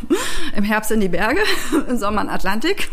im 0.56 0.64
Herbst 0.64 0.90
in 0.90 0.98
die 0.98 1.08
Berge, 1.08 1.38
im 1.88 1.98
Sommer 1.98 2.20
in 2.20 2.28
Atlantik. 2.28 2.88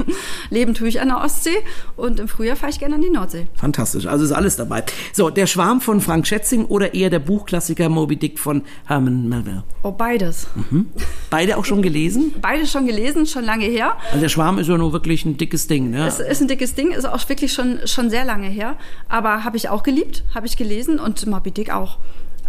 Leben 0.52 0.76
tue 0.76 0.88
ich 0.88 1.02
an 1.02 1.08
der 1.08 1.18
Ostsee 1.18 1.58
und 1.96 2.20
im 2.20 2.28
Frühjahr 2.28 2.56
fahre 2.56 2.72
ich 2.72 2.78
gerne 2.78 2.94
an 2.94 3.02
die 3.02 3.10
Nordsee. 3.10 3.48
Fantastisch, 3.56 4.06
also 4.06 4.24
ist 4.24 4.34
alles 4.34 4.56
dabei. 4.56 4.84
So, 5.14 5.32
der 5.32 5.48
Schwarm 5.48 5.82
von 5.82 6.00
Frank 6.00 6.28
Schätzing 6.28 6.66
oder 6.66 6.94
eher 6.94 7.10
der 7.10 7.18
Buchklassiker 7.18 7.90
Moby 7.90 8.18
Dick 8.18 8.38
von 8.38 8.62
Herman 8.86 9.28
Melville? 9.28 9.64
Oh, 9.82 9.94
beides. 9.94 10.46
Mhm. 10.54 10.86
Beide 11.32 11.58
auch 11.58 11.66
schon 11.66 11.82
gelesen? 11.82 12.36
Beide 12.40 12.68
schon 12.68 12.86
gelesen, 12.86 13.26
schon 13.26 13.46
lange 13.46 13.66
her. 13.66 13.98
Also 14.10 14.20
der 14.20 14.30
Schwarm 14.30 14.60
ist 14.60 14.68
ja 14.68 14.78
nur 14.78 14.94
wirklich 14.94 15.26
ein 15.26 15.38
dickes 15.38 15.66
Ding, 15.66 15.90
ne? 15.90 16.06
Es 16.06 16.20
ist 16.20 16.40
ein 16.40 16.48
dickes 16.48 16.76
Ding, 16.76 16.92
ist 16.92 17.06
auch 17.06 17.28
wirklich 17.28 17.52
schon, 17.52 17.80
schon 17.86 18.12
sehr 18.12 18.26
lange 18.26 18.48
her. 18.48 18.78
Aber 19.08 19.44
habe 19.44 19.58
ich 19.58 19.70
auch 19.70 19.82
geliebt, 19.82 20.24
habe 20.36 20.46
ich 20.46 20.56
gelesen 20.56 21.00
und 21.00 21.26
Moby 21.26 21.50
Dick 21.50 21.74
auch. 21.74 21.98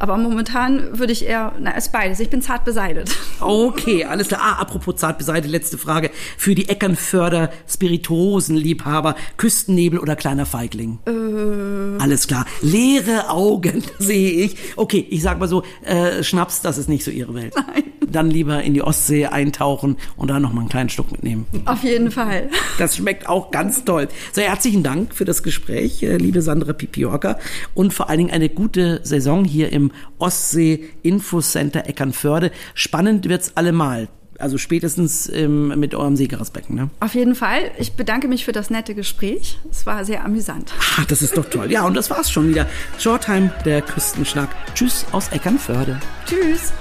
Aber 0.01 0.17
momentan 0.17 0.99
würde 0.99 1.13
ich 1.13 1.27
eher, 1.27 1.53
na, 1.61 1.75
es 1.77 1.91
beides. 1.91 2.21
Ich 2.21 2.31
bin 2.31 2.41
zart 2.41 2.65
beseitigt. 2.65 3.15
Okay, 3.39 4.07
alles 4.07 4.29
klar. 4.29 4.41
Ah, 4.43 4.61
apropos 4.61 4.97
zart 4.97 5.19
beseitigt, 5.19 5.53
letzte 5.53 5.77
Frage. 5.77 6.11
Für 6.39 6.55
die 6.55 6.71
Eckernförder 6.71 7.51
Spirituosenliebhaber, 7.69 9.15
Küstennebel 9.37 9.99
oder 9.99 10.17
kleiner 10.17 10.47
Feigling? 10.47 11.01
Äh. 11.07 12.03
Alles 12.03 12.27
klar. 12.27 12.47
Leere 12.63 13.29
Augen 13.29 13.85
sehe 13.99 14.31
ich. 14.47 14.57
Okay, 14.77 15.07
ich 15.11 15.23
sag 15.23 15.39
mal 15.39 15.49
so, 15.49 15.65
äh, 15.85 16.23
Schnaps, 16.23 16.63
das 16.63 16.79
ist 16.79 16.89
nicht 16.89 17.05
so 17.05 17.11
Ihre 17.11 17.35
Welt. 17.35 17.55
Nein. 17.55 17.85
Dann 18.09 18.31
lieber 18.31 18.63
in 18.63 18.73
die 18.73 18.83
Ostsee 18.83 19.27
eintauchen 19.27 19.99
und 20.17 20.31
dann 20.31 20.41
noch 20.41 20.53
mal 20.55 20.63
einen 20.63 20.71
kleinen 20.71 20.89
Schluck 20.89 21.13
mitnehmen. 21.13 21.47
Auf 21.67 21.85
jeden 21.85 22.11
Fall. 22.11 22.49
Das 22.79 22.97
schmeckt 22.97 23.29
auch 23.29 23.51
ganz 23.51 23.85
toll. 23.85 24.09
So, 24.33 24.41
herzlichen 24.41 24.83
Dank 24.83 25.15
für 25.15 25.27
das 25.27 25.43
Gespräch, 25.43 26.03
äh, 26.03 26.17
liebe 26.17 26.41
Sandra 26.41 26.73
Pipiorka. 26.73 27.39
Und 27.75 27.93
vor 27.93 28.09
allen 28.09 28.19
Dingen 28.19 28.31
eine 28.31 28.49
gute 28.49 29.01
Saison 29.05 29.45
hier 29.45 29.71
im 29.73 29.90
Ostsee 30.19 30.91
Infocenter 31.03 31.87
Eckernförde. 31.89 32.51
Spannend 32.75 33.29
wird's 33.29 33.57
allemal. 33.57 34.09
Also 34.39 34.57
spätestens 34.57 35.29
ähm, 35.29 35.79
mit 35.79 35.95
eurem 35.95 36.17
Seegrasbecken, 36.17 36.75
ne? 36.75 36.89
Auf 37.01 37.15
jeden 37.15 37.35
Fall. 37.35 37.71
Ich 37.79 37.93
bedanke 37.93 38.27
mich 38.27 38.47
für 38.47 38.53
das 38.53 38.71
nette 38.71 38.95
Gespräch. 38.95 39.59
Es 39.71 39.85
war 39.85 40.05
sehr 40.07 40.25
amüsant. 40.25 40.73
Ah, 40.97 41.05
das 41.09 41.21
ist 41.21 41.37
doch 41.37 41.45
toll. 41.45 41.71
Ja, 41.71 41.85
und 41.85 41.95
das 41.95 42.09
war's 42.09 42.31
schon 42.31 42.49
wieder. 42.49 42.67
Shortime, 42.99 43.53
der 43.67 43.83
Küstenschnack. 43.83 44.49
Tschüss 44.75 45.05
aus 45.13 45.29
Eckernförde. 45.29 46.01
Tschüss. 46.25 46.73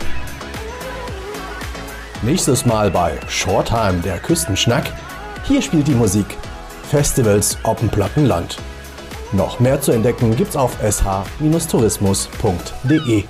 Nächstes 2.21 2.65
Mal 2.65 2.91
bei 2.91 3.19
Shortime, 3.27 3.99
der 4.05 4.19
Küstenschnack. 4.19 4.91
Hier 5.43 5.61
spielt 5.61 5.87
die 5.87 5.95
Musik. 5.95 6.25
Festivals 6.89 7.57
Oppenplattenland. 7.63 8.57
Noch 9.31 9.59
mehr 9.59 9.79
zu 9.79 9.91
entdecken 9.91 10.35
gibt's 10.35 10.55
auf 10.55 10.75
sh-tourismus.de. 10.81 13.25